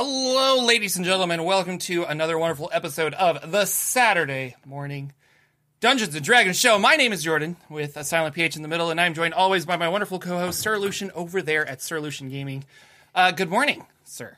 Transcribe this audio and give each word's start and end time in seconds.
Hello, 0.00 0.64
ladies 0.64 0.94
and 0.94 1.04
gentlemen. 1.04 1.42
Welcome 1.42 1.78
to 1.78 2.04
another 2.04 2.38
wonderful 2.38 2.70
episode 2.72 3.14
of 3.14 3.50
the 3.50 3.64
Saturday 3.64 4.54
Morning 4.64 5.12
Dungeons 5.80 6.14
and 6.14 6.24
Dragons 6.24 6.56
Show. 6.56 6.78
My 6.78 6.94
name 6.94 7.12
is 7.12 7.26
Jorphdan, 7.26 7.56
with 7.68 7.96
a 7.96 8.04
silent 8.04 8.36
PH 8.36 8.54
in 8.54 8.62
the 8.62 8.68
middle, 8.68 8.92
and 8.92 9.00
I'm 9.00 9.12
joined 9.12 9.34
always 9.34 9.66
by 9.66 9.76
my 9.76 9.88
wonderful 9.88 10.20
co-host 10.20 10.60
Sir 10.60 10.78
Lucien 10.78 11.10
over 11.16 11.42
there 11.42 11.66
at 11.66 11.82
Sir 11.82 11.98
Lucien 11.98 12.28
Gaming. 12.28 12.62
Uh, 13.12 13.32
good 13.32 13.50
morning, 13.50 13.86
sir. 14.04 14.36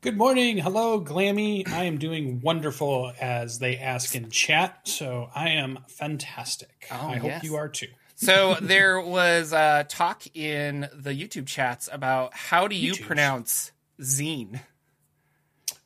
Good 0.00 0.16
morning. 0.16 0.58
Hello, 0.58 1.00
Glammy. 1.00 1.68
I 1.68 1.84
am 1.84 1.98
doing 1.98 2.40
wonderful 2.40 3.12
as 3.20 3.60
they 3.60 3.76
ask 3.78 4.16
in 4.16 4.28
chat, 4.28 4.88
so 4.88 5.30
I 5.32 5.50
am 5.50 5.78
fantastic. 5.86 6.88
Oh, 6.90 7.10
I 7.10 7.18
hope 7.18 7.44
you 7.44 7.54
are 7.54 7.68
too. 7.68 7.86
So 8.16 8.56
there 8.60 9.00
was 9.00 9.52
uh, 9.52 9.84
talk 9.88 10.24
in 10.34 10.88
the 10.92 11.12
YouTube 11.12 11.46
chats 11.46 11.88
about 11.92 12.34
how 12.34 12.66
do 12.66 12.74
you 12.74 12.94
YouTubes. 12.94 13.06
pronounce 13.06 13.70
zine? 14.00 14.62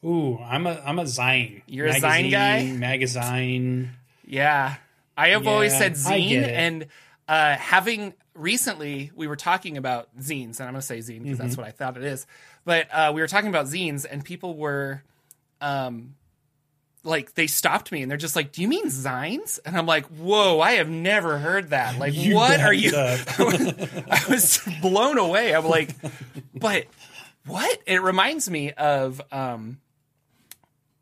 Ooh, 0.05 0.39
I'm 0.39 0.67
a 0.67 0.83
I'm 0.85 0.99
a 0.99 1.05
Zine. 1.05 1.63
You're 1.67 1.87
a 1.87 1.95
Zine 1.95 2.31
guy? 2.31 2.65
Magazine. 2.73 3.91
Yeah. 4.27 4.75
I 5.17 5.29
have 5.29 5.47
always 5.47 5.77
said 5.77 5.93
zine 5.93 6.43
and 6.43 6.87
uh, 7.29 7.55
having 7.55 8.15
recently 8.35 9.13
we 9.15 9.29
were 9.29 9.37
talking 9.37 9.77
about 9.77 10.09
zines 10.19 10.59
and 10.59 10.63
I'm 10.69 10.73
going 10.75 10.81
to 10.81 10.83
say 10.83 10.99
zine 10.99 11.23
because 11.23 11.39
Mm-hmm. 11.39 11.47
that's 11.47 11.57
what 11.57 11.67
I 11.67 11.71
thought 11.71 11.97
it 11.97 12.03
is. 12.03 12.27
But 12.65 12.89
uh, 12.93 13.13
we 13.15 13.21
were 13.21 13.29
talking 13.29 13.49
about 13.49 13.67
zines 13.67 14.05
and 14.11 14.25
people 14.25 14.57
were 14.57 15.03
um 15.61 16.17
like 17.05 17.35
they 17.35 17.47
stopped 17.47 17.93
me 17.93 18.03
and 18.03 18.11
they're 18.11 18.19
just 18.19 18.35
like, 18.35 18.51
"Do 18.53 18.61
you 18.63 18.69
mean 18.69 18.87
zines?" 18.87 19.59
And 19.65 19.77
I'm 19.77 19.87
like, 19.87 20.07
"Whoa, 20.07 20.59
I 20.61 20.73
have 20.73 20.89
never 20.89 21.39
heard 21.39 21.71
that. 21.71 21.99
Like 21.99 22.15
You 22.15 22.35
what 22.35 22.59
are 22.61 22.73
you. 22.75 22.93
I 22.97 24.25
was 24.29 24.61
blown 24.83 25.19
away. 25.19 25.55
I'm 25.55 25.67
like, 25.67 25.91
but 26.55 26.87
what? 27.47 27.79
It 27.87 28.03
reminds 28.03 28.49
me 28.51 28.73
of 28.73 29.21
um, 29.31 29.79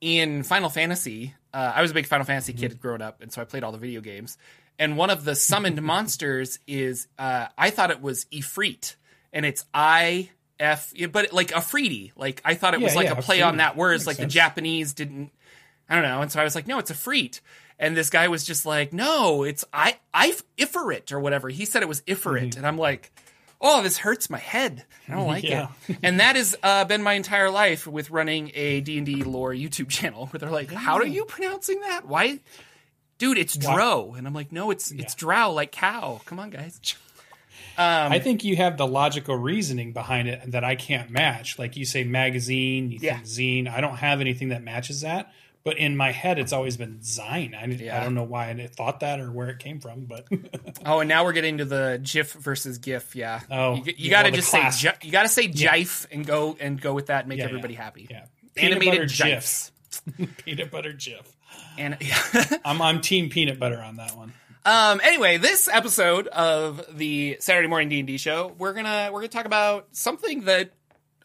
in 0.02 0.42
Final 0.42 0.68
Fantasy. 0.68 1.34
Uh, 1.54 1.72
I 1.74 1.80
was 1.80 1.92
a 1.92 1.94
big 1.94 2.06
Final 2.06 2.26
Fantasy 2.26 2.52
kid 2.52 2.78
growing 2.80 3.00
up, 3.00 3.22
and 3.22 3.32
so 3.32 3.40
I 3.40 3.44
played 3.44 3.64
all 3.64 3.72
the 3.72 3.78
video 3.78 4.02
games. 4.02 4.36
And 4.78 4.98
one 4.98 5.08
of 5.08 5.24
the 5.24 5.34
summoned 5.34 5.80
monsters 5.82 6.58
is 6.66 7.08
uh, 7.18 7.46
I 7.56 7.70
thought 7.70 7.90
it 7.90 8.02
was 8.02 8.26
Ifrit, 8.26 8.96
and 9.32 9.46
it's 9.46 9.64
I 9.72 10.28
F, 10.60 10.92
but 11.10 11.32
like 11.32 11.52
Afridi. 11.52 12.12
Like 12.16 12.42
I 12.44 12.54
thought 12.54 12.74
it 12.74 12.80
was 12.80 12.94
like 12.94 13.06
yeah, 13.06 13.18
a 13.18 13.22
play 13.22 13.40
on 13.40 13.56
that 13.58 13.76
word. 13.76 13.94
It's 13.94 14.06
like 14.06 14.18
the. 14.18 14.26
Japanese 14.26 14.92
didn't 14.92 15.30
I 15.88 15.94
don't 15.94 16.04
know. 16.04 16.22
And 16.22 16.32
so 16.32 16.40
I 16.40 16.44
was 16.44 16.54
like, 16.54 16.66
no, 16.66 16.78
it's 16.78 16.90
a 16.90 16.94
freet. 16.94 17.40
And 17.78 17.96
this 17.96 18.08
guy 18.08 18.28
was 18.28 18.44
just 18.44 18.64
like, 18.64 18.92
no, 18.92 19.42
it's 19.42 19.64
I 19.72 19.98
I 20.14 20.34
Iferit 20.56 21.12
or 21.12 21.20
whatever. 21.20 21.48
He 21.48 21.64
said 21.64 21.82
it 21.82 21.88
was 21.88 22.00
Iferit. 22.02 22.50
Mm-hmm. 22.50 22.58
And 22.58 22.66
I'm 22.66 22.78
like, 22.78 23.12
oh, 23.62 23.82
this 23.82 23.96
hurts 23.98 24.28
my 24.28 24.38
head. 24.38 24.84
I 25.08 25.12
don't 25.14 25.26
like 25.28 25.44
Yeah. 25.44 25.68
it. 25.88 25.98
And 26.02 26.20
that 26.20 26.36
has 26.36 26.56
uh, 26.62 26.84
been 26.84 27.02
my 27.02 27.12
entire 27.14 27.48
life 27.50 27.86
with 27.86 28.10
running 28.10 28.50
a 28.54 28.80
D&D 28.80 29.22
lore 29.22 29.52
YouTube 29.52 29.88
channel 29.98 30.26
where 30.26 30.38
they're 30.38 30.50
like, 30.50 30.70
how 30.72 30.96
are 30.96 31.06
you 31.06 31.24
pronouncing 31.24 31.80
that? 31.80 32.06
Why? 32.06 32.40
Dude, 33.18 33.38
it's 33.38 33.56
Dro. 33.56 34.14
And 34.18 34.26
I'm 34.26 34.34
like, 34.34 34.50
no, 34.50 34.70
it's 34.72 34.90
it's 34.90 35.14
Drow, 35.14 35.52
like 35.52 35.70
cow. 35.70 36.20
Come 36.26 36.40
on, 36.40 36.50
guys. 36.50 36.80
I 37.78 38.18
think 38.18 38.44
you 38.44 38.56
have 38.56 38.76
the 38.76 38.86
logical 38.86 39.36
reasoning 39.36 39.92
behind 39.92 40.28
it 40.28 40.50
that 40.50 40.64
I 40.64 40.74
can't 40.74 41.08
match. 41.10 41.58
Like 41.58 41.76
you 41.76 41.84
say 41.84 42.04
magazine, 42.04 42.90
you 42.90 42.98
Yeah. 43.00 43.14
think 43.14 43.26
zine. 43.26 43.68
I 43.72 43.80
don't 43.80 43.96
have 43.96 44.20
anything 44.20 44.48
that 44.48 44.62
matches 44.62 45.02
that. 45.02 45.32
But 45.64 45.78
in 45.78 45.96
my 45.96 46.10
head, 46.10 46.38
it's 46.40 46.52
always 46.52 46.76
been 46.76 46.98
Zine. 46.98 47.54
I, 47.54 47.66
Yeah. 47.66 48.00
I 48.00 48.02
don't 48.04 48.14
know 48.14 48.24
why 48.24 48.50
I 48.50 48.66
thought 48.66 49.00
that 49.00 49.20
or 49.20 49.30
where 49.30 49.48
it 49.48 49.60
came 49.60 49.78
from, 49.80 50.06
but 50.06 50.26
Oh, 50.84 51.00
and 51.00 51.08
now 51.08 51.24
we're 51.24 51.32
getting 51.32 51.58
to 51.58 51.64
the 51.64 52.00
GIF 52.02 52.32
versus 52.32 52.78
GIF. 52.78 53.14
Yeah. 53.14 53.40
Oh, 53.50 53.74
you, 53.76 53.82
you 53.86 53.94
yeah, 53.96 54.10
got 54.10 54.22
to 54.24 54.30
well, 54.30 54.36
just 54.36 54.50
say 54.50 54.94
you 55.02 55.12
got 55.12 55.22
to 55.22 55.28
say 55.28 55.46
jife 55.48 56.06
and 56.10 56.26
go 56.26 56.56
and 56.58 56.80
go 56.80 56.94
with 56.94 57.06
that 57.06 57.20
and 57.20 57.28
make 57.28 57.38
Yeah, 57.38 57.44
everybody 57.44 57.74
yeah. 57.74 57.82
happy. 57.82 58.08
yeah. 58.10 58.24
Peanut 58.54 58.82
Animated 58.82 59.12
gifs. 59.16 59.70
peanut 60.44 60.70
butter 60.70 60.92
Jif. 60.92 61.24
And 61.78 61.96
yeah. 62.00 62.58
I'm 62.64 62.82
I'm 62.82 63.00
team 63.00 63.28
peanut 63.30 63.58
butter 63.60 63.80
on 63.80 63.96
that 63.96 64.16
one. 64.16 64.32
um. 64.66 65.00
Anyway, 65.02 65.36
this 65.38 65.68
episode 65.68 66.26
of 66.28 66.84
the 66.96 67.36
Saturday 67.40 67.68
Morning 67.68 67.88
D 67.88 67.98
and 68.00 68.06
D 68.06 68.18
show, 68.18 68.52
we're 68.58 68.72
gonna 68.72 69.10
we're 69.12 69.20
gonna 69.20 69.28
talk 69.28 69.46
about 69.46 69.88
something 69.92 70.42
that 70.46 70.72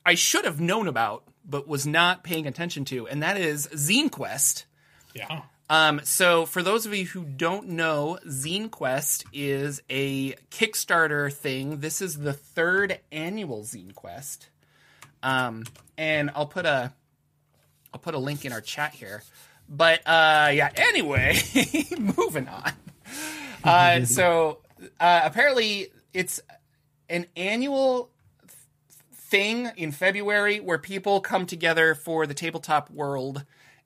I 0.06 0.14
should 0.16 0.46
have 0.46 0.59
known 0.62 0.88
about 0.88 1.24
but 1.47 1.68
was 1.68 1.88
not 1.88 2.24
paying 2.24 2.46
attention 2.46 2.85
to, 2.85 3.08
and 3.08 3.24
that 3.24 3.38
is 3.38 3.68
Zine 3.68 4.12
Quest. 4.12 4.66
Yeah. 5.13 5.44
Um, 5.69 6.02
so, 6.03 6.46
for 6.46 6.63
those 6.63 6.85
of 6.85 6.94
you 6.94 7.06
who 7.06 7.24
don't 7.24 7.69
know, 7.69 8.19
Zine 8.28 8.72
Quest 8.72 9.25
is 9.34 9.81
a 9.90 10.34
Kickstarter 10.50 11.31
thing. 11.31 11.80
This 11.80 12.02
is 12.02 12.18
the 12.18 12.34
third 12.34 13.00
annual 13.12 13.63
Zine 13.63 13.94
Quest, 13.94 14.50
um, 15.24 15.66
and 15.97 16.31
I'll 16.36 16.46
put 16.46 16.66
a 16.66 16.94
I'll 17.94 18.00
put 18.00 18.13
a 18.13 18.19
link 18.19 18.46
in 18.46 18.53
our 18.53 18.62
chat 18.62 18.94
here. 18.94 19.24
But 19.68 20.00
uh, 20.06 20.52
yeah, 20.53 20.69
anyway, 20.75 21.38
moving 22.18 22.47
on. 22.47 22.72
Uh, 23.63 24.06
so 24.06 24.59
uh, 25.00 25.22
apparently, 25.24 25.88
it's 26.13 26.40
an 27.09 27.25
annual 27.36 28.09
thing 29.29 29.69
in 29.75 29.91
February 29.91 30.59
where 30.59 30.77
people 30.77 31.21
come 31.21 31.45
together 31.45 31.95
for 31.95 32.25
the 32.25 32.33
tabletop 32.33 32.89
world 32.89 33.43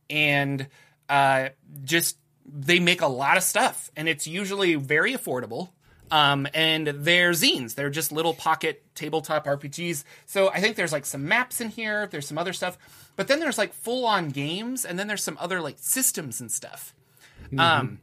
and 0.09 0.67
uh, 1.09 1.49
just 1.83 2.17
they 2.45 2.79
make 2.79 3.01
a 3.01 3.07
lot 3.07 3.37
of 3.37 3.43
stuff 3.43 3.91
and 3.95 4.07
it's 4.07 4.27
usually 4.27 4.75
very 4.75 5.13
affordable. 5.13 5.69
Um, 6.09 6.45
and 6.53 6.87
they're 6.87 7.31
zines. 7.31 7.75
They're 7.75 7.89
just 7.89 8.11
little 8.11 8.33
pocket 8.33 8.83
tabletop 8.95 9.45
RPGs. 9.45 10.03
So 10.25 10.49
I 10.49 10.59
think 10.59 10.75
there's 10.75 10.91
like 10.91 11.05
some 11.05 11.25
maps 11.29 11.61
in 11.61 11.69
here. 11.69 12.07
There's 12.07 12.27
some 12.27 12.37
other 12.37 12.51
stuff, 12.51 12.77
but 13.15 13.29
then 13.29 13.39
there's 13.39 13.57
like 13.57 13.73
full 13.73 14.05
on 14.05 14.27
games, 14.27 14.83
and 14.83 14.99
then 14.99 15.07
there's 15.07 15.23
some 15.23 15.37
other 15.39 15.61
like 15.61 15.77
systems 15.79 16.41
and 16.41 16.51
stuff. 16.51 16.93
Um, 17.57 17.99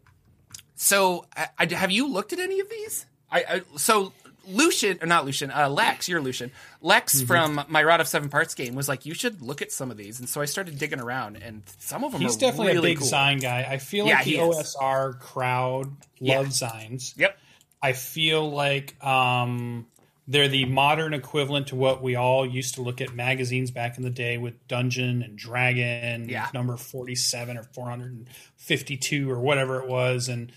so 0.75 1.27
I, 1.37 1.49
I, 1.59 1.75
have 1.75 1.91
you 1.91 2.09
looked 2.09 2.33
at 2.33 2.39
any 2.39 2.61
of 2.61 2.71
these? 2.71 3.05
I, 3.31 3.45
I 3.49 3.63
so 3.77 4.13
Lucien 4.49 4.99
or 5.03 5.07
not 5.07 5.25
Lucien, 5.25 5.51
uh, 5.51 5.69
Lex, 5.69 6.09
you're 6.09 6.21
Lucien. 6.21 6.51
Lex 6.81 7.17
Mm-hmm. 7.17 7.27
from 7.27 7.65
my 7.69 7.83
Rod 7.83 8.01
of 8.01 8.09
Seven 8.09 8.29
Parts 8.29 8.55
game 8.55 8.75
was 8.75 8.89
like, 8.89 9.07
you 9.07 9.15
should 9.15 9.43
look 9.43 9.63
at 9.63 9.71
some 9.73 9.91
of 9.91 9.97
these, 9.97 10.19
and 10.21 10.29
so 10.29 10.41
I 10.41 10.45
started 10.47 10.79
digging 10.79 11.01
around, 11.01 11.37
and 11.37 11.63
some 11.79 12.05
of 12.05 12.13
them 12.13 12.21
He's 12.21 12.37
are 12.37 12.41
definitely 12.41 12.73
really 12.75 12.91
a 12.93 12.95
big 12.95 12.99
cool. 13.01 13.09
Zine 13.09 13.41
guy. 13.41 13.67
I 13.69 13.79
feel 13.79 14.07
Yeah, 14.07 14.17
like 14.17 14.25
the 14.25 14.39
is. 14.39 14.77
OSR 14.81 15.19
crowd 15.21 15.97
Yeah. 16.19 16.39
loves 16.39 16.61
Zines. 16.61 17.17
Yep. 17.17 17.39
I 17.83 17.93
feel 17.93 18.51
like 18.51 19.03
um, 19.05 19.87
they're 20.27 20.49
the 20.49 20.65
modern 20.65 21.15
equivalent 21.15 21.69
to 21.69 21.77
what 21.77 22.03
we 22.03 22.17
all 22.17 22.45
used 22.45 22.75
to 22.75 22.83
look 22.83 23.01
at 23.01 23.15
magazines 23.15 23.71
back 23.71 23.97
in 23.97 24.03
the 24.03 24.11
day 24.11 24.37
with 24.37 24.67
Dungeon 24.69 25.23
and 25.23 25.39
Dragon, 25.39 26.29
Yeah. 26.29 26.49
number 26.53 26.77
47 26.77 27.57
or 27.57 27.63
452 27.63 29.31
or 29.31 29.41
whatever 29.41 29.81
it 29.81 29.89
was. 29.89 30.29
And 30.29 30.53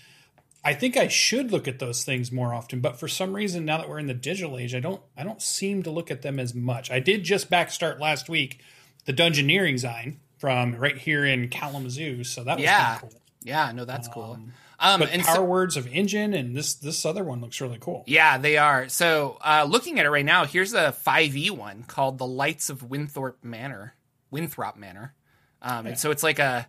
I 0.64 0.74
think 0.74 0.96
I 0.96 1.08
should 1.08 1.50
look 1.50 1.66
at 1.66 1.78
those 1.80 2.04
things 2.04 2.30
more 2.30 2.54
often, 2.54 2.80
but 2.80 2.98
for 2.98 3.08
some 3.08 3.34
reason, 3.34 3.64
now 3.64 3.78
that 3.78 3.88
we're 3.88 3.98
in 3.98 4.06
the 4.06 4.14
digital 4.14 4.58
age, 4.58 4.74
I 4.74 4.80
don't, 4.80 5.02
I 5.16 5.24
don't 5.24 5.42
seem 5.42 5.82
to 5.82 5.90
look 5.90 6.10
at 6.10 6.22
them 6.22 6.38
as 6.38 6.54
much. 6.54 6.90
I 6.90 7.00
did 7.00 7.24
just 7.24 7.50
backstart 7.50 7.98
last 7.98 8.28
week 8.28 8.60
the 9.04 9.12
Dungeoneering 9.12 9.74
Zine 9.74 10.18
from 10.38 10.76
right 10.76 10.96
here 10.96 11.24
in 11.24 11.48
Kalamazoo, 11.48 12.22
so 12.24 12.44
that 12.44 12.56
was 12.58 12.64
Yeah. 12.64 12.98
cool. 13.00 13.12
Yeah, 13.42 13.72
no, 13.72 13.84
that's 13.84 14.06
cool. 14.06 14.38
Um, 14.78 15.00
But 15.00 15.10
and 15.10 15.22
Power 15.22 15.36
so, 15.36 15.44
Words 15.44 15.76
of 15.76 15.86
Engine 15.88 16.32
and 16.34 16.56
this 16.56 16.74
this 16.74 17.04
other 17.04 17.22
one 17.24 17.40
looks 17.40 17.60
really 17.60 17.78
cool. 17.80 18.04
yeah, 18.06 18.38
they 18.38 18.56
are. 18.56 18.88
So, 18.88 19.38
uh, 19.44 19.66
looking 19.68 19.98
at 19.98 20.06
it 20.06 20.10
right 20.10 20.24
now, 20.24 20.44
here's 20.44 20.74
a 20.74 20.92
5e 20.92 21.50
one 21.50 21.82
called 21.84 22.18
"The 22.18 22.26
Lights 22.26 22.70
of 22.70 22.88
Winthorpe 22.88 23.42
Manor," 23.42 23.94
Winthrop 24.30 24.76
Manor. 24.76 25.14
Um, 25.60 25.86
and 25.86 25.98
so 25.98 26.10
it's 26.10 26.22
like 26.24 26.40
a, 26.40 26.68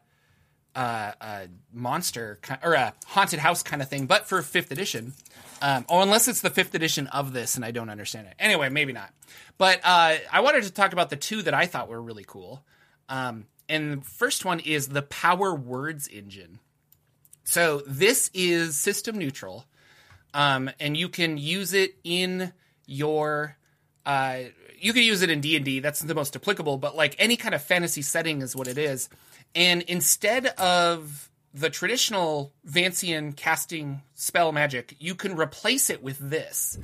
a, 0.75 1.14
a 1.22 1.48
monster 1.72 2.40
or 2.64 2.74
a 2.74 2.94
haunted 3.06 3.40
house 3.40 3.64
kind 3.64 3.81
of 3.81 3.90
thing, 3.90 4.06
but 4.06 4.28
for 4.28 4.42
fifth 4.42 4.72
edition. 4.72 5.14
Um, 5.62 5.86
oh, 5.88 6.02
unless 6.02 6.28
it's 6.28 6.42
the 6.42 6.50
fifth 6.50 6.75
edition 6.75 7.08
of 7.08 7.31
this, 7.31 7.56
and 7.56 7.64
I 7.64 7.72
don't 7.72 7.90
understand 7.90 8.28
it. 8.28 8.34
Anyway, 8.38 8.70
maybe 8.70 8.92
not. 8.92 9.14
But 9.58 9.80
uh, 9.84 10.16
I 10.31 10.42
wanted 10.42 10.64
to 10.64 10.72
talk 10.72 10.92
about 10.92 11.10
the 11.10 11.16
two 11.16 11.42
that 11.44 11.54
I 11.54 11.68
thought 11.68 11.88
were 11.88 12.02
really 12.02 12.25
cool. 12.28 12.64
Um, 13.08 13.46
and 13.70 14.02
the 14.02 14.06
first 14.06 14.44
one 14.46 14.60
is 14.60 14.90
the 14.90 15.04
Power 15.04 15.56
Words 15.56 16.08
engine. 16.08 16.60
So 17.44 17.81
this 17.88 18.30
is 18.34 18.78
system 18.78 19.18
neutral, 19.18 19.66
um, 20.34 20.69
and 20.80 20.98
you 20.98 21.10
can 21.10 21.38
use 21.38 21.74
it 21.74 21.96
in 22.04 22.54
your. 22.86 23.58
Uh, 24.06 24.40
you 24.80 24.92
can 24.92 25.04
use 25.04 25.22
it 25.22 25.30
in 25.30 25.40
D 25.40 25.56
and 25.56 25.64
D. 25.64 25.80
That's 25.80 26.02
the 26.02 26.16
most 26.16 26.36
applicable. 26.36 26.78
But 26.78 26.96
like 26.96 27.16
any 27.19 27.38
kind 27.38 27.56
of 27.56 27.62
fantasy 27.62 28.02
setting 28.02 28.42
is 28.42 28.56
what 28.56 28.68
it 28.68 28.78
is. 28.78 29.10
And 29.56 29.82
instead 29.84 30.48
of 30.48 31.30
the 31.54 31.70
traditional 31.70 32.52
Vancian 32.68 33.36
casting 33.36 34.02
spell 34.16 34.52
magic, 34.52 34.96
you 35.00 35.16
can 35.16 35.38
replace 35.38 35.90
it 35.90 36.02
with 36.02 36.18
this, 36.18 36.78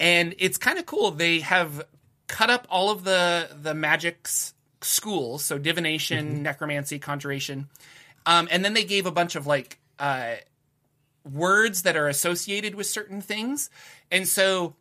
and 0.00 0.34
it's 0.38 0.58
kind 0.58 0.78
of 0.78 0.86
cool. 0.86 1.10
They 1.10 1.40
have 1.40 1.86
cut 2.26 2.50
up 2.50 2.66
all 2.70 2.90
of 2.90 3.04
the 3.04 3.50
the 3.60 3.74
magic's 3.74 4.54
schools, 4.80 5.44
so 5.44 5.58
divination, 5.58 6.42
necromancy, 6.42 6.98
conjuration, 6.98 7.68
um, 8.24 8.48
and 8.50 8.64
then 8.64 8.72
they 8.74 8.84
gave 8.84 9.04
a 9.04 9.12
bunch 9.12 9.36
of 9.36 9.46
like 9.46 9.78
uh, 9.98 10.36
words 11.30 11.82
that 11.82 11.96
are 11.96 12.08
associated 12.08 12.74
with 12.74 12.86
certain 12.86 13.20
things. 13.20 13.70
And 14.10 14.26
so, 14.26 14.74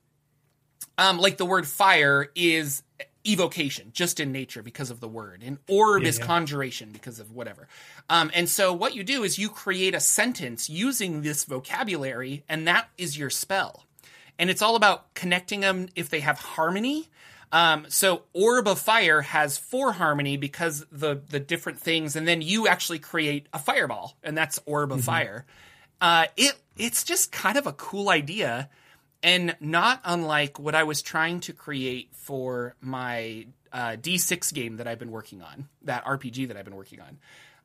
um, 0.98 1.20
like 1.20 1.38
the 1.38 1.46
word 1.46 1.68
fire 1.68 2.30
is 2.36 2.84
evocation 3.26 3.92
just 3.94 4.20
in 4.20 4.32
nature 4.32 4.62
because 4.64 4.90
of 4.92 5.00
the 5.00 5.08
word 5.08 5.42
and 5.46 5.58
orb 5.68 6.04
Yeah, 6.04 6.10
is 6.10 6.20
yeah. 6.20 6.26
conjuration 6.26 6.90
because 6.92 7.20
of 7.20 7.32
whatever. 7.32 7.68
Um, 8.10 8.32
and 8.34 8.48
so 8.48 8.72
what 8.74 8.96
you 8.96 9.04
do 9.04 9.24
is 9.24 9.38
you 9.40 9.50
create 9.50 9.96
a 9.96 10.00
sentence 10.00 10.70
using 10.70 11.22
this 11.22 11.44
vocabulary 11.46 12.44
and 12.48 12.68
that 12.68 12.90
is 12.98 13.18
your 13.18 13.30
spell. 13.30 13.86
And 14.38 14.50
it's 14.50 14.62
all 14.62 14.76
about 14.76 15.14
connecting 15.14 15.62
them 15.62 15.88
if 15.96 16.10
they 16.10 16.20
have 16.20 16.38
harmony. 16.40 17.10
Um, 17.52 17.86
so 17.90 18.24
orb 18.34 18.68
of 18.68 18.80
fire 18.80 19.22
has 19.22 19.58
four 19.58 19.94
harmony 19.94 20.36
because 20.36 20.86
the 20.92 21.22
the 21.30 21.40
different 21.40 21.80
things 21.80 22.16
and 22.16 22.28
then 22.28 22.42
you 22.42 22.68
actually 22.68 23.00
create 23.00 23.48
a 23.54 23.60
fireball 23.60 24.18
and 24.24 24.38
that's 24.38 24.60
orb 24.66 24.92
of 24.92 25.04
fire. 25.04 25.46
Uh, 26.02 26.26
it 26.36 26.54
it's 26.78 27.04
just 27.04 27.32
kind 27.32 27.58
of 27.58 27.66
a 27.66 27.72
cool 27.74 28.10
idea 28.10 28.70
and 29.24 29.56
not 29.60 30.02
unlike 30.04 30.60
what 30.60 30.76
I 30.76 30.84
was 30.84 31.02
trying 31.02 31.40
to 31.42 31.54
create 31.54 32.10
for 32.14 32.76
my 32.82 33.48
uh, 33.74 33.98
D6 34.00 34.54
game 34.54 34.78
that 34.78 34.88
I've 34.88 35.00
been 35.00 35.12
working 35.12 35.42
on, 35.42 35.68
that 35.84 36.06
RPG 36.06 36.48
that 36.48 36.58
I've 36.58 36.66
been 36.66 36.76
working 36.76 37.02
on. 37.02 37.18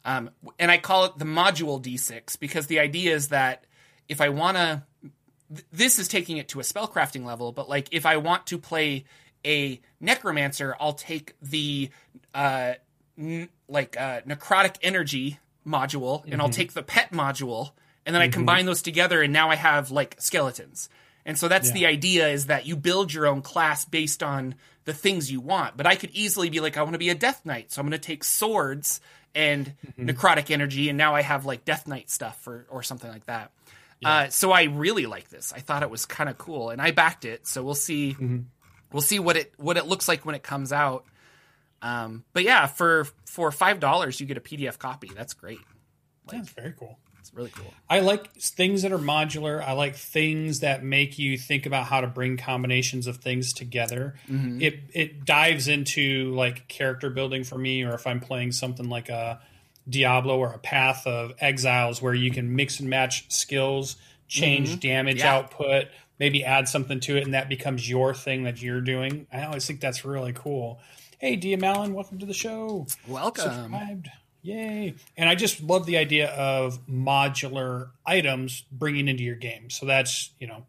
Um, 0.05 0.31
and 0.59 0.71
I 0.71 0.79
call 0.79 1.05
it 1.05 1.19
the 1.19 1.25
module 1.25 1.83
D6 1.83 2.39
because 2.41 2.67
the 2.67 2.81
idea 2.81 3.15
is 3.15 3.29
that 3.29 3.65
if 4.09 4.21
I 4.21 4.31
want 4.31 4.57
to, 4.57 4.83
th- 5.55 5.67
this 5.73 5.99
is 5.99 6.09
taking 6.09 6.39
it 6.39 6.49
to 6.49 6.61
a 6.61 6.63
spellcrafting 6.63 7.25
level, 7.25 7.53
but 7.53 7.69
like 7.69 7.89
if 7.93 8.07
I 8.07 8.17
want 8.17 8.47
to 8.49 8.59
play 8.59 9.05
a 9.45 9.81
necromancer, 10.01 10.75
I'll 10.81 10.95
take 10.95 11.35
the 11.43 11.91
uh, 12.35 12.75
n- 13.19 13.51
like 13.69 13.97
uh, 14.01 14.23
necrotic 14.23 14.77
energy 14.83 15.39
module 15.67 16.25
and 16.33 16.41
I'll 16.41 16.49
take 16.49 16.73
the 16.73 16.83
pet 16.83 17.13
module 17.13 17.73
and 18.07 18.15
then 18.15 18.23
I 18.23 18.29
combine 18.29 18.65
those 18.67 18.83
together 18.83 19.21
and 19.23 19.33
now 19.33 19.51
I 19.51 19.57
have 19.57 19.91
like 19.91 20.17
skeletons. 20.19 20.89
And 21.27 21.39
so 21.39 21.49
that's 21.49 21.71
the 21.75 21.87
idea 21.87 22.29
is 22.29 22.47
that 22.47 22.67
you 22.67 22.77
build 22.77 23.13
your 23.13 23.27
own 23.27 23.43
class 23.43 23.85
based 23.85 24.23
on 24.23 24.55
the 24.85 24.93
things 24.95 25.31
you 25.31 25.41
want. 25.41 25.77
But 25.77 25.87
I 25.87 25.95
could 25.97 26.11
easily 26.11 26.49
be 26.51 26.61
like, 26.61 26.77
I 26.77 26.83
want 26.83 26.95
to 26.95 26.99
be 26.99 27.11
a 27.11 27.15
Death 27.15 27.45
Knight, 27.45 27.71
so 27.71 27.81
I'm 27.81 27.87
going 27.87 27.99
to 28.01 28.07
take 28.07 28.25
swords 28.25 29.01
and 29.35 29.75
necrotic 29.99 30.51
energy, 30.51 30.89
and 30.89 30.99
now 30.99 31.15
I 31.15 31.23
have 31.23 31.45
like 31.47 31.65
Death 31.65 31.87
Knight 31.87 32.11
stuff 32.11 32.47
or 32.49 32.67
or 32.69 32.83
something 32.83 33.11
like 33.11 33.27
that. 33.27 33.53
Uh, 34.03 34.29
so 34.31 34.51
I 34.51 34.65
really 34.65 35.07
like 35.07 35.29
this. 35.29 35.53
I 35.55 35.61
thought 35.61 35.83
it 35.83 35.91
was 35.91 36.07
kind 36.07 36.31
of 36.31 36.39
cool, 36.39 36.71
and 36.71 36.81
I 36.81 36.91
backed 36.91 37.25
it. 37.27 37.47
So 37.47 37.63
we'll 37.63 37.75
see. 37.75 38.17
We'll 38.93 39.03
see 39.03 39.19
what 39.21 39.37
it 39.37 39.53
what 39.57 39.77
it 39.77 39.87
looks 39.87 40.09
like 40.09 40.25
when 40.27 40.35
it 40.35 40.43
comes 40.43 40.73
out. 40.73 41.05
Um, 41.83 42.25
but 42.33 42.43
yeah, 42.43 42.67
for 42.67 43.07
for 43.27 43.53
five 43.53 43.79
dollars, 43.79 44.19
you 44.21 44.27
get 44.27 44.37
a 44.37 44.41
PDF 44.41 44.79
copy. 44.79 45.11
That's 45.15 45.35
great. 45.35 45.61
That's 46.39 46.49
very 46.51 46.75
cool. 46.79 46.99
It's 47.31 47.37
really 47.37 47.51
cool. 47.51 47.73
I 47.89 48.01
like 48.01 48.35
things 48.35 48.83
that 48.83 48.93
are 48.93 48.99
modular. 48.99 49.63
I 49.63 49.73
like 49.73 49.95
things 49.95 50.61
that 50.61 50.83
make 50.83 51.19
you 51.19 51.39
think 51.39 51.65
about 51.65 51.87
how 51.87 52.01
to 52.01 52.09
bring 52.09 52.37
combinations 52.37 53.07
of 53.07 53.19
things 53.19 53.53
together. 53.53 54.15
Mm-hmm. 54.29 54.61
It 54.61 54.81
it 54.93 55.25
dives 55.25 55.69
into 55.69 56.35
like 56.35 56.67
character 56.67 57.09
building 57.09 57.45
for 57.45 57.57
me, 57.57 57.85
or 57.85 57.95
if 57.95 58.07
I'm 58.07 58.21
playing 58.21 58.53
something 58.53 58.89
like 58.89 59.09
a 59.09 59.41
Diablo 59.89 60.39
or 60.39 60.53
a 60.53 60.59
Path 60.59 61.07
of 61.07 61.33
Exiles, 61.41 62.03
where 62.03 62.15
you 62.15 62.31
can 62.33 62.57
mix 62.57 62.81
and 62.81 62.91
match 62.91 63.31
skills, 63.31 63.97
change 64.27 64.71
mm-hmm. 64.71 64.79
damage 64.81 65.19
Yeah. 65.19 65.37
output, 65.37 65.87
maybe 66.19 66.45
add 66.45 66.69
something 66.69 66.99
to 67.01 67.17
it, 67.17 67.25
and 67.25 67.35
that 67.35 67.49
becomes 67.49 67.89
your 67.89 68.13
thing 68.13 68.43
that 68.45 68.61
you're 68.61 68.81
doing. 68.81 69.27
I 69.33 69.45
always 69.45 69.67
think 69.67 69.81
that's 69.81 70.05
really 70.05 70.33
cool. 70.33 70.81
Hey, 71.19 71.37
Dia 71.37 71.59
Malin, 71.59 71.93
welcome 71.95 72.19
to 72.19 72.27
the 72.27 72.35
show 72.35 72.87
Welcome. 73.07 73.45
subscribed. 73.45 74.09
Yay. 74.43 74.95
And 75.17 75.29
I 75.29 75.35
just 75.35 75.63
love 75.63 75.87
the 75.87 75.97
idea 75.99 76.29
of 76.31 76.87
modular 76.87 77.91
items 78.07 78.65
bringing 78.73 79.09
into 79.09 79.23
your 79.23 79.37
game. 79.37 79.71
So 79.71 79.87
that's, 79.87 80.31
you 80.39 80.47
know, 80.47 80.65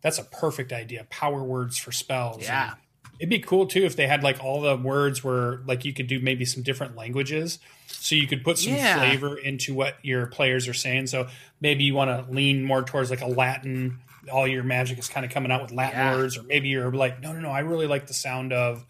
that's 0.00 0.18
a 0.18 0.24
perfect 0.24 0.72
idea. 0.72 1.06
Power 1.10 1.42
words 1.42 1.76
for 1.76 1.92
spells. 1.92 2.42
Yeah. 2.42 2.70
And 2.70 2.76
it'd 3.18 3.28
be 3.30 3.40
cool 3.40 3.66
too 3.66 3.84
if 3.84 3.96
they 3.96 4.06
had 4.06 4.22
like 4.22 4.42
all 4.42 4.60
the 4.60 4.76
words 4.76 5.22
were 5.24 5.60
like 5.66 5.84
you 5.84 5.92
could 5.92 6.06
do 6.06 6.20
maybe 6.20 6.44
some 6.44 6.62
different 6.62 6.96
languages. 6.96 7.58
So 7.88 8.14
you 8.14 8.26
could 8.26 8.44
put 8.44 8.58
some 8.58 8.74
Yeah. 8.74 8.96
flavor 8.98 9.36
into 9.36 9.74
what 9.74 9.96
your 10.02 10.26
players 10.26 10.68
are 10.68 10.74
saying. 10.74 11.08
So 11.08 11.28
maybe 11.60 11.84
you 11.84 11.94
want 11.94 12.10
to 12.26 12.32
lean 12.32 12.62
more 12.62 12.82
towards 12.82 13.10
like 13.10 13.20
a 13.20 13.26
Latin, 13.26 13.98
all 14.32 14.46
your 14.46 14.62
magic 14.62 14.98
is 14.98 15.08
kind 15.08 15.26
of 15.26 15.32
coming 15.32 15.50
out 15.50 15.60
with 15.62 15.72
Latin 15.72 15.98
Yeah. 15.98 16.14
words, 16.14 16.38
or 16.38 16.44
maybe 16.44 16.68
you're 16.68 16.90
like, 16.92 17.20
no, 17.20 17.32
no, 17.32 17.40
no, 17.40 17.50
I 17.50 17.60
really 17.60 17.86
like 17.86 18.06
the 18.06 18.14
sound 18.14 18.52
of 18.52 18.84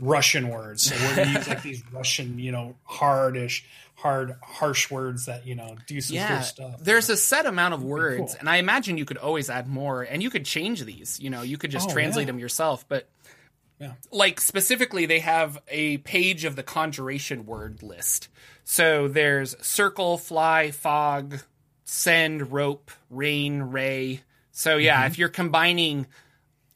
Russian 0.00 0.48
words. 0.48 0.82
So 0.82 0.96
we're 0.96 1.16
gonna 1.16 1.38
use 1.38 1.48
like 1.48 1.62
these 1.70 1.82
Russian, 1.92 2.38
you 2.38 2.52
know, 2.52 2.74
hardish, 2.84 3.64
hard, 3.94 4.34
harsh 4.42 4.90
words 4.90 5.26
that 5.26 5.46
you 5.46 5.54
know 5.54 5.76
do 5.86 6.00
some 6.00 6.16
yeah, 6.16 6.40
stuff. 6.40 6.80
there's 6.82 7.08
a 7.10 7.16
set 7.16 7.46
amount 7.46 7.74
of 7.74 7.82
words, 7.84 8.32
cool. 8.32 8.36
and 8.40 8.48
I 8.48 8.56
imagine 8.56 8.96
you 8.98 9.04
could 9.04 9.18
always 9.18 9.50
add 9.50 9.68
more, 9.68 10.02
and 10.02 10.22
you 10.22 10.30
could 10.30 10.44
change 10.44 10.82
these. 10.84 11.20
You 11.20 11.30
know, 11.30 11.42
you 11.42 11.58
could 11.58 11.70
just 11.70 11.90
Oh, 11.90 11.92
translate 11.92 12.24
yeah. 12.24 12.32
them 12.32 12.38
yourself. 12.38 12.84
But 12.88 13.08
Yeah. 13.78 13.92
like 14.10 14.40
specifically, 14.40 15.06
they 15.06 15.20
have 15.20 15.60
a 15.68 15.98
page 15.98 16.44
of 16.44 16.56
the 16.56 16.62
conjuration 16.62 17.46
word 17.46 17.82
list. 17.82 18.28
So 18.64 19.08
there's 19.08 19.54
circle, 19.64 20.16
fly, 20.18 20.70
fog, 20.70 21.40
send, 21.84 22.52
rope, 22.52 22.90
rain, 23.10 23.62
ray. 23.62 24.20
So 24.52 24.76
yeah, 24.76 24.98
Mm-hmm. 24.98 25.06
if 25.06 25.18
you're 25.18 25.28
combining 25.28 26.06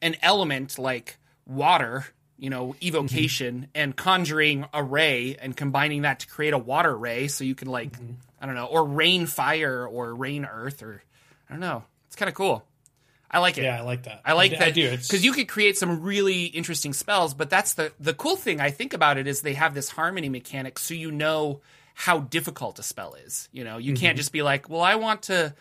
an 0.03 0.17
element 0.23 0.79
like 0.79 1.19
water, 1.47 2.07
you 2.45 2.51
know, 2.51 2.75
evocation 2.83 3.55
Mm-hmm. 3.55 3.71
and 3.83 3.97
conjuring 3.97 4.67
a 4.73 4.83
ray 4.85 5.37
and 5.41 5.57
combining 5.57 6.03
that 6.03 6.21
to 6.21 6.27
create 6.29 6.53
a 6.55 6.59
water 6.59 6.95
ray 6.97 7.27
so 7.29 7.43
you 7.43 7.55
can 7.55 7.69
like 7.69 7.93
Mm-hmm. 7.93 8.13
I 8.41 8.47
don't 8.47 8.55
know, 8.57 8.67
or 8.67 8.85
rain 8.85 9.25
fire 9.27 9.87
or 9.87 10.15
rain 10.15 10.45
earth 10.45 10.83
or 10.83 11.03
I 11.49 11.53
don't 11.55 11.61
know. 11.61 11.83
It's 12.09 12.17
kind 12.17 12.29
of 12.29 12.35
cool. 12.35 12.63
I 13.31 13.39
like 13.39 13.57
it. 13.59 13.65
yeah, 13.65 13.79
I 13.79 13.83
like 13.83 14.03
that. 14.05 14.21
I 14.25 14.35
like 14.35 14.51
d- 14.53 14.59
that 14.59 14.69
I 14.69 14.71
do. 14.71 14.91
Because 14.91 15.25
you 15.25 15.33
could 15.33 15.49
create 15.49 15.77
some 15.79 16.03
really 16.03 16.45
interesting 16.45 16.93
spells. 16.93 17.33
But 17.35 17.49
that's 17.51 17.75
the 17.75 17.91
the 17.99 18.13
cool 18.15 18.37
thing 18.37 18.61
I 18.61 18.71
think 18.71 18.93
about 18.93 19.17
it 19.19 19.27
is 19.27 19.41
they 19.41 19.55
have 19.55 19.73
this 19.75 19.89
harmony 19.89 20.29
mechanic, 20.29 20.79
so 20.79 20.95
you 20.95 21.11
know 21.11 21.61
how 21.95 22.19
difficult 22.21 22.79
a 22.79 22.83
spell 22.83 23.15
is. 23.15 23.49
You 23.53 23.65
know, 23.65 23.79
you 23.79 23.93
Mm-hmm. 23.95 24.01
can't 24.03 24.17
just 24.19 24.31
be 24.33 24.43
like, 24.43 24.69
well, 24.69 24.83
I 24.83 24.97
want 24.97 25.23
to, 25.23 25.55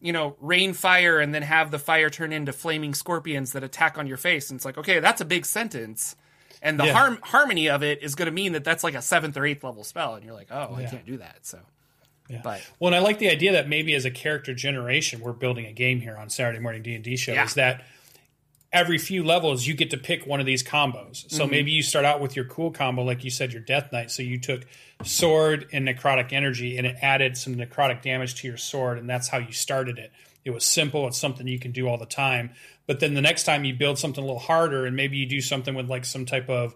you 0.00 0.12
know, 0.12 0.36
rain 0.40 0.72
fire 0.72 1.18
and 1.18 1.34
then 1.34 1.42
have 1.42 1.70
the 1.70 1.78
fire 1.78 2.08
turn 2.10 2.32
into 2.32 2.52
flaming 2.52 2.94
scorpions 2.94 3.52
that 3.52 3.64
attack 3.64 3.98
on 3.98 4.06
your 4.06 4.16
face. 4.18 4.48
And 4.50 4.56
it's 4.58 4.64
like, 4.64 4.78
okay, 4.78 5.00
that's 5.00 5.20
a 5.20 5.24
big 5.26 5.44
sentence. 5.44 6.16
And 6.62 6.78
the 6.78 6.84
Yeah. 6.86 6.92
harm, 6.92 7.18
harmony 7.22 7.68
of 7.70 7.82
it 7.82 8.02
is 8.02 8.14
going 8.14 8.26
to 8.26 8.32
mean 8.32 8.52
that 8.52 8.64
that's 8.64 8.84
like 8.84 8.94
a 8.94 9.02
seventh 9.02 9.36
or 9.36 9.46
eighth 9.46 9.64
level 9.64 9.82
spell, 9.84 10.14
and 10.14 10.24
you're 10.24 10.34
like, 10.34 10.48
oh, 10.50 10.74
I 10.74 10.84
can't 10.84 11.06
do 11.06 11.16
that. 11.18 11.38
So, 11.42 11.58
Yeah. 12.28 12.40
but 12.44 12.62
Well, 12.78 12.88
and 12.88 12.94
I 12.96 12.98
like 12.98 13.18
the 13.18 13.30
idea 13.30 13.52
that 13.52 13.68
maybe 13.68 13.94
as 13.94 14.04
a 14.04 14.10
character 14.10 14.54
generation, 14.54 15.20
we're 15.20 15.32
building 15.32 15.66
a 15.66 15.72
game 15.72 16.00
here 16.00 16.16
on 16.16 16.28
Saturday 16.28 16.58
morning 16.58 16.82
D 16.82 16.94
and 16.94 17.02
D 17.04 17.16
show. 17.16 17.32
Yeah. 17.32 17.44
Is 17.44 17.54
that 17.54 17.82
every 18.72 18.98
few 18.98 19.24
levels 19.24 19.66
you 19.66 19.74
get 19.74 19.90
to 19.90 19.96
pick 19.96 20.26
one 20.26 20.38
of 20.38 20.46
these 20.46 20.62
combos. 20.62 21.28
So 21.30 21.42
Mm-hmm. 21.44 21.50
maybe 21.50 21.70
you 21.72 21.82
start 21.82 22.04
out 22.04 22.20
with 22.20 22.36
your 22.36 22.44
cool 22.44 22.70
combo, 22.70 23.02
like 23.02 23.24
you 23.24 23.30
said, 23.30 23.52
your 23.52 23.62
Death 23.62 23.90
Knight. 23.92 24.10
So 24.12 24.22
you 24.22 24.38
took 24.38 24.64
sword 25.02 25.66
and 25.72 25.88
necrotic 25.88 26.32
energy, 26.32 26.76
and 26.78 26.86
it 26.86 26.96
added 27.02 27.36
some 27.36 27.56
necrotic 27.56 28.02
damage 28.02 28.34
to 28.36 28.46
your 28.46 28.56
sword, 28.58 28.98
and 28.98 29.08
that's 29.10 29.28
how 29.28 29.38
you 29.38 29.50
started 29.52 29.98
it. 29.98 30.12
It 30.44 30.50
was 30.50 30.64
simple. 30.64 31.06
It's 31.08 31.18
something 31.18 31.48
you 31.48 31.58
can 31.58 31.72
do 31.72 31.88
all 31.88 31.98
the 31.98 32.06
time. 32.06 32.50
But 32.90 32.98
then 32.98 33.14
the 33.14 33.22
next 33.22 33.44
time 33.44 33.64
you 33.64 33.72
build 33.72 34.00
something 34.00 34.20
a 34.20 34.26
little 34.26 34.40
harder, 34.40 34.84
and 34.84 34.96
maybe 34.96 35.16
you 35.16 35.24
do 35.24 35.40
something 35.40 35.76
with 35.76 35.88
like 35.88 36.04
some 36.04 36.26
type 36.26 36.50
of 36.50 36.74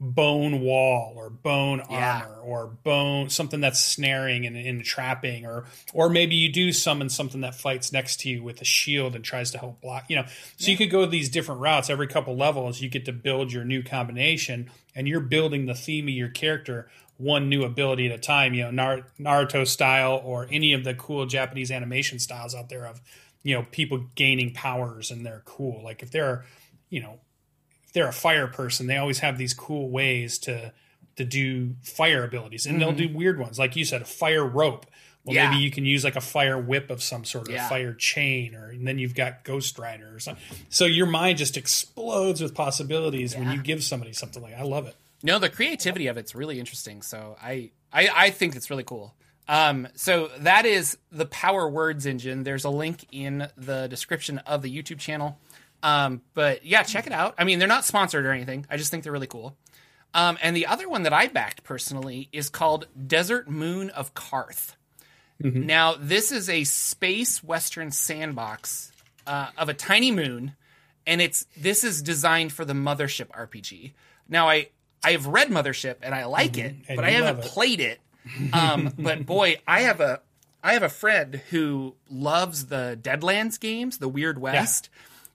bone 0.00 0.62
wall 0.62 1.12
or 1.16 1.28
bone 1.28 1.82
Yeah. 1.90 2.22
armor 2.22 2.40
or 2.40 2.66
bone 2.68 3.28
something 3.28 3.60
that's 3.60 3.78
snaring 3.78 4.46
and, 4.46 4.56
and 4.56 4.82
trapping 4.82 5.44
or 5.44 5.66
or 5.92 6.08
maybe 6.08 6.34
you 6.34 6.50
do 6.50 6.72
summon 6.72 7.10
something 7.10 7.42
that 7.42 7.54
fights 7.54 7.92
next 7.92 8.20
to 8.20 8.30
you 8.30 8.42
with 8.42 8.62
a 8.62 8.64
shield 8.64 9.14
and 9.14 9.22
tries 9.22 9.50
to 9.50 9.58
help 9.58 9.82
block 9.82 10.06
you 10.08 10.16
know. 10.16 10.24
So 10.56 10.70
you 10.70 10.78
could 10.78 10.90
go 10.90 11.04
these 11.04 11.28
different 11.28 11.60
routes. 11.60 11.90
Every 11.90 12.06
couple 12.06 12.34
levels 12.38 12.80
you 12.80 12.88
get 12.88 13.04
to 13.04 13.12
build 13.12 13.52
your 13.52 13.64
new 13.66 13.82
combination 13.82 14.70
and 14.94 15.06
you're 15.06 15.20
building 15.20 15.66
the 15.66 15.74
theme 15.74 16.06
of 16.08 16.14
your 16.14 16.30
character 16.30 16.88
one 17.18 17.50
new 17.50 17.64
ability 17.64 18.06
at 18.06 18.12
a 18.12 18.18
time 18.18 18.54
you 18.54 18.62
know 18.62 18.70
Nar- 18.70 19.06
naruto 19.20 19.66
style 19.66 20.22
or 20.24 20.48
any 20.50 20.72
of 20.72 20.84
the 20.84 20.94
cool 20.94 21.26
japanese 21.26 21.70
animation 21.70 22.18
styles 22.18 22.54
out 22.54 22.70
there 22.70 22.86
of 22.86 23.02
you 23.42 23.54
know 23.54 23.66
people 23.70 24.04
gaining 24.14 24.52
powers 24.52 25.10
and 25.10 25.24
they're 25.24 25.42
cool 25.44 25.82
like 25.82 26.02
if 26.02 26.10
they're 26.10 26.44
you 26.88 27.00
know 27.00 27.18
if 27.90 27.94
they're 27.94 28.08
a 28.08 28.12
fire 28.12 28.46
person, 28.46 28.86
they 28.86 28.98
always 28.98 29.18
have 29.18 29.36
these 29.36 29.52
cool 29.52 29.90
ways 29.90 30.38
to 30.38 30.72
to 31.16 31.24
do 31.24 31.74
fire 31.82 32.22
abilities, 32.22 32.64
and 32.64 32.80
they'll 32.80 32.90
mm-hmm. 32.90 33.12
do 33.12 33.18
weird 33.18 33.36
ones, 33.36 33.58
like 33.58 33.74
you 33.74 33.84
said, 33.84 34.00
a 34.00 34.04
fire 34.04 34.46
rope. 34.46 34.86
Well, 35.24 35.34
Yeah. 35.34 35.50
maybe 35.50 35.64
you 35.64 35.72
can 35.72 35.84
use 35.84 36.04
like 36.04 36.14
a 36.14 36.20
fire 36.20 36.56
whip 36.56 36.88
of 36.88 37.02
some 37.02 37.24
sort, 37.24 37.48
or 37.48 37.52
Yeah. 37.52 37.66
a 37.66 37.68
fire 37.68 37.92
chain, 37.92 38.54
or 38.54 38.70
and 38.70 38.86
then 38.86 39.00
you've 39.00 39.16
got 39.16 39.42
Ghost 39.42 39.76
Rider 39.76 40.14
or 40.14 40.20
something. 40.20 40.42
So 40.68 40.84
your 40.84 41.06
mind 41.06 41.38
just 41.38 41.56
explodes 41.56 42.40
with 42.40 42.54
possibilities 42.54 43.34
when 43.34 43.50
you 43.50 43.60
give 43.60 43.82
somebody 43.82 44.12
something 44.12 44.40
like. 44.40 44.54
I 44.54 44.62
love 44.62 44.86
it. 44.86 44.94
No, 45.24 45.40
the 45.40 45.50
creativity 45.50 46.06
of 46.06 46.16
it's 46.16 46.32
really 46.32 46.60
interesting. 46.60 47.02
So 47.02 47.36
I, 47.42 47.72
I, 47.92 48.08
I 48.14 48.30
think 48.30 48.54
it's 48.54 48.70
really 48.70 48.84
cool. 48.84 49.16
Um, 49.48 49.88
so 49.94 50.30
that 50.40 50.64
is 50.66 50.96
the 51.10 51.26
Power 51.26 51.68
Words 51.68 52.06
engine. 52.06 52.44
There's 52.44 52.64
a 52.64 52.70
link 52.70 53.04
in 53.10 53.48
the 53.56 53.88
description 53.88 54.38
of 54.38 54.62
the 54.62 54.74
YouTube 54.82 54.98
channel. 54.98 55.38
Um, 55.82 56.22
but 56.34 56.64
yeah, 56.64 56.82
check 56.82 57.06
it 57.06 57.12
out. 57.12 57.34
I 57.38 57.44
mean, 57.44 57.58
they're 57.58 57.66
not 57.68 57.84
sponsored 57.84 58.26
or 58.26 58.32
anything. 58.32 58.66
I 58.70 58.76
just 58.76 58.90
think 58.90 59.02
they're 59.02 59.12
really 59.12 59.26
cool. 59.26 59.56
Um, 60.12 60.38
and 60.42 60.54
the 60.56 60.66
other 60.66 60.88
one 60.88 61.04
that 61.04 61.12
I 61.12 61.26
backed 61.28 61.62
personally 61.64 62.28
is 62.32 62.48
called 62.48 62.86
Desert 63.06 63.48
Moon 63.48 63.90
of 63.90 64.14
Karth. 64.14 64.74
Now, 65.42 65.94
this 65.98 66.32
is 66.32 66.50
a 66.50 66.64
space 66.64 67.42
western 67.42 67.92
sandbox 67.92 68.92
uh, 69.26 69.48
of 69.56 69.70
a 69.70 69.74
tiny 69.74 70.10
moon, 70.12 70.54
and 71.06 71.22
it's 71.22 71.46
this 71.56 71.82
is 71.82 72.02
designed 72.02 72.52
for 72.52 72.66
the 72.66 72.74
Mothership 72.74 73.28
RPG. 73.28 73.92
Now 74.28 74.50
I 74.50 74.68
I've 75.02 75.26
read 75.26 75.48
Mothership 75.48 75.96
and 76.02 76.14
I 76.14 76.26
like 76.26 76.58
it, 76.58 76.74
Mm-hmm. 76.74 76.84
And 76.88 76.96
but 76.96 77.04
I 77.06 77.12
haven't 77.12 77.38
it. 77.42 77.50
played 77.50 77.80
it. 77.80 78.00
Um, 78.52 78.92
but 78.98 79.26
boy, 79.26 79.60
I 79.66 79.80
have 79.82 80.00
a 80.00 80.20
I 80.62 80.74
have 80.74 80.82
a 80.82 80.88
friend 80.88 81.40
who 81.50 81.94
loves 82.10 82.66
the 82.66 82.98
Deadlands 83.00 83.58
games, 83.58 83.98
the 83.98 84.08
Weird 84.08 84.38
West. 84.38 84.90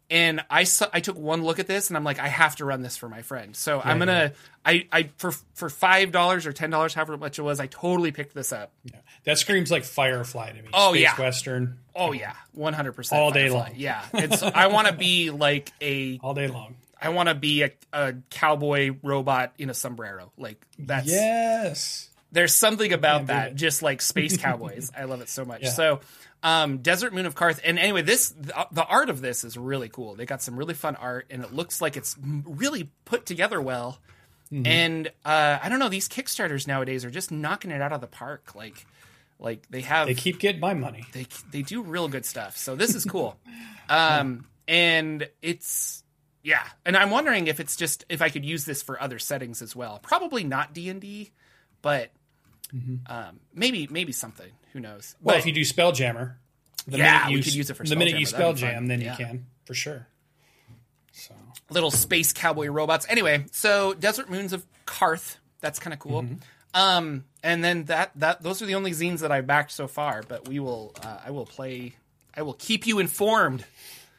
And 0.08 0.46
I 0.51 0.65
saw, 0.65 0.86
I 0.94 1.00
took 1.00 1.18
one 1.18 1.44
look 1.44 1.58
at 1.58 1.65
this 1.65 1.89
and 1.89 1.98
I'm 1.98 2.04
like, 2.04 2.20
I 2.20 2.27
have 2.27 2.58
to 2.58 2.65
run 2.65 2.84
this 2.84 2.96
for 2.96 3.10
my 3.10 3.24
friend. 3.24 3.56
So 3.56 3.82
I'm 3.84 3.98
gonna 3.98 4.34
I 4.63 4.88
I 4.92 5.10
for 5.18 5.32
for 5.56 5.68
five 5.68 6.12
dollars 6.12 6.46
or 6.46 6.54
ten 6.54 6.70
dollars, 6.70 6.94
however 6.94 7.18
much 7.18 7.39
it 7.39 7.42
was, 7.42 7.60
I 7.60 7.65
totally 7.65 8.12
picked 8.12 8.36
this 8.36 8.54
up. 8.54 8.72
Yeah. 8.84 9.00
That 9.24 9.39
screams 9.39 9.72
like 9.72 9.84
Firefly 9.84 10.51
to 10.51 10.62
me. 10.62 10.70
Oh, 10.74 10.92
Space 10.92 11.01
yeah. 11.01 11.20
Western 11.20 11.80
Oh 11.96 12.12
yeah, 12.12 12.36
one 12.51 12.74
hundred 12.74 12.92
percent 12.92 13.20
All 13.20 13.32
day 13.32 13.50
long. 13.50 13.72
Yeah, 13.77 14.06
it's 14.13 14.44
I 14.44 14.68
want 14.68 14.88
to 14.88 14.94
be 14.94 15.32
like 15.32 15.72
a 15.82 16.20
all 16.24 16.36
day 16.36 16.50
long. 16.50 16.75
I 17.01 17.10
want 17.10 17.30
to 17.30 17.36
be 17.36 17.63
a, 17.63 17.72
a 17.92 18.13
cowboy 18.30 18.96
robot 19.01 19.54
in 19.58 19.72
a 19.72 19.74
sombrero. 19.74 20.32
Like 20.38 20.63
that's 20.77 21.08
Yes. 21.08 22.10
There's 22.36 22.54
something 22.54 22.92
about 22.92 23.27
that, 23.27 23.51
it. 23.51 23.56
just 23.56 23.82
like 23.82 24.01
space 24.01 24.36
cowboys. 24.46 24.92
I 24.96 25.06
love 25.06 25.22
it 25.22 25.30
so 25.30 25.46
much. 25.46 25.63
Yeah. 25.63 25.70
So, 25.70 26.01
um, 26.44 26.80
Desert 26.80 27.13
Moon 27.13 27.25
of 27.25 27.34
Karth, 27.34 27.62
and 27.63 27.80
anyway, 27.80 28.01
this 28.01 28.30
the, 28.30 28.68
the 28.74 28.86
art 28.86 29.10
of 29.10 29.22
this 29.22 29.46
is 29.46 29.58
really 29.58 29.88
cool. 29.88 30.15
They 30.15 30.25
got 30.25 30.42
some 30.42 30.58
really 30.58 30.74
fun 30.74 30.98
art, 30.98 31.27
and 31.30 31.44
it 31.44 31.54
looks 31.54 31.82
like 31.82 31.96
it's 31.96 32.18
really 32.22 32.92
put 33.06 33.25
together 33.25 33.62
well. 33.62 34.00
Mm-hmm. 34.51 34.68
And 34.68 35.08
uh, 35.24 35.60
I 35.63 35.70
don't 35.70 35.80
know, 35.80 35.88
these 35.89 36.10
Kickstarters 36.10 36.68
nowadays 36.68 37.06
are 37.06 37.10
just 37.10 37.32
knocking 37.32 37.72
it 37.72 37.82
out 37.82 37.94
of 37.94 38.01
the 38.01 38.08
park. 38.08 38.54
Like, 38.54 38.86
like 39.39 39.65
they 39.70 39.82
have 39.82 40.08
They 40.08 40.13
keep 40.13 40.39
getting 40.39 40.60
my 40.60 40.74
money. 40.74 41.06
they 41.13 41.25
they 41.51 41.62
do 41.62 41.82
real 41.82 42.10
good 42.10 42.25
stuff. 42.25 42.58
So 42.58 42.75
this 42.75 42.96
is 42.96 43.06
cool. 43.06 43.39
um, 43.89 44.46
and 44.68 45.27
it's 45.42 46.04
yeah, 46.44 46.63
and 46.86 46.98
I'm 46.98 47.12
wondering 47.12 47.48
if 47.48 47.62
it's 47.62 47.77
just 47.77 48.04
if 48.10 48.22
I 48.22 48.27
could 48.27 48.44
use 48.44 48.65
this 48.65 48.84
for 48.84 49.01
other 49.01 49.20
settings 49.20 49.62
as 49.62 49.74
well. 49.74 50.00
Probably 50.04 50.44
not 50.44 50.74
D 50.74 50.89
and 50.89 51.00
D, 51.00 51.32
but 51.82 52.12
um, 53.07 53.39
maybe 53.53 53.88
maybe 53.89 54.12
something. 54.12 54.50
Who 54.74 54.79
knows? 54.79 55.15
Well, 55.22 55.36
But- 55.36 55.39
if 55.39 55.45
you 55.45 55.51
do 55.53 55.62
Spelljammer, 55.62 56.36
the 56.88 56.98
Yeah, 56.98 57.19
minute 57.19 57.31
you 57.31 57.38
we 57.38 57.43
could 57.43 57.55
use 57.55 57.69
it 57.69 57.74
for 57.75 57.84
the 57.84 57.95
minute 57.95 58.19
you 58.19 58.25
spell 58.25 58.53
that'd 58.53 58.55
be 58.62 58.67
Spelljam, 58.67 58.75
fun. 58.75 58.88
then 58.88 59.01
Yeah. 59.01 59.12
you 59.17 59.25
can 59.25 59.45
for 59.65 59.74
sure. 59.74 60.07
So 61.12 61.34
little 61.69 61.91
space 61.91 62.34
cowboy 62.34 62.67
robots. 62.67 63.05
Anyway, 63.10 63.45
so 63.51 63.93
Desert 63.93 64.29
Moons 64.29 64.53
of 64.53 64.65
Karth. 64.86 65.38
That's 65.62 65.79
kind 65.79 65.93
of 65.93 66.00
cool. 66.00 66.24
Mm-hmm. 66.24 66.36
Um, 66.74 67.24
and 67.41 67.63
then 67.63 67.86
that 67.86 68.12
that 68.15 68.43
those 68.43 68.62
are 68.62 68.65
the 68.65 68.75
only 68.75 68.91
zines 68.91 69.19
that 69.22 69.31
I've 69.31 69.48
backed 69.48 69.72
so 69.72 69.88
far. 69.88 70.24
But 70.27 70.48
we 70.48 70.60
will 70.60 70.93
uh, 71.01 71.19
I 71.25 71.31
will 71.31 71.45
play. 71.45 71.95
I 72.36 72.41
will 72.41 72.53
keep 72.53 72.86
you 72.86 73.00
informed. 73.00 73.63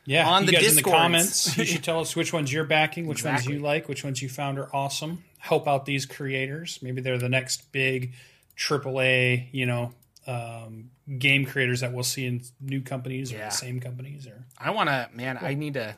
yeah, 0.06 0.26
On 0.26 0.46
the 0.46 0.52
guys 0.52 0.70
in 0.70 0.76
the 0.76 0.82
comments, 0.82 1.58
you 1.58 1.64
should 1.66 1.84
tell 1.84 2.00
us 2.00 2.16
which 2.16 2.32
ones 2.32 2.50
you're 2.50 2.64
backing, 2.64 3.06
which 3.06 3.18
Exactly. 3.18 3.52
ones 3.52 3.60
you 3.60 3.62
like, 3.66 3.88
which 3.88 4.02
ones 4.04 4.22
you 4.22 4.28
found 4.30 4.58
are 4.58 4.74
awesome. 4.74 5.22
Help 5.38 5.68
out 5.68 5.84
these 5.84 6.06
creators. 6.06 6.78
Maybe 6.80 7.02
they're 7.02 7.18
the 7.18 7.28
next 7.28 7.70
big 7.72 8.14
AAA, 8.56 9.48
you 9.52 9.66
know, 9.66 9.92
um, 10.26 10.90
game 11.18 11.44
creators 11.46 11.80
that 11.80 11.92
we'll 11.92 12.02
see 12.04 12.26
in 12.26 12.42
new 12.60 12.80
companies 12.80 13.32
or 13.32 13.36
Yeah. 13.36 13.48
the 13.50 13.54
same 13.54 13.80
companies. 13.80 14.26
Or 14.26 14.44
I 14.58 14.70
want 14.70 14.88
to, 14.88 15.08
man. 15.12 15.38
I 15.40 15.54
need 15.54 15.74
to. 15.74 15.94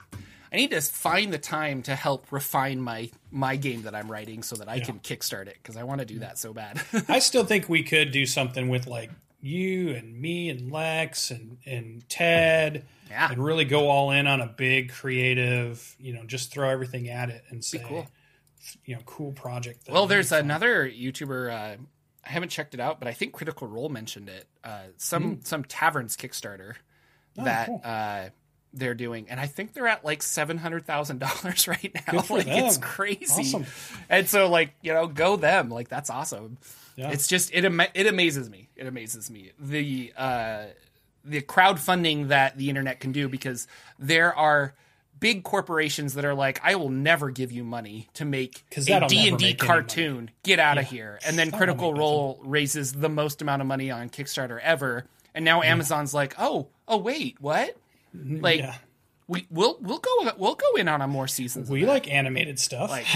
I 0.50 0.56
need 0.56 0.70
to 0.70 0.80
find 0.80 1.30
the 1.30 1.38
time 1.38 1.82
to 1.82 1.94
help 1.94 2.32
refine 2.32 2.80
my 2.80 3.10
my 3.30 3.56
game 3.56 3.82
that 3.82 3.94
I'm 3.94 4.10
writing 4.10 4.42
so 4.42 4.56
that 4.56 4.68
I 4.68 4.80
can 4.80 4.98
kickstart 4.98 5.46
it 5.46 5.58
because 5.62 5.76
I 5.76 5.82
want 5.82 6.00
to 6.00 6.06
do 6.06 6.20
that 6.20 6.38
so 6.38 6.54
bad. 6.54 6.80
I 7.08 7.18
still 7.18 7.44
think 7.44 7.68
we 7.68 7.82
could 7.82 8.12
do 8.12 8.24
something 8.24 8.70
with 8.70 8.86
like 8.86 9.10
you 9.42 9.90
and 9.90 10.18
me 10.18 10.48
and 10.48 10.72
Lex 10.72 11.30
and 11.30 11.58
and 11.66 12.08
Ted. 12.08 12.86
Yeah. 13.10 13.30
And 13.30 13.44
really 13.44 13.66
go 13.66 13.88
all 13.88 14.10
in 14.10 14.26
on 14.26 14.40
a 14.40 14.46
big 14.46 14.90
creative, 14.92 15.94
you 16.00 16.14
know, 16.14 16.24
just 16.24 16.50
throw 16.50 16.68
everything 16.70 17.08
at 17.10 17.28
it 17.30 17.44
and 17.50 17.62
say, 17.64 17.82
cool. 17.86 18.06
you 18.86 18.94
know, 18.94 19.00
cool 19.06 19.32
project. 19.32 19.86
well, 19.88 20.06
there's 20.06 20.32
another 20.32 20.86
YouTuber. 20.88 21.52
Uh, 21.52 21.76
I 22.28 22.32
haven't 22.32 22.50
checked 22.50 22.74
it 22.74 22.80
out, 22.80 22.98
but 22.98 23.08
I 23.08 23.12
think 23.12 23.32
Critical 23.32 23.66
Role 23.66 23.88
mentioned 23.88 24.28
it. 24.28 24.46
Uh, 24.62 24.82
some 24.98 25.40
some 25.42 25.64
taverns 25.64 26.16
Kickstarter 26.16 26.74
that. 27.36 27.68
Oh, 27.68 27.72
cool. 27.72 27.80
uh, 27.84 28.28
they're 28.74 28.94
doing, 28.94 29.28
and 29.30 29.40
I 29.40 29.46
think 29.46 29.72
they're 29.72 29.88
at 29.88 30.04
like 30.04 30.22
seven 30.22 30.58
hundred 30.58 30.84
thousand 30.84 31.20
dollars 31.20 31.66
right 31.68 31.90
now. 32.06 32.22
Like 32.28 32.46
it's 32.46 32.76
crazy. 32.76 33.24
Awesome. 33.40 33.64
And 34.10 34.28
so, 34.28 34.48
like 34.50 34.74
you 34.82 34.92
know, 34.92 35.06
go 35.06 35.36
them. 35.36 35.70
Like 35.70 35.88
that's 35.88 36.10
awesome. 36.10 36.58
Yeah. 36.94 37.10
It's 37.10 37.28
just 37.28 37.50
it 37.54 37.64
ama- 37.64 37.88
it 37.94 38.06
amazes 38.06 38.50
me. 38.50 38.68
It 38.76 38.86
amazes 38.86 39.30
me 39.30 39.52
the 39.58 40.12
uh, 40.16 40.64
the 41.24 41.40
crowdfunding 41.40 42.28
that 42.28 42.58
the 42.58 42.68
internet 42.68 43.00
can 43.00 43.12
do 43.12 43.28
because 43.28 43.66
there 43.98 44.36
are 44.36 44.74
big 45.18 45.42
corporations 45.42 46.14
that 46.14 46.24
are 46.24 46.34
like, 46.34 46.60
I 46.62 46.76
will 46.76 46.90
never 46.90 47.30
give 47.30 47.52
you 47.52 47.64
money 47.64 48.08
to 48.14 48.24
make 48.24 48.64
a 48.76 49.06
D 49.08 49.28
and 49.28 49.38
D 49.38 49.54
cartoon. 49.54 50.30
Get 50.42 50.58
out 50.58 50.78
of 50.78 50.86
here! 50.86 51.18
And 51.26 51.38
then 51.38 51.48
That'll 51.48 51.58
Critical 51.58 51.94
Role 51.94 52.40
raises 52.42 52.92
the 52.92 53.08
most 53.08 53.42
amount 53.42 53.62
of 53.62 53.68
money 53.68 53.90
on 53.90 54.08
Kickstarter 54.10 54.60
ever, 54.60 55.06
and 55.34 55.44
now 55.44 55.62
Amazon's 55.62 56.14
like, 56.14 56.34
oh, 56.38 56.68
oh 56.86 56.98
wait, 56.98 57.40
what? 57.40 57.76
Mm-hmm. 58.16 58.40
Like 58.40 58.60
yeah. 58.60 58.74
we 59.26 59.46
we'll 59.50 59.78
we'll 59.80 59.98
go 59.98 60.32
we'll 60.36 60.54
go 60.54 60.74
in 60.76 60.88
on 60.88 61.02
a 61.02 61.08
more 61.08 61.28
seasons. 61.28 61.70
We 61.70 61.84
like 61.86 62.10
animated 62.10 62.58
stuff. 62.58 62.90
like 62.90 63.06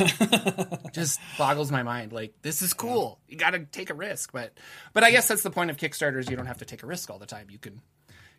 just 0.92 1.21
boggles 1.38 1.73
my 1.73 1.82
mind 1.82 2.12
like 2.12 2.35
this 2.42 2.62
is 2.62 2.75
cool 2.75 3.18
you 3.28 3.37
gotta 3.37 3.61
take 3.61 3.88
a 3.88 3.94
risk 3.94 4.30
but 4.32 4.52
but 4.92 5.02
i 5.02 5.11
guess 5.11 5.26
that's 5.26 5.42
the 5.42 5.50
point 5.50 5.71
of 5.71 5.78
kickstarters 5.78 6.28
you 6.28 6.37
don't 6.37 6.47
have 6.47 6.59
to 6.59 6.64
take 6.66 6.82
a 6.82 6.87
risk 6.87 7.11
all 7.11 7.18
the 7.18 7.26
time 7.26 7.47
you 7.49 7.59
can 7.59 7.80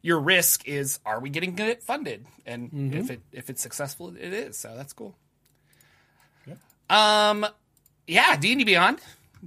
your 0.04 0.20
risk 0.20 0.68
is 0.68 1.00
are 1.06 1.20
we 1.20 1.30
getting 1.32 1.58
it 1.58 1.82
funded 1.82 2.26
and 2.46 2.70
Mm-hmm. 2.72 2.98
if 2.98 3.10
it 3.10 3.22
if 3.32 3.50
it's 3.50 3.62
successful 3.64 4.10
it 4.16 4.34
is 4.34 4.56
so 4.58 4.76
that's 4.76 4.94
cool 4.94 5.16
Yeah. 6.48 6.56
um 6.90 7.46
yeah 8.06 8.36
d&d 8.38 8.64
beyond 8.64 9.00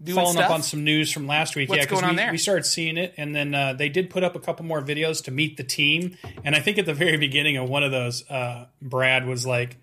doing 0.03 0.17
Following 0.17 0.33
stuff 0.35 0.45
up 0.47 0.51
on 0.51 0.63
some 0.63 0.85
news 0.85 1.11
from 1.11 1.27
last 1.27 1.57
week, 1.57 1.71
What's 1.71 1.91
yeah, 1.91 1.97
on 1.99 2.11
we, 2.11 2.17
there? 2.17 2.31
we 2.31 2.37
started 2.37 2.67
seeing 2.67 2.99
it, 2.99 3.15
and 3.17 3.35
then 3.35 3.55
uh, 3.55 3.73
they 3.73 3.89
did 3.89 4.11
put 4.11 4.23
up 4.25 4.37
a 4.37 4.41
couple 4.41 4.67
more 4.67 4.83
videos 4.83 5.25
to 5.25 5.31
meet 5.31 5.57
the 5.57 5.65
team. 5.65 6.19
And 6.45 6.55
I 6.55 6.61
think 6.61 6.77
at 6.77 6.85
the 6.85 6.93
very 6.93 7.17
beginning 7.17 7.57
of 7.57 7.71
one 7.71 7.83
of 7.83 7.93
those, 7.93 8.23
uh, 8.29 8.67
Brad 8.83 9.27
was 9.27 9.47
like, 9.47 9.79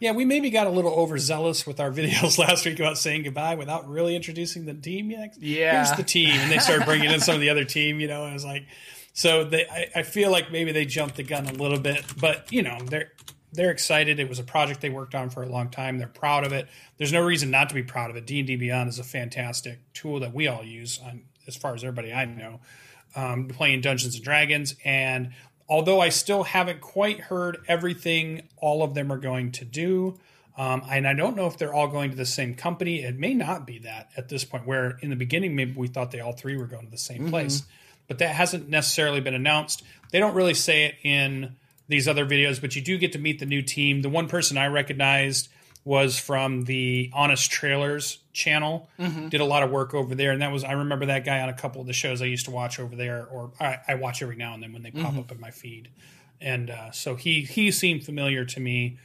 "Yeah, 0.00 0.12
we 0.12 0.26
maybe 0.26 0.50
got 0.50 0.66
a 0.66 0.70
little 0.70 0.92
overzealous 0.92 1.66
with 1.66 1.80
our 1.80 1.90
videos 1.98 2.36
last 2.36 2.66
week 2.66 2.78
about 2.78 2.98
saying 2.98 3.22
goodbye 3.22 3.54
without 3.54 3.88
really 3.88 4.14
introducing 4.14 4.66
the 4.66 4.74
team 4.74 5.10
yet." 5.10 5.34
Yeah. 5.40 5.82
here's 5.82 5.96
the 5.96 6.02
team, 6.04 6.28
and 6.28 6.50
they 6.52 6.58
started 6.58 6.84
bringing 6.84 7.10
in 7.10 7.20
some 7.20 7.34
of 7.34 7.40
the 7.40 7.48
other 7.48 7.64
team. 7.64 8.00
You 8.00 8.08
know, 8.08 8.24
and 8.24 8.32
it 8.32 8.34
was 8.34 8.44
like, 8.44 8.66
so 9.14 9.44
they, 9.44 9.66
I, 9.66 10.00
I 10.00 10.02
feel 10.02 10.30
like 10.30 10.52
maybe 10.52 10.72
they 10.72 10.84
jumped 10.84 11.16
the 11.16 11.22
gun 11.22 11.46
a 11.46 11.52
little 11.52 11.78
bit, 11.78 12.04
but 12.20 12.52
you 12.52 12.62
know, 12.62 12.78
they're 12.84 13.12
they're 13.52 13.70
excited. 13.70 14.18
It 14.18 14.28
was 14.28 14.40
a 14.40 14.44
project 14.44 14.80
they 14.80 14.90
worked 14.90 15.14
on 15.14 15.30
for 15.30 15.42
a 15.42 15.48
long 15.48 15.70
time. 15.70 15.96
They're 15.96 16.08
proud 16.08 16.44
of 16.44 16.52
it. 16.52 16.68
There's 16.98 17.12
no 17.12 17.24
reason 17.24 17.50
not 17.50 17.68
to 17.68 17.74
be 17.74 17.84
proud 17.84 18.10
of 18.10 18.16
it. 18.16 18.26
D 18.26 18.40
and 18.40 18.46
D 18.46 18.56
Beyond 18.56 18.88
is 18.88 18.98
a 18.98 19.04
fantastic 19.04 19.78
tool 19.94 20.20
that 20.20 20.34
we 20.34 20.48
all 20.48 20.64
use, 20.64 21.00
on, 21.02 21.22
as 21.46 21.56
far 21.56 21.72
as 21.74 21.84
everybody 21.84 22.12
I 22.12 22.24
know, 22.24 22.60
um, 23.14 23.46
playing 23.48 23.80
Dungeons 23.80 24.16
and 24.16 24.24
Dragons. 24.24 24.74
And 24.84 25.30
although 25.68 26.00
I 26.00 26.08
still 26.08 26.42
haven't 26.42 26.80
quite 26.80 27.20
heard 27.20 27.58
everything 27.68 28.48
all 28.56 28.82
of 28.82 28.94
them 28.94 29.12
are 29.12 29.18
going 29.18 29.52
to 29.52 29.64
do, 29.64 30.18
um, 30.56 30.82
and 30.90 31.06
I 31.06 31.14
don't 31.14 31.36
know 31.36 31.46
if 31.46 31.56
they're 31.56 31.74
all 31.74 31.88
going 31.88 32.10
to 32.10 32.16
the 32.16 32.26
same 32.26 32.54
company. 32.56 33.02
It 33.02 33.16
may 33.16 33.34
not 33.34 33.66
be 33.66 33.78
that 33.80 34.10
at 34.16 34.28
this 34.28 34.44
point. 34.44 34.66
Where 34.66 34.98
in 35.00 35.10
the 35.10 35.16
beginning, 35.16 35.54
maybe 35.54 35.74
we 35.76 35.86
thought 35.86 36.10
they 36.10 36.20
all 36.20 36.32
three 36.32 36.56
were 36.56 36.66
going 36.66 36.86
to 36.86 36.90
the 36.90 36.98
same 36.98 37.28
place, 37.30 37.62
but 38.08 38.18
that 38.18 38.30
hasn't 38.34 38.68
necessarily 38.68 39.20
been 39.20 39.34
announced. 39.34 39.82
They 40.10 40.18
don't 40.18 40.34
really 40.34 40.54
say 40.54 40.84
it 40.84 40.94
in 41.02 41.56
these 41.88 42.08
other 42.08 42.24
videos, 42.24 42.60
but 42.60 42.76
you 42.76 42.82
do 42.82 42.96
get 42.98 43.12
to 43.12 43.18
meet 43.18 43.38
the 43.38 43.46
new 43.46 43.62
team. 43.62 44.02
The 44.02 44.08
one 44.08 44.28
person 44.28 44.56
I 44.56 44.68
recognized 44.68 45.48
was 45.84 46.18
from 46.18 46.62
the 46.62 47.10
Honest 47.12 47.50
Trailers 47.50 48.18
channel. 48.32 48.88
Did 49.28 49.42
a 49.42 49.44
lot 49.44 49.62
of 49.62 49.70
work 49.70 49.92
over 49.92 50.14
there, 50.14 50.30
and 50.30 50.40
that 50.40 50.50
was 50.50 50.64
I 50.64 50.72
remember 50.72 51.06
that 51.06 51.24
guy 51.24 51.40
on 51.40 51.50
a 51.50 51.54
couple 51.54 51.82
of 51.82 51.86
the 51.86 51.92
shows 51.92 52.22
I 52.22 52.24
used 52.24 52.46
to 52.46 52.50
watch 52.50 52.80
over 52.80 52.96
there, 52.96 53.26
or 53.26 53.52
I, 53.60 53.78
I 53.88 53.94
watch 53.96 54.22
every 54.22 54.36
now 54.36 54.54
and 54.54 54.62
then 54.62 54.72
when 54.72 54.82
they 54.82 54.90
pop 54.90 55.16
up 55.18 55.30
in 55.30 55.38
my 55.40 55.50
feed. 55.50 55.90
And 56.40 56.70
uh, 56.70 56.90
so 56.90 57.16
he 57.16 57.42
he 57.42 57.70
seemed 57.70 58.04
familiar 58.04 58.46
to 58.46 58.60
me, 58.60 58.98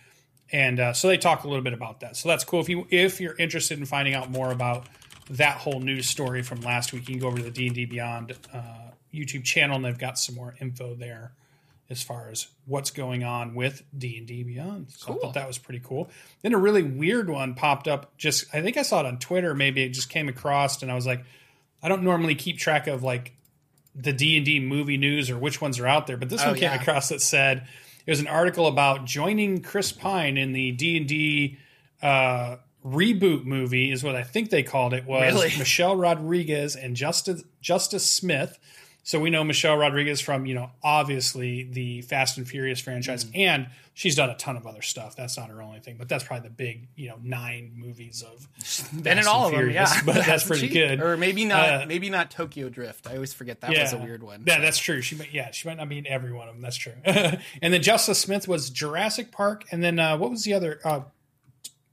and 0.52 0.80
uh, 0.80 0.94
so 0.94 1.10
they 1.10 1.18
talk 1.18 1.44
a 1.44 1.48
little 1.48 1.64
bit 1.64 1.74
about 1.74 2.00
that. 2.00 2.16
So 2.16 2.30
that's 2.30 2.46
cool. 2.46 2.62
If 2.62 2.70
you 2.70 2.88
if 2.90 3.20
you're 3.20 3.36
interested 3.36 3.78
in 3.78 3.86
finding 3.86 4.14
out 4.14 4.32
more 4.32 4.52
about 4.52 4.88
that 5.32 5.58
whole 5.58 5.82
news 5.82 6.08
story 6.08 6.42
from 6.44 6.62
last 6.62 6.94
week, 6.94 7.10
you 7.10 7.16
can 7.16 7.22
go 7.22 7.28
over 7.28 7.38
to 7.38 7.44
the 7.44 7.52
D 7.52 7.68
and 7.68 7.76
D 7.76 7.86
Beyond 7.86 8.38
uh, 8.54 8.62
YouTube 9.14 9.44
channel, 9.44 9.76
and 9.76 9.86
they've 9.86 9.98
got 9.98 10.18
some 10.20 10.36
more 10.36 10.56
info 10.60 10.96
there 10.96 11.32
as 11.90 12.04
far 12.04 12.30
as 12.30 12.48
what's 12.68 12.92
going 12.92 13.24
on 13.24 13.56
with 13.56 13.82
D 13.98 14.18
and 14.18 14.28
D 14.28 14.44
Beyond. 14.44 14.92
So 14.92 15.14
I 15.14 15.18
thought 15.18 15.34
that 15.34 15.48
was 15.48 15.58
pretty 15.58 15.82
cool. 15.84 16.10
Then 16.44 16.54
a 16.54 16.58
really 16.58 16.84
weird 16.84 17.30
one 17.30 17.56
popped 17.56 17.88
up. 17.88 18.16
Just 18.18 18.46
I 18.54 18.62
think 18.62 18.78
I 18.78 18.84
saw 18.84 19.00
it 19.00 19.06
on 19.08 19.18
Twitter. 19.18 19.56
Maybe 19.56 19.82
it 19.84 19.90
just 19.90 20.10
came 20.10 20.30
across, 20.30 20.82
and 20.84 20.92
I 20.92 20.96
was 20.96 21.08
like, 21.08 21.24
I 21.82 21.90
don't 21.90 22.04
normally 22.04 22.36
keep 22.36 22.58
track 22.60 22.86
of 22.88 23.02
like 23.04 23.34
the 23.96 24.14
D 24.14 24.38
and 24.38 24.46
D 24.46 24.60
movie 24.60 24.98
news 24.98 25.30
or 25.32 25.38
which 25.40 25.60
ones 25.62 25.80
are 25.80 25.88
out 25.88 26.06
there, 26.08 26.16
but 26.18 26.30
this 26.30 26.42
Oh, 26.44 26.48
one 26.50 26.56
came 26.56 26.72
yeah. 26.72 26.80
across 26.80 27.10
that 27.10 27.22
said 27.22 27.68
it 28.06 28.12
was 28.12 28.20
an 28.20 28.28
article 28.28 28.68
about 28.68 29.06
joining 29.06 29.62
Chris 29.62 29.92
Pine 29.92 30.38
in 30.38 30.54
the 30.54 30.72
D 30.72 30.96
and 30.98 31.08
D 31.08 31.58
uh, 32.04 32.58
reboot 32.86 33.46
movie, 33.46 33.92
is 33.92 34.04
what 34.04 34.16
I 34.16 34.24
think 34.24 34.52
they 34.52 34.64
called 34.64 34.94
it. 34.94 35.06
Was 35.06 35.34
Really? 35.34 35.48
Michelle 35.58 35.96
Rodriguez 35.96 36.76
and 36.76 36.96
Justice 36.96 37.44
Justice 37.62 38.06
Smith 38.06 38.60
So 39.04 39.20
we 39.20 39.30
know 39.32 39.44
Michelle 39.44 39.76
Rodriguez 39.76 40.22
from, 40.22 40.46
you 40.46 40.54
know, 40.54 40.70
obviously 40.84 41.64
the 41.64 42.02
Fast 42.04 42.38
and 42.38 42.48
Furious 42.48 42.80
franchise, 42.80 43.26
Mm-hmm. 43.26 43.40
and 43.40 43.68
she's 43.96 44.16
done 44.16 44.30
a 44.30 44.36
ton 44.36 44.56
of 44.56 44.68
other 44.68 44.84
stuff. 44.84 45.16
That's 45.16 45.36
not 45.36 45.50
her 45.50 45.62
only 45.64 45.80
thing, 45.80 45.96
but 45.98 46.08
that's 46.08 46.24
probably 46.24 46.48
the 46.48 46.54
big, 46.54 46.88
you 46.96 47.10
know, 47.10 47.18
nine 47.24 47.72
movies 47.76 48.22
of. 48.24 48.48
Been 49.02 49.18
in 49.18 49.26
all 49.26 49.46
of 49.48 49.52
them, 49.52 49.62
Furious, 49.62 49.96
yeah. 49.96 50.02
but 50.06 50.16
that's 50.16 50.28
Hasn't 50.28 50.50
pretty 50.52 50.68
she? 50.68 50.74
good. 50.74 51.02
Or 51.02 51.18
maybe 51.18 51.46
not. 51.46 51.70
Uh, 51.70 51.86
maybe 51.88 52.10
not 52.12 52.30
Tokyo 52.30 52.70
Drift. 52.70 53.08
I 53.08 53.16
always 53.16 53.34
forget 53.34 53.62
that 53.62 53.72
was 53.72 53.94
a 53.94 53.98
weird 53.98 54.22
one. 54.22 54.44
Yeah, 54.46 54.60
that's 54.60 54.78
true. 54.78 55.02
She 55.02 55.16
might, 55.16 55.34
yeah, 55.34 55.50
she 55.52 55.68
might 55.68 55.78
not 55.78 55.90
be 55.90 55.98
in 55.98 56.06
every 56.08 56.32
one 56.32 56.48
of 56.48 56.54
them. 56.54 56.62
That's 56.62 56.78
true. 56.78 56.94
and 57.04 57.40
then 57.74 57.82
Justice 57.82 58.20
Smith 58.20 58.48
was 58.48 58.70
Jurassic 58.70 59.32
Park, 59.32 59.64
and 59.72 59.84
then 59.84 59.98
uh, 59.98 60.18
what 60.18 60.30
was 60.30 60.44
the 60.44 60.54
other? 60.54 60.80
Uh, 60.86 61.02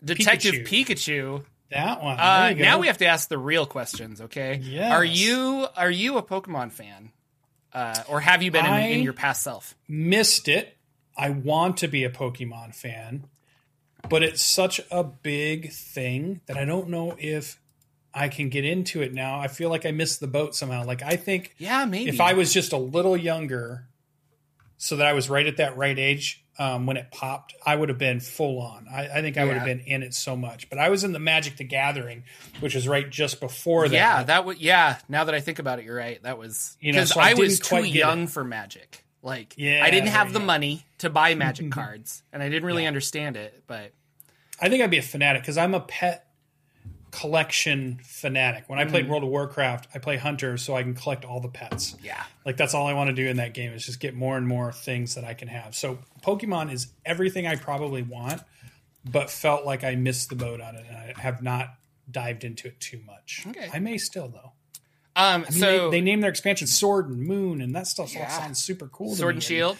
Detective 0.05 0.55
Pikachu. 0.67 0.87
Pikachu. 0.87 1.45
That 1.71 2.03
one. 2.03 2.17
Uh, 2.19 2.41
There 2.41 2.51
you 2.51 2.57
go. 2.59 2.63
now 2.65 2.79
we 2.81 2.87
have 2.89 2.99
to 2.99 3.07
ask 3.07 3.29
the 3.29 3.39
real 3.39 3.67
questions. 3.67 4.21
Okay. 4.21 4.61
Yes. 4.63 4.93
Are 4.93 5.05
you 5.05 5.67
are 5.77 5.91
you 5.91 6.17
a 6.19 6.23
Pokemon 6.23 6.73
fan, 6.73 7.11
uh, 7.73 8.03
or 8.09 8.21
have 8.21 8.43
you 8.43 8.51
been 8.51 8.67
in, 8.67 8.91
in 8.99 9.03
your 9.03 9.13
past 9.13 9.43
self? 9.43 9.75
missed 9.89 10.49
it. 10.49 10.77
I 11.17 11.31
want 11.31 11.79
to 11.79 11.89
be 11.89 12.05
a 12.05 12.11
Pokemon 12.11 12.75
fan, 12.75 13.25
but 14.09 14.23
it's 14.23 14.43
such 14.43 14.81
a 14.91 15.03
big 15.03 15.73
thing 15.73 16.41
that 16.47 16.57
I 16.59 16.65
don't 16.65 16.89
know 16.91 17.17
if 17.19 17.59
I 18.13 18.29
can 18.29 18.49
get 18.51 18.65
into 18.65 19.03
it 19.03 19.13
now. 19.15 19.41
I 19.41 19.49
feel 19.49 19.69
like 19.71 19.85
I 19.87 19.91
missed 19.93 20.21
the 20.21 20.27
boat 20.27 20.55
somehow. 20.55 20.85
Like 20.85 21.03
I 21.03 21.17
think 21.17 21.55
Yeah, 21.59 21.85
maybe. 21.87 22.09
if 22.11 22.21
I 22.21 22.33
was 22.35 22.53
just 22.53 22.73
a 22.73 22.79
little 22.79 23.17
younger, 23.17 23.87
so 24.79 24.97
that 24.97 25.07
I 25.07 25.13
was 25.15 25.29
right 25.31 25.47
at 25.47 25.57
that 25.59 25.77
right 25.77 25.99
age 25.99 26.45
um, 26.59 26.87
when 26.87 26.97
it 26.97 27.11
popped, 27.11 27.55
I 27.65 27.77
would 27.77 27.89
have 27.89 27.99
been 27.99 28.21
full 28.21 28.61
on. 28.61 28.87
I, 28.91 29.09
I 29.09 29.21
think 29.21 29.37
I 29.37 29.45
would 29.45 29.57
have 29.57 29.65
been 29.65 29.81
in 29.81 30.03
it 30.03 30.15
so 30.15 30.37
much. 30.37 30.71
But 30.71 30.79
I 30.79 30.89
was 30.89 31.05
in 31.05 31.13
the 31.13 31.19
Magic 31.19 31.57
the 31.57 31.65
Gathering, 31.65 32.25
which 32.61 32.75
was 32.75 32.89
right 32.89 33.09
just 33.09 33.41
before 33.41 33.89
that. 33.89 33.95
yeah, 33.95 34.23
that 34.23 34.45
would. 34.45 34.59
Yeah, 34.59 34.99
now 35.09 35.25
that 35.25 35.35
I 35.35 35.41
think 35.41 35.59
about 35.59 35.79
it, 35.79 35.85
you're 35.85 35.97
right. 35.97 36.23
That 36.23 36.39
was 36.39 36.77
You 36.81 36.93
know, 36.93 36.99
because 36.99 37.11
so 37.11 37.21
I 37.21 37.31
I, 37.31 37.35
was 37.35 37.61
too 37.61 37.85
young 37.85 38.27
for 38.27 38.45
Magic. 38.45 39.05
Like, 39.23 39.55
Yeah, 39.57 39.83
I 39.83 39.91
didn't 39.91 40.11
have 40.11 40.33
the 40.33 40.41
money 40.41 40.87
to 40.99 41.11
buy 41.11 41.35
Magic 41.35 41.71
cards, 41.73 42.23
and 42.33 42.43
I 42.43 42.49
didn't 42.49 42.65
really 42.65 42.87
understand 42.87 43.37
it. 43.37 43.65
But 43.67 43.93
I 44.61 44.69
think 44.69 44.83
I'd 44.83 44.91
be 44.91 44.99
a 44.99 45.03
fanatic 45.03 45.43
because 45.43 45.59
I'm 45.59 45.75
a 45.75 45.81
pet 45.81 46.26
collection 47.21 47.99
fanatic. 48.05 48.65
When 48.69 48.79
I 48.79 48.85
Mm. 48.85 48.91
played 48.91 49.09
World 49.09 49.23
of 49.25 49.31
Warcraft, 49.31 49.89
I 49.95 49.99
play 49.99 50.17
Hunter 50.19 50.57
so 50.59 50.77
I 50.77 50.83
can 50.83 50.95
collect 50.95 51.25
all 51.25 51.41
the 51.41 51.49
pets. 51.49 51.97
yeah, 52.03 52.25
Like 52.45 52.57
that's 52.59 52.75
all 52.75 52.87
I 52.87 52.93
want 52.93 53.09
to 53.09 53.15
do 53.15 53.27
in 53.27 53.39
that 53.39 53.55
game 53.55 53.73
is 53.73 53.87
just 53.87 54.01
get 54.01 54.15
more 54.15 54.37
and 54.37 54.47
more 54.47 54.71
things 54.73 55.15
that 55.15 55.25
I 55.25 55.33
can 55.35 55.49
have. 55.49 55.75
So 55.75 55.99
Pokemon 56.23 56.71
is 56.73 56.89
everything 57.07 57.47
I 57.47 57.57
probably 57.57 58.03
want, 58.03 58.43
but 59.05 59.31
felt 59.31 59.65
like 59.65 59.83
I 59.83 59.95
missed 59.95 60.29
the 60.29 60.37
boat 60.37 60.61
on 60.61 60.77
it 60.77 60.85
and 60.89 60.97
I 60.97 61.15
have 61.21 61.43
not 61.43 61.75
dived 62.11 62.45
into 62.45 62.69
it 62.69 62.79
too 62.81 63.01
much. 63.07 63.45
Okay. 63.49 63.69
I 63.73 63.79
may 63.79 63.97
still 63.99 64.29
though. 64.29 64.53
um, 65.17 65.47
I 65.49 65.51
mean, 65.51 65.61
so 65.61 65.91
they, 65.91 65.99
they 65.99 66.01
named 66.03 66.23
their 66.23 66.31
expansion 66.31 66.67
Sword 66.67 67.09
and 67.09 67.19
Moon, 67.21 67.63
and 67.63 67.75
that 67.75 67.87
stuff 67.87 68.13
Yeah. 68.13 68.29
sounds 68.29 68.63
super 68.63 68.87
cool. 68.89 69.11
to 69.13 69.17
Sword 69.17 69.35
and 69.37 69.43
Shield. 69.43 69.79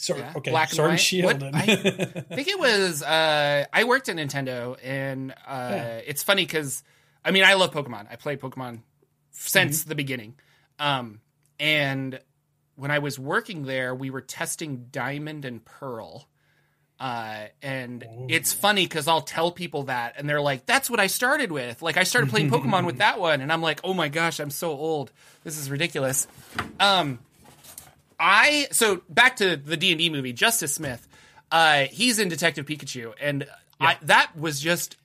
Sword, 0.00 0.20
Yeah. 0.20 0.32
okay, 0.36 0.50
Black 0.52 0.70
and 0.72 0.78
white. 0.78 0.96
Shield. 1.00 1.42
What- 1.42 1.54
I 1.54 1.60
think 2.30 2.46
it 2.48 2.58
was. 2.58 3.02
Uh, 3.02 3.64
I 3.72 3.82
worked 3.84 4.08
at 4.08 4.14
Nintendo, 4.16 4.76
and 4.82 5.32
uh, 5.32 5.34
Yeah. 5.74 5.86
it's 6.06 6.22
funny 6.22 6.46
because 6.46 6.84
I 7.24 7.32
mean 7.32 7.42
I 7.44 7.54
love 7.54 7.72
Pokemon. 7.72 8.06
I 8.10 8.14
played 8.16 8.40
Pokemon 8.40 8.82
since 9.32 9.80
Mm-hmm. 9.80 9.88
the 9.88 9.94
beginning, 9.96 10.34
um, 10.78 11.20
and 11.58 12.20
when 12.76 12.92
I 12.92 13.00
was 13.00 13.18
working 13.18 13.64
there, 13.64 13.92
we 13.92 14.10
were 14.10 14.20
testing 14.20 14.86
Diamond 14.92 15.44
and 15.44 15.64
Pearl. 15.64 16.28
Uh, 17.00 17.46
and 17.62 18.04
it's 18.28 18.52
funny 18.52 18.84
because 18.84 19.06
I'll 19.06 19.20
tell 19.22 19.50
people 19.52 19.84
that, 19.84 20.14
and 20.16 20.28
they're 20.28 20.40
like, 20.40 20.66
"That's 20.66 20.88
what 20.90 20.98
I 21.00 21.06
started 21.08 21.50
with. 21.52 21.80
Like, 21.82 21.96
I 21.96 22.02
started 22.04 22.28
playing 22.30 22.50
Pokemon 22.50 22.86
with 22.86 22.98
that 23.04 23.18
one." 23.20 23.40
And 23.40 23.52
I'm 23.52 23.62
like, 23.62 23.80
"Oh 23.84 23.94
my 23.94 24.08
gosh, 24.08 24.38
I'm 24.40 24.50
so 24.50 24.70
old. 24.70 25.12
This 25.44 25.58
is 25.58 25.70
ridiculous." 25.70 26.26
Um, 26.80 27.18
I 28.18 28.68
so 28.72 29.02
back 29.08 29.36
to 29.36 29.56
the 29.56 29.76
D 29.76 29.92
and 29.92 29.98
D 29.98 30.10
movie, 30.10 30.32
Justice 30.32 30.74
Smith. 30.74 31.06
Uh, 31.50 31.84
he's 31.90 32.18
in 32.18 32.28
Detective 32.28 32.66
Pikachu, 32.66 33.14
and 33.20 33.46
I, 33.80 33.96
that 34.02 34.36
was 34.36 34.60
just 34.60 34.96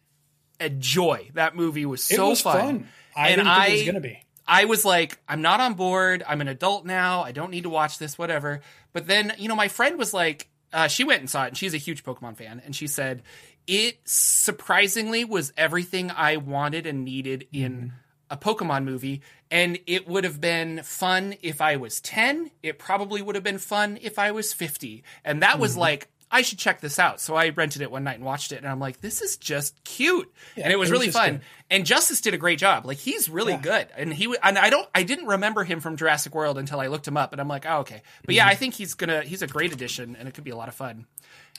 a 0.60 0.70
joy. 0.70 1.30
That 1.36 1.56
movie 1.56 1.86
was 1.86 2.10
it 2.12 2.16
so 2.16 2.30
was 2.30 2.42
fun. 2.42 2.88
I 3.16 3.30
and 3.30 3.48
I, 3.48 3.68
it 3.68 3.72
was 3.74 3.84
going 3.84 3.96
to 3.96 4.02
be. 4.02 4.20
I 4.46 4.66
was 4.66 4.84
like, 4.84 5.20
I'm 5.28 5.42
not 5.42 5.62
on 5.62 5.76
board. 5.76 6.24
I'm 6.28 6.42
an 6.42 6.48
adult 6.48 6.86
now. 6.86 7.22
I 7.24 7.32
don't 7.32 7.52
need 7.52 7.64
to 7.64 7.70
watch 7.70 7.98
this, 7.98 8.18
whatever. 8.18 8.62
But 8.92 9.08
then, 9.08 9.34
you 9.38 9.48
know, 9.48 9.56
my 9.56 9.70
friend 9.70 9.98
was 9.98 10.14
like, 10.14 10.50
uh, 10.74 10.88
she 10.88 11.04
went 11.04 11.22
and 11.22 11.30
saw 11.30 11.46
it, 11.46 11.50
and 11.50 11.58
she's 11.58 11.74
a 11.74 11.78
huge 11.78 12.04
Pokemon 12.04 12.36
fan, 12.36 12.62
and 12.66 12.76
she 12.76 12.88
said 12.88 13.22
it 13.68 14.00
surprisingly 14.04 15.24
was 15.24 15.54
everything 15.56 16.12
I 16.12 16.38
wanted 16.38 16.86
and 16.86 17.06
needed 17.06 17.48
in 17.54 17.94
a 18.34 18.38
Pokemon 18.38 18.84
movie. 18.84 19.22
And 19.52 19.78
it 19.86 20.08
would 20.08 20.24
have 20.24 20.42
been 20.42 20.82
fun 20.84 21.36
if 21.44 21.62
I 21.62 21.76
was 21.78 22.02
10. 22.02 22.50
It 22.64 22.80
probably 22.80 23.22
would 23.22 23.36
have 23.36 23.44
been 23.44 23.60
fun 23.60 24.00
if 24.02 24.18
I 24.18 24.32
was 24.32 24.52
50. 24.52 25.04
And 25.24 25.44
that 25.44 25.60
was 25.60 25.78
like, 25.78 26.08
I 26.32 26.42
should 26.42 26.58
check 26.58 26.82
this 26.82 26.98
out. 26.98 27.22
So 27.22 27.36
I 27.36 27.50
rented 27.50 27.84
it 27.84 27.92
one 27.92 28.04
night 28.04 28.16
and 28.16 28.26
watched 28.26 28.52
it, 28.52 28.58
and 28.58 28.68
I'm 28.68 28.80
like, 28.80 29.02
this 29.02 29.22
is 29.22 29.38
just 29.38 29.84
cute. 29.84 30.34
and 30.58 30.74
it 30.74 30.80
was 30.80 30.90
really 30.90 31.12
fun. 31.12 31.42
And 31.70 31.86
Justice 31.86 32.22
did 32.22 32.34
a 32.34 32.38
great 32.40 32.58
job. 32.58 32.88
Like 32.88 32.98
he's 32.98 33.30
really 33.30 33.54
Yeah. 33.54 33.62
good. 33.62 33.88
And 33.96 34.12
he 34.12 34.36
and 34.42 34.58
I 34.58 34.72
don't 34.72 34.90
I 34.96 35.04
didn't 35.04 35.28
remember 35.28 35.64
him 35.64 35.80
from 35.80 35.96
Jurassic 35.96 36.34
World 36.34 36.58
until 36.58 36.80
I 36.80 36.88
looked 36.88 37.08
him 37.08 37.18
up 37.18 37.34
and 37.34 37.40
I'm 37.40 37.48
like, 37.48 37.68
"Oh, 37.68 37.82
okay." 37.82 38.02
But 38.26 38.30
Mm-hmm. 38.32 38.38
yeah, 38.38 38.48
I 38.48 38.56
think 38.56 38.74
he's 38.74 38.96
to 38.96 39.22
he's 39.22 39.44
a 39.44 39.48
great 39.48 39.74
addition 39.74 40.16
and 40.16 40.28
it 40.28 40.34
could 40.34 40.44
be 40.44 40.50
a 40.50 40.56
lot 40.56 40.70
of 40.70 40.74
fun. 40.74 41.06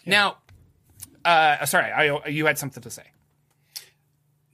Now, 0.05 0.39
uh 1.25 1.65
sorry, 1.67 1.93
I 1.93 2.27
you 2.29 2.47
had 2.47 2.59
something 2.59 2.83
to 2.83 2.91
say. 2.91 3.05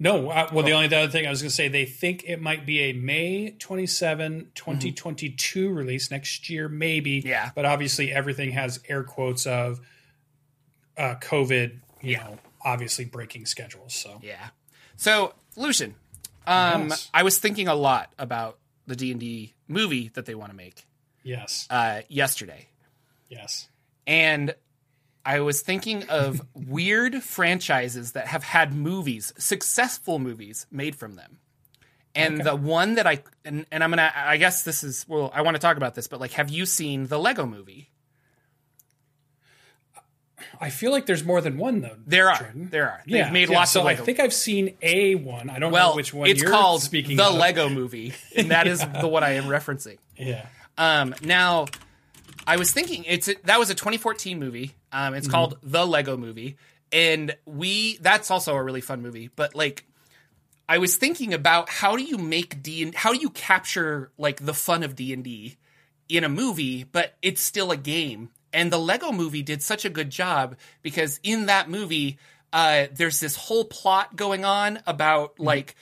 No, 0.02 0.30
uh, 0.30 0.48
Oh. 0.50 0.54
well, 0.54 0.64
the 0.64 0.72
only 0.72 0.86
other 0.86 1.08
thing 1.08 1.26
I 1.26 1.30
was 1.30 1.42
going 1.42 1.50
to 1.50 1.54
say, 1.54 1.68
they 1.68 1.84
think 1.84 2.24
it 2.26 2.40
might 2.40 2.64
be 2.64 2.80
a 2.80 2.92
May 2.94 3.50
27, 3.58 4.50
2022 4.54 5.70
release 5.70 6.10
next 6.10 6.48
year, 6.48 6.68
maybe. 6.70 7.22
Yeah. 7.24 7.50
But 7.54 7.66
obviously, 7.66 8.10
everything 8.10 8.52
has 8.52 8.80
air 8.88 9.04
quotes 9.04 9.46
of 9.46 9.80
uh, 10.96 11.16
COVID, 11.20 11.80
you 12.00 12.16
know, 12.16 12.38
obviously 12.64 13.04
breaking 13.04 13.44
schedules. 13.46 13.92
So, 13.94 14.20
Yeah. 14.22 14.48
So, 14.96 15.34
Lucien, 15.56 15.94
um 16.46 16.88
Yes. 16.88 17.10
I 17.14 17.22
was 17.22 17.38
thinking 17.38 17.68
a 17.68 17.74
lot 17.74 18.12
about 18.18 18.58
the 18.86 18.96
D&D 18.96 19.54
movie 19.68 20.08
that 20.14 20.24
they 20.26 20.34
want 20.34 20.50
to 20.50 20.56
make 20.56 20.84
yes, 21.22 21.66
uh 21.70 22.00
yesterday. 22.08 22.68
yes. 23.28 23.68
and 24.06 24.54
I 25.31 25.38
was 25.40 25.61
thinking 25.61 26.09
of 26.09 26.40
weird 26.55 27.23
franchises 27.23 28.12
that 28.12 28.27
have 28.27 28.43
had 28.43 28.75
movies, 28.75 29.33
successful 29.38 30.19
movies 30.19 30.66
made 30.73 30.97
from 30.97 31.14
them. 31.14 31.38
And 32.16 32.40
the 32.43 32.57
one 32.57 32.97
that 32.97 33.07
I 33.07 33.23
and, 33.45 33.64
and 33.71 33.85
I'm 33.85 33.90
gonna 33.90 34.12
I 34.12 34.38
guess 34.38 34.64
this 34.64 34.83
is 34.83 35.07
well 35.07 35.31
I 35.33 35.43
want 35.43 35.55
to 35.55 35.61
talk 35.61 35.77
about 35.77 35.95
this, 35.95 36.09
but 36.09 36.19
like 36.19 36.33
have 36.33 36.51
you 36.51 36.66
seen 36.66 37.07
the 37.07 37.16
Lego 37.16 37.47
movie? 37.47 37.90
I 40.61 40.71
feel 40.71 40.90
like 40.90 41.07
there's 41.07 41.23
more 41.23 41.40
than 41.40 41.59
one, 41.59 41.81
though. 41.81 41.97
There 42.07 42.29
are. 42.29 42.37
Jordan. 42.38 42.69
There 42.71 42.90
are. 42.90 43.03
They've 43.07 43.14
Yeah, 43.16 43.31
made 43.31 43.51
yeah, 43.51 43.59
lots 43.59 43.71
so 43.71 43.81
of 43.81 43.87
Lego. 43.87 44.03
I 44.03 44.07
think 44.07 44.19
I've 44.21 44.33
seen 44.33 44.77
a 44.83 45.14
one. 45.14 45.49
I 45.49 45.59
don't 45.59 45.71
well, 45.71 45.90
know 45.90 45.97
which 45.97 46.12
one 46.12 46.29
it's 46.29 46.43
you're 46.43 46.51
called 46.51 46.83
speaking 46.83 47.16
the 47.16 47.29
of. 47.29 47.35
Lego 47.35 47.69
movie, 47.69 48.14
and 48.37 48.51
that 48.51 48.66
is 48.66 48.81
the 49.01 49.07
what 49.07 49.23
I 49.23 49.33
am 49.35 49.45
referencing. 49.45 49.99
Yeah. 50.16 50.47
Um, 50.77 51.14
now, 51.23 51.66
I 52.47 52.57
was 52.57 52.73
thinking 52.73 53.05
it's 53.07 53.29
that 53.45 53.59
was 53.59 53.71
a 53.71 53.75
2014 53.75 54.38
movie. 54.38 54.75
Um, 54.92 55.09
Mm-hmm. 55.09 55.14
it's 55.14 55.29
called 55.29 55.59
The 55.62 55.87
Lego 55.87 56.16
Movie, 56.16 56.57
and 56.92 57.37
we 57.46 57.96
that's 57.98 58.31
also 58.31 58.55
a 58.57 58.62
really 58.62 58.81
fun 58.81 59.03
movie. 59.03 59.31
But 59.35 59.55
like, 59.55 59.85
I 60.68 60.79
was 60.79 60.96
thinking 60.96 61.33
about 61.35 61.68
how 61.68 61.96
do 61.96 62.03
you 62.03 62.18
make 62.18 62.62
D 62.62 62.83
and 62.83 62.94
how 62.94 63.12
do 63.12 63.18
you 63.18 63.31
capture 63.31 64.11
like 64.18 64.44
the 64.44 64.55
fun 64.55 64.83
of 64.83 64.96
D 64.96 65.12
and 65.12 65.22
D 65.22 65.57
in 66.09 66.24
a 66.24 66.29
movie, 66.29 66.85
but 66.85 67.14
it's 67.22 67.40
still 67.40 67.70
a 67.70 67.76
game. 67.76 68.31
And 68.53 68.72
the 68.72 68.79
Lego 68.79 69.12
Movie 69.12 69.42
did 69.42 69.62
such 69.62 69.85
a 69.85 69.88
good 69.90 70.11
job 70.11 70.57
because 70.83 71.20
in 71.22 71.46
that 71.46 71.70
movie, 71.70 72.18
uh, 72.53 72.87
there's 72.92 73.20
this 73.20 73.37
whole 73.37 73.64
plot 73.64 74.16
going 74.16 74.44
on 74.44 74.81
about 74.88 75.38
like 75.38 75.76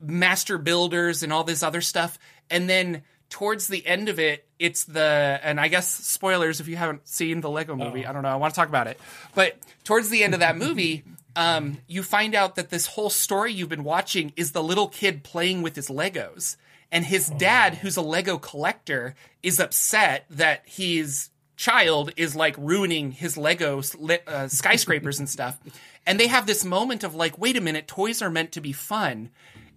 master 0.00 0.56
builders 0.56 1.22
and 1.22 1.32
all 1.34 1.44
this 1.44 1.62
other 1.62 1.82
stuff. 1.82 2.18
And 2.48 2.68
then 2.68 3.02
towards 3.32 3.66
the 3.66 3.84
end 3.86 4.10
of 4.10 4.18
it, 4.18 4.46
it's 4.58 4.84
the, 4.84 5.40
and 5.42 5.58
I 5.58 5.68
guess 5.68 5.88
spoilers 5.88 6.60
if 6.60 6.68
you 6.68 6.76
haven't 6.76 7.08
seen 7.08 7.40
the 7.40 7.48
Lego 7.48 7.74
movie, 7.74 8.04
I 8.04 8.12
don't 8.12 8.20
know, 8.20 8.28
I 8.28 8.36
want 8.36 8.52
to 8.52 8.60
talk 8.60 8.68
about 8.68 8.88
it. 8.88 9.00
But 9.34 9.56
towards 9.84 10.10
the 10.10 10.22
end 10.22 10.34
of 10.34 10.40
that 10.40 10.58
movie, 10.58 11.02
um, 11.34 11.78
you 11.86 12.02
find 12.02 12.34
out 12.34 12.56
that 12.56 12.68
this 12.68 12.88
whole 12.88 13.08
story 13.08 13.50
you've 13.50 13.70
been 13.70 13.84
watching 13.84 14.34
is 14.36 14.52
the 14.52 14.62
little 14.62 14.86
kid 14.86 15.24
playing 15.24 15.62
with 15.62 15.74
his 15.76 15.88
Legos. 15.88 16.56
And 16.92 17.06
his 17.06 17.28
dad, 17.28 17.76
who's 17.76 17.96
a 17.96 18.02
Lego 18.02 18.36
collector, 18.36 19.14
is 19.42 19.58
upset 19.58 20.26
that 20.28 20.64
his 20.66 21.30
child 21.56 22.12
is 22.18 22.36
like 22.36 22.54
ruining 22.58 23.12
his 23.12 23.38
Lego 23.38 23.80
uh, 24.26 24.48
skyscrapers 24.48 25.18
and 25.18 25.28
stuff. 25.28 25.58
And 26.06 26.20
they 26.20 26.26
have 26.26 26.46
this 26.46 26.66
moment 26.66 27.02
of 27.02 27.14
like, 27.14 27.38
wait 27.38 27.56
a 27.56 27.62
minute, 27.62 27.88
toys 27.88 28.20
are 28.20 28.28
meant 28.28 28.52
to 28.52 28.60
be 28.60 28.72
fun. 28.72 29.30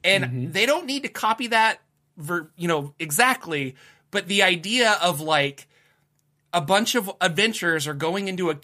And 0.03 0.53
they 0.53 0.65
don't 0.65 0.85
need 0.85 1.03
to 1.03 1.09
copy 1.09 1.47
that 1.47 1.79
ver, 2.17 2.49
you 2.55 2.67
know 2.67 2.93
exactly 2.99 3.75
but 4.11 4.27
the 4.27 4.43
idea 4.43 4.97
of 5.01 5.19
like 5.21 5.67
a 6.53 6.61
bunch 6.61 6.95
of 6.95 7.11
adventurers 7.21 7.87
are 7.87 7.93
going 7.93 8.27
into 8.27 8.49
a 8.51 8.57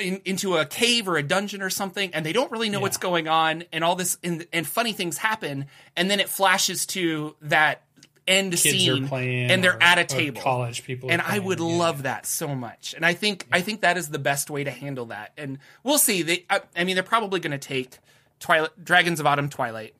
in, 0.00 0.20
into 0.24 0.56
a 0.56 0.64
cave 0.64 1.08
or 1.08 1.16
a 1.16 1.22
dungeon 1.22 1.60
or 1.62 1.70
something 1.70 2.12
and 2.14 2.24
they 2.24 2.32
don't 2.32 2.50
really 2.52 2.68
know 2.68 2.80
what's 2.80 2.96
going 2.98 3.26
on 3.28 3.64
and 3.72 3.82
all 3.84 3.96
this 3.96 4.16
and, 4.22 4.46
and 4.52 4.66
funny 4.66 4.92
things 4.92 5.18
happen 5.18 5.66
and 5.96 6.10
then 6.10 6.20
it 6.20 6.28
flashes 6.28 6.86
to 6.86 7.34
that 7.42 7.82
end 8.26 8.52
kids 8.52 8.62
scene 8.62 9.08
and 9.12 9.64
they're 9.64 9.74
or- 9.76 9.82
at 9.82 9.98
a 9.98 10.04
table. 10.04 10.40
college 10.42 10.84
people, 10.84 11.10
and 11.10 11.22
I 11.22 11.38
would 11.38 11.58
Yeah, 11.60 11.64
love 11.64 11.96
yeah. 11.98 12.02
that 12.02 12.26
so 12.26 12.54
much. 12.54 12.92
And 12.94 13.04
I 13.06 13.14
think 13.14 13.46
I 13.50 13.62
think 13.62 13.80
that 13.80 13.96
is 13.96 14.10
the 14.10 14.18
best 14.18 14.50
way 14.50 14.64
to 14.64 14.70
handle 14.70 15.06
that. 15.06 15.32
And 15.38 15.58
we'll 15.82 15.96
see. 15.96 16.20
They, 16.22 16.44
I, 16.50 16.60
I 16.76 16.84
mean, 16.84 16.94
they're 16.94 17.02
probably 17.02 17.40
going 17.40 17.52
to 17.52 17.58
take 17.58 17.96
Twilight, 18.38 18.84
Dragons 18.84 19.18
of 19.18 19.26
Autumn, 19.26 19.48
Twilight, 19.48 19.94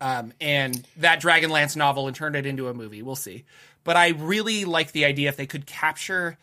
um, 0.00 0.32
and 0.40 0.84
that 0.98 1.20
Dragonlance 1.20 1.76
novel 1.76 2.06
and 2.06 2.16
turn 2.16 2.34
it 2.34 2.46
into 2.46 2.68
a 2.68 2.74
movie. 2.74 3.02
We'll 3.02 3.16
see. 3.16 3.44
But 3.84 3.96
I 3.96 4.08
really 4.08 4.64
like 4.64 4.92
the 4.92 5.04
idea 5.04 5.28
if 5.28 5.36
they 5.36 5.46
could 5.46 5.66
capture 5.66 6.36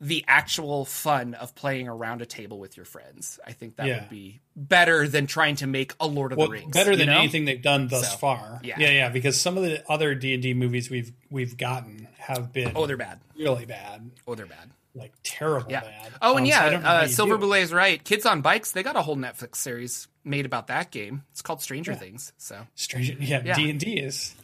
the 0.00 0.24
actual 0.28 0.84
fun 0.84 1.34
of 1.34 1.56
playing 1.56 1.88
around 1.88 2.22
a 2.22 2.26
table 2.26 2.60
with 2.60 2.76
your 2.76 2.86
friends. 2.86 3.40
I 3.44 3.50
think 3.50 3.76
that 3.76 3.86
Yeah. 3.88 4.00
would 4.02 4.08
be 4.10 4.40
better 4.54 5.08
than 5.08 5.26
trying 5.26 5.56
to 5.56 5.66
make 5.66 5.92
a 5.98 6.06
Lord 6.06 6.30
of 6.30 6.38
well, 6.38 6.46
the 6.46 6.52
Rings. 6.52 6.72
better 6.72 6.92
you 6.92 6.98
than 6.98 7.06
know? 7.08 7.18
anything 7.18 7.46
they've 7.46 7.60
done 7.60 7.88
thus 7.88 8.12
So, 8.12 8.16
far. 8.18 8.60
yeah. 8.62 8.76
yeah, 8.78 8.90
yeah. 8.90 9.08
Because 9.08 9.40
some 9.40 9.56
of 9.56 9.64
the 9.64 9.82
other 9.90 10.14
D 10.14 10.34
and 10.34 10.42
D 10.42 10.54
movies 10.54 10.88
we've 10.88 11.12
we've 11.30 11.56
gotten 11.56 12.06
have 12.18 12.52
been 12.52 12.72
Oh, 12.76 12.86
they're 12.86 12.96
bad. 12.96 13.18
really 13.36 13.66
bad, 13.66 14.10
Oh, 14.28 14.36
they're 14.36 14.46
bad. 14.46 14.70
Like 14.98 15.12
terrible 15.22 15.70
Yeah. 15.70 15.80
bad. 15.80 16.12
Oh, 16.20 16.32
and 16.36 16.40
Um, 16.40 16.46
yeah, 16.46 16.78
how 16.80 16.94
uh, 16.96 17.06
Silver. 17.08 17.38
Boulet 17.38 17.62
is 17.62 17.72
right. 17.72 18.02
Kids 18.02 18.26
on 18.26 18.40
Bikes, 18.42 18.72
they 18.72 18.82
got 18.82 18.96
a 18.96 19.02
whole 19.02 19.16
Netflix 19.16 19.56
series 19.56 20.08
made 20.24 20.44
about 20.44 20.66
that 20.66 20.90
game. 20.90 21.22
It's 21.30 21.40
called 21.40 21.62
Stranger 21.62 21.92
Yeah. 21.92 21.98
Things. 21.98 22.32
So, 22.36 22.66
Strange, 22.74 23.16
yeah, 23.20 23.40
Yeah. 23.44 23.54
D 23.54 23.70
and 23.70 23.80
D 23.80 23.94
is. 23.98 24.34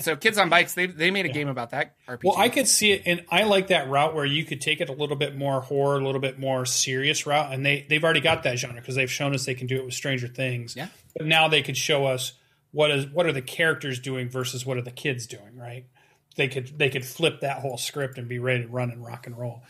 so 0.00 0.14
Kids 0.16 0.36
on 0.38 0.48
Bikes, 0.50 0.74
they 0.74 0.86
they 0.86 1.10
made 1.10 1.24
a 1.26 1.30
game 1.30 1.48
about 1.48 1.70
that 1.70 1.94
RPG. 2.06 2.24
Well, 2.24 2.36
I 2.36 2.48
could 2.48 2.68
see 2.68 2.92
it, 2.92 3.02
and 3.06 3.24
I 3.30 3.44
like 3.44 3.68
that 3.68 3.88
route 3.88 4.14
where 4.14 4.24
you 4.26 4.44
could 4.44 4.60
take 4.60 4.80
it 4.80 4.88
a 4.88 4.92
little 4.92 5.16
bit 5.16 5.36
more 5.36 5.60
horror, 5.62 5.98
a 5.98 6.04
little 6.04 6.20
bit 6.20 6.38
more 6.38 6.66
serious 6.66 7.26
route, 7.26 7.52
and 7.52 7.64
they 7.64 7.86
they've 7.88 8.02
already 8.04 8.20
got 8.20 8.42
that 8.42 8.58
genre 8.58 8.80
because 8.80 8.94
they've 8.96 9.10
shown 9.10 9.34
us 9.34 9.44
they 9.46 9.54
can 9.54 9.66
do 9.66 9.76
it 9.76 9.84
with 9.84 9.94
Stranger 9.94 10.28
Things. 10.28 10.76
Yeah. 10.76 10.88
But 11.16 11.26
now 11.26 11.48
they 11.48 11.62
could 11.62 11.76
show 11.76 12.06
us 12.06 12.32
what 12.72 12.90
is 12.90 13.06
what 13.06 13.26
are 13.26 13.32
the 13.32 13.42
characters 13.42 13.98
doing 14.00 14.28
versus 14.28 14.64
what 14.66 14.76
are 14.76 14.82
the 14.82 14.90
kids 14.90 15.26
doing, 15.26 15.56
right? 15.56 15.86
They 16.36 16.48
could 16.48 16.78
they 16.78 16.88
could 16.88 17.04
flip 17.04 17.40
that 17.40 17.58
whole 17.60 17.76
script 17.76 18.16
and 18.18 18.26
be 18.28 18.38
ready 18.38 18.62
to 18.62 18.68
run 18.68 18.90
and 18.90 19.04
rock 19.04 19.26
and 19.26 19.36
roll. 19.36 19.62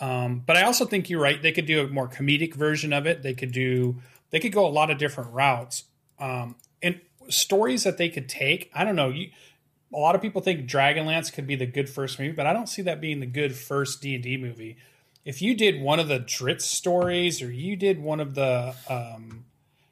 Um, 0.00 0.42
but 0.46 0.56
I 0.56 0.62
also 0.62 0.84
think 0.84 1.10
you're 1.10 1.20
right. 1.20 1.40
They 1.40 1.52
could 1.52 1.66
do 1.66 1.84
a 1.84 1.88
more 1.88 2.08
comedic 2.08 2.54
version 2.54 2.92
of 2.92 3.06
it. 3.06 3.22
They 3.22 3.34
could 3.34 3.52
do 3.52 3.96
they 4.30 4.40
could 4.40 4.52
go 4.52 4.66
a 4.66 4.68
lot 4.68 4.90
of 4.90 4.98
different 4.98 5.32
routes. 5.32 5.84
Um, 6.18 6.56
and 6.82 7.00
stories 7.28 7.84
that 7.84 7.98
they 7.98 8.08
could 8.08 8.28
take. 8.28 8.70
I 8.74 8.84
don't 8.84 8.96
know. 8.96 9.08
You, 9.08 9.30
a 9.92 9.98
lot 9.98 10.14
of 10.14 10.20
people 10.20 10.42
think 10.42 10.68
Dragonlance 10.68 11.32
could 11.32 11.46
be 11.46 11.56
the 11.56 11.66
good 11.66 11.88
first 11.88 12.18
movie, 12.18 12.32
but 12.32 12.46
I 12.46 12.52
don't 12.52 12.68
see 12.68 12.82
that 12.82 13.00
being 13.00 13.20
the 13.20 13.26
good 13.26 13.54
first 13.54 14.02
D 14.02 14.14
and 14.14 14.22
D 14.22 14.36
movie. 14.36 14.76
If 15.24 15.42
you 15.42 15.54
did 15.54 15.80
one 15.80 15.98
of 15.98 16.08
the 16.08 16.20
Drizzt 16.20 16.62
stories, 16.62 17.42
or 17.42 17.50
you 17.50 17.76
did 17.76 18.00
one 18.00 18.20
of 18.20 18.34
the, 18.34 18.74
um, 18.88 19.44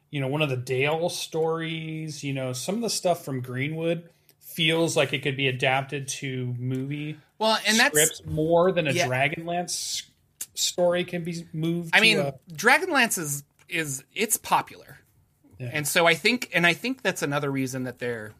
you 0.09 0.19
know, 0.21 0.27
one 0.27 0.41
of 0.41 0.49
the 0.49 0.57
Dale 0.57 1.09
stories, 1.09 2.23
you 2.23 2.33
know, 2.33 2.53
some 2.53 2.75
of 2.75 2.81
the 2.81 2.89
stuff 2.89 3.25
from 3.25 3.41
Greenwood 3.41 4.09
feels 4.39 4.97
like 4.97 5.13
it 5.13 5.19
could 5.19 5.37
be 5.37 5.47
adapted 5.47 6.07
to 6.07 6.55
movie 6.57 7.17
well, 7.39 7.57
and 7.67 7.77
that's 7.77 7.97
scripts 7.99 8.25
more 8.25 8.71
than 8.71 8.87
a 8.87 8.91
Yeah. 8.91 9.07
Dragonlance 9.07 10.03
story 10.53 11.03
can 11.03 11.23
be 11.23 11.45
moved. 11.53 11.91
I 11.95 12.01
mean, 12.01 12.19
a- 12.19 12.33
Dragonlance 12.51 13.17
is 13.17 13.43
is 13.69 14.03
it's 14.13 14.37
popular, 14.37 14.99
Yeah. 15.59 15.69
and 15.73 15.87
so 15.87 16.07
I 16.07 16.13
think, 16.13 16.49
and 16.53 16.65
I 16.65 16.73
think 16.73 17.01
that's 17.01 17.21
another 17.21 17.51
reason 17.51 17.83
that 17.83 17.99
they're, 17.99 18.31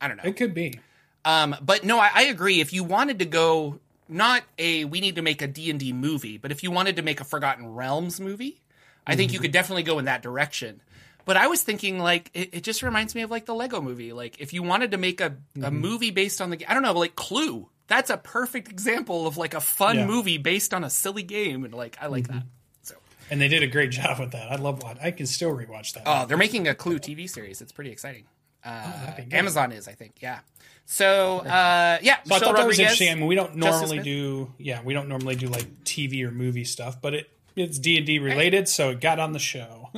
I 0.00 0.08
don't 0.08 0.16
know, 0.16 0.24
it 0.24 0.36
could 0.36 0.54
be. 0.54 0.80
Um, 1.24 1.54
but 1.62 1.84
no, 1.84 1.98
I, 2.00 2.10
I 2.12 2.22
agree. 2.24 2.60
If 2.60 2.72
you 2.72 2.82
wanted 2.82 3.20
to 3.20 3.24
go 3.26 3.78
not 4.08 4.42
a 4.58 4.84
we 4.84 5.00
need 5.00 5.14
to 5.16 5.22
make 5.22 5.40
a 5.40 5.46
D&D 5.46 5.92
movie, 5.92 6.36
but 6.36 6.50
if 6.50 6.62
you 6.64 6.70
wanted 6.70 6.96
to 6.96 7.02
make 7.02 7.20
a 7.20 7.24
Forgotten 7.24 7.74
Realms 7.74 8.18
movie, 8.20 8.60
I 9.06 9.14
think 9.16 9.30
you 9.32 9.38
Mm-hmm. 9.38 9.42
could 9.44 9.52
definitely 9.52 9.84
go 9.84 9.98
in 10.00 10.06
that 10.06 10.20
direction. 10.22 10.80
But 11.24 11.36
I 11.36 11.46
was 11.46 11.62
thinking 11.62 12.00
like 12.00 12.30
it, 12.34 12.50
it 12.52 12.62
just 12.64 12.82
reminds 12.82 13.14
me 13.14 13.22
of 13.22 13.30
like 13.30 13.46
the 13.46 13.54
Lego 13.54 13.80
movie. 13.80 14.12
Like 14.12 14.40
if 14.40 14.52
you 14.52 14.64
wanted 14.64 14.90
to 14.90 14.98
make 14.98 15.20
a, 15.20 15.26
a 15.26 15.30
Mm-hmm. 15.60 15.76
movie 15.76 16.10
based 16.10 16.40
on 16.40 16.50
the 16.50 16.66
I 16.68 16.74
don't 16.74 16.82
know, 16.82 16.92
like 16.92 17.14
Clue. 17.14 17.68
That's 17.92 18.10
a 18.10 18.16
perfect 18.16 18.68
example 18.70 19.26
of 19.26 19.36
like 19.36 19.54
a 19.54 19.60
fun 19.60 19.96
Yeah. 19.96 20.06
movie 20.06 20.38
based 20.38 20.72
on 20.72 20.82
a 20.84 20.90
silly 20.90 21.22
game 21.22 21.64
and 21.64 21.74
like 21.74 21.96
I 22.00 22.06
like 22.06 22.24
Mm-hmm. 22.28 22.38
that. 22.38 22.46
So 22.82 22.94
And 23.30 23.40
they 23.40 23.48
did 23.48 23.62
a 23.62 23.66
great 23.66 23.90
job 23.90 24.18
with 24.18 24.32
that. 24.32 24.50
I 24.50 24.56
love 24.56 24.82
what 24.82 24.96
I 25.02 25.10
can 25.10 25.26
still 25.26 25.50
rewatch 25.50 25.92
that. 25.94 26.04
Oh, 26.06 26.24
they're 26.26 26.36
making 26.38 26.68
a 26.68 26.74
Clue 26.74 26.98
TV 26.98 27.28
series. 27.28 27.60
It's 27.60 27.72
pretty 27.72 27.90
exciting. 27.90 28.24
Uh, 28.64 29.16
good. 29.16 29.34
Amazon 29.34 29.72
is, 29.72 29.88
I 29.88 29.92
think. 29.92 30.14
Yeah. 30.20 30.38
So, 30.86 31.40
uh, 31.40 31.98
yeah. 32.02 32.16
So 32.24 32.34
I 32.36 32.38
thought 32.38 32.56
that 32.56 32.66
was 32.66 32.78
interesting. 32.78 33.10
I 33.10 33.14
mean, 33.16 33.26
we 33.26 33.34
don't 33.34 33.56
normally 33.56 33.98
do, 33.98 34.52
yeah, 34.58 34.80
we 34.82 34.94
don't 34.94 35.08
normally 35.08 35.34
do 35.36 35.48
like 35.48 35.66
TV 35.84 36.22
or 36.26 36.30
movie 36.30 36.64
stuff, 36.64 37.00
but 37.02 37.12
it 37.14 37.28
it's 37.54 37.78
D 37.78 37.98
and 37.98 38.06
D 38.06 38.18
related, 38.18 38.66
so 38.68 38.90
it 38.90 39.00
got 39.02 39.18
on 39.18 39.32
the 39.32 39.38
show. 39.38 39.90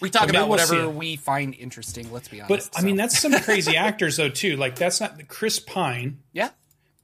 We 0.00 0.10
talk 0.10 0.22
maybe 0.26 0.36
about 0.36 0.48
we'll 0.48 0.48
whatever 0.48 0.88
we 0.88 1.14
find 1.16 1.54
interesting. 1.54 2.10
Let's 2.12 2.26
be 2.28 2.40
honest. 2.40 2.48
but 2.48 2.54
honest. 2.60 2.78
I 2.78 2.82
mean, 2.82 2.96
that's 2.96 3.18
some 3.20 3.32
crazy 3.40 3.76
actors 3.88 4.16
though 4.16 4.28
too. 4.30 4.56
Like 4.56 4.74
that's 4.76 5.00
not 5.00 5.28
Chris 5.28 5.58
Pine, 5.60 6.18
yeah. 6.32 6.50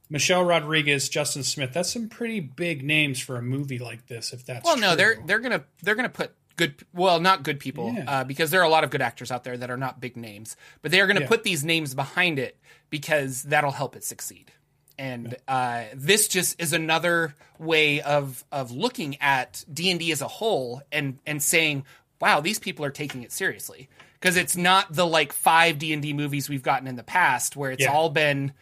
Michelle 0.09 0.43
Rodriguez, 0.43 1.09
Justin 1.09 1.43
Smith. 1.43 1.73
That's 1.73 1.91
some 1.91 2.07
pretty 2.09 2.39
big 2.39 2.83
names 2.83 3.19
for 3.19 3.35
a 3.37 3.41
movie 3.41 3.79
like 3.79 4.07
this. 4.07 4.31
If 4.33 4.45
that's 4.45 4.63
Well, 4.65 4.77
no, 4.77 4.89
true. 4.89 4.97
they're 4.97 5.17
they're 5.25 5.39
gonna 5.39 5.63
they're 5.83 5.95
gonna 5.95 6.09
put 6.09 6.33
good. 6.55 6.75
Well, 6.93 7.19
not 7.19 7.43
good 7.43 7.59
people, 7.59 7.93
Yeah. 7.95 8.09
uh, 8.09 8.23
because 8.23 8.49
there 8.51 8.61
are 8.61 8.65
a 8.65 8.69
lot 8.69 8.83
of 8.83 8.89
good 8.89 9.01
actors 9.01 9.31
out 9.31 9.43
there 9.43 9.57
that 9.57 9.69
are 9.69 9.77
not 9.77 9.99
big 9.99 10.15
names, 10.17 10.55
but 10.81 10.91
they 10.91 11.01
are 11.01 11.07
gonna 11.07 11.21
Yeah. 11.21 11.27
put 11.27 11.43
these 11.43 11.63
names 11.63 11.93
behind 11.93 12.39
it 12.39 12.57
because 12.89 13.43
that'll 13.43 13.71
help 13.71 13.95
it 13.95 14.03
succeed. 14.03 14.51
And 14.99 15.35
uh, 15.47 15.83
this 15.93 16.27
just 16.27 16.59
is 16.59 16.73
another 16.73 17.35
way 17.59 18.01
of 18.01 18.43
of 18.51 18.71
looking 18.71 19.17
at 19.21 19.63
D 19.71 19.91
and 19.91 19.99
D 19.99 20.11
as 20.11 20.21
a 20.21 20.27
whole 20.27 20.81
and 20.91 21.19
and 21.27 21.43
saying, 21.43 21.85
wow, 22.19 22.39
these 22.39 22.57
people 22.59 22.83
are 22.85 22.89
taking 22.91 23.21
it 23.21 23.31
seriously 23.31 23.89
because 24.19 24.37
it's 24.37 24.57
not 24.57 24.91
the 24.91 25.05
like 25.05 25.33
five 25.33 25.77
D 25.77 25.93
and 25.93 26.01
D 26.01 26.13
movies 26.13 26.49
we've 26.49 26.63
gotten 26.63 26.87
in 26.87 26.95
the 26.95 27.03
past 27.03 27.55
where 27.55 27.69
it's 27.71 27.83
Yeah. 27.83 27.91
all 27.91 28.09
been 28.09 28.53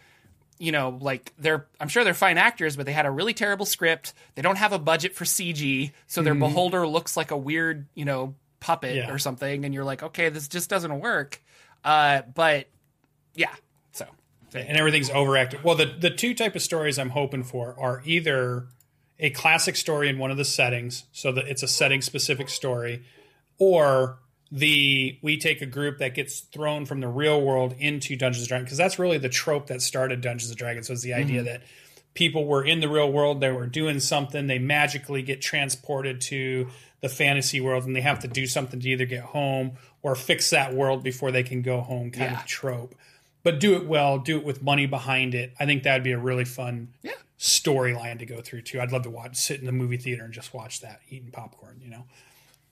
you 0.57 0.71
know, 0.71 0.97
like 1.01 1.33
they're 1.37 1.65
I'm 1.79 1.87
sure 1.87 2.03
they're 2.03 2.13
fine 2.13 2.37
actors, 2.37 2.75
but 2.75 2.85
they 2.85 2.93
had 2.93 3.05
a 3.05 3.11
really 3.11 3.33
terrible 3.33 3.65
script. 3.65 4.13
They 4.35 4.41
don't 4.41 4.57
have 4.57 4.73
a 4.73 4.79
budget 4.79 5.13
for 5.13 5.25
CG, 5.25 5.91
so 6.07 6.21
their 6.21 6.35
beholder 6.35 6.87
looks 6.87 7.17
like 7.17 7.31
a 7.31 7.37
weird, 7.37 7.87
you 7.93 8.05
know, 8.05 8.35
puppet. 8.59 8.95
Yeah. 8.95 9.11
or 9.11 9.17
something, 9.17 9.65
and 9.65 9.73
you're 9.73 9.83
like, 9.83 10.01
okay, 10.01 10.29
this 10.29 10.47
just 10.47 10.69
doesn't 10.69 10.99
work. 10.99 11.41
Uh, 11.83 12.23
but 12.33 12.67
yeah, 13.35 13.53
so 13.91 14.05
and 14.53 14.77
everything's 14.77 15.09
overacted. 15.09 15.63
Well, 15.63 15.75
the 15.75 15.85
the 15.85 16.09
two 16.09 16.33
type 16.33 16.55
of 16.55 16.61
stories 16.61 16.97
I'm 16.97 17.11
hoping 17.11 17.43
for 17.43 17.75
are 17.79 18.01
either 18.05 18.67
a 19.19 19.29
classic 19.29 19.75
story 19.75 20.09
in 20.09 20.17
one 20.17 20.31
of 20.31 20.37
the 20.37 20.45
settings, 20.45 21.05
so 21.11 21.31
that 21.33 21.47
it's 21.47 21.63
a 21.63 21.67
setting 21.67 22.01
specific 22.01 22.49
story, 22.49 23.03
or 23.57 24.19
the 24.55 25.19
we 25.21 25.37
take 25.37 25.61
a 25.61 25.65
group 25.65 25.97
that 25.97 26.13
gets 26.15 26.39
thrown 26.39 26.85
from 26.85 27.01
the 27.01 27.07
real 27.09 27.41
world 27.41 27.75
into 27.77 28.15
Dungeons 28.15 28.43
and 28.43 28.47
Dragons 28.47 28.65
because 28.67 28.77
that's 28.77 28.97
really 28.97 29.17
the 29.17 29.27
trope 29.29 29.67
that 29.67 29.81
started 29.81 30.21
Dungeons 30.21 30.49
and 30.49 30.57
Dragons 30.57 30.89
was 30.89 31.01
the 31.01 31.13
idea 31.13 31.43
that 31.43 31.61
people 32.13 32.45
were 32.45 32.63
in 32.63 32.79
the 32.79 32.87
real 32.87 33.11
world, 33.11 33.41
they 33.41 33.51
were 33.51 33.67
doing 33.67 33.99
something, 33.99 34.47
they 34.47 34.57
magically 34.57 35.21
get 35.21 35.41
transported 35.41 36.21
to 36.21 36.67
the 37.01 37.09
fantasy 37.09 37.59
world, 37.59 37.83
and 37.83 37.93
they 37.93 37.99
have 38.01 38.19
to 38.19 38.27
do 38.29 38.47
something 38.47 38.79
to 38.79 38.89
either 38.89 39.05
get 39.05 39.21
home 39.21 39.73
or 40.01 40.15
fix 40.15 40.51
that 40.51 40.73
world 40.73 41.03
before 41.03 41.31
they 41.31 41.43
can 41.43 41.61
go 41.61 41.81
home, 41.81 42.09
kind 42.11 42.31
Yeah. 42.31 42.39
of 42.39 42.45
trope. 42.45 42.95
But 43.43 43.59
do 43.59 43.75
it 43.75 43.85
well, 43.85 44.17
do 44.19 44.37
it 44.37 44.45
with 44.45 44.63
money 44.63 44.85
behind 44.85 45.35
it. 45.35 45.53
I 45.59 45.65
think 45.65 45.83
that'd 45.83 46.03
be 46.03 46.13
a 46.13 46.17
really 46.17 46.45
fun 46.45 46.93
yeah, 47.03 47.11
storyline 47.37 48.19
to 48.19 48.25
go 48.25 48.39
through 48.41 48.61
too. 48.61 48.79
I'd 48.79 48.93
love 48.93 49.03
to 49.03 49.09
watch, 49.09 49.35
sit 49.35 49.59
in 49.59 49.65
the 49.65 49.71
movie 49.73 49.97
theater 49.97 50.23
and 50.23 50.33
just 50.33 50.53
watch 50.53 50.79
that, 50.79 51.01
eating 51.09 51.31
popcorn. 51.31 51.81
You 51.83 51.89
know, 51.91 52.05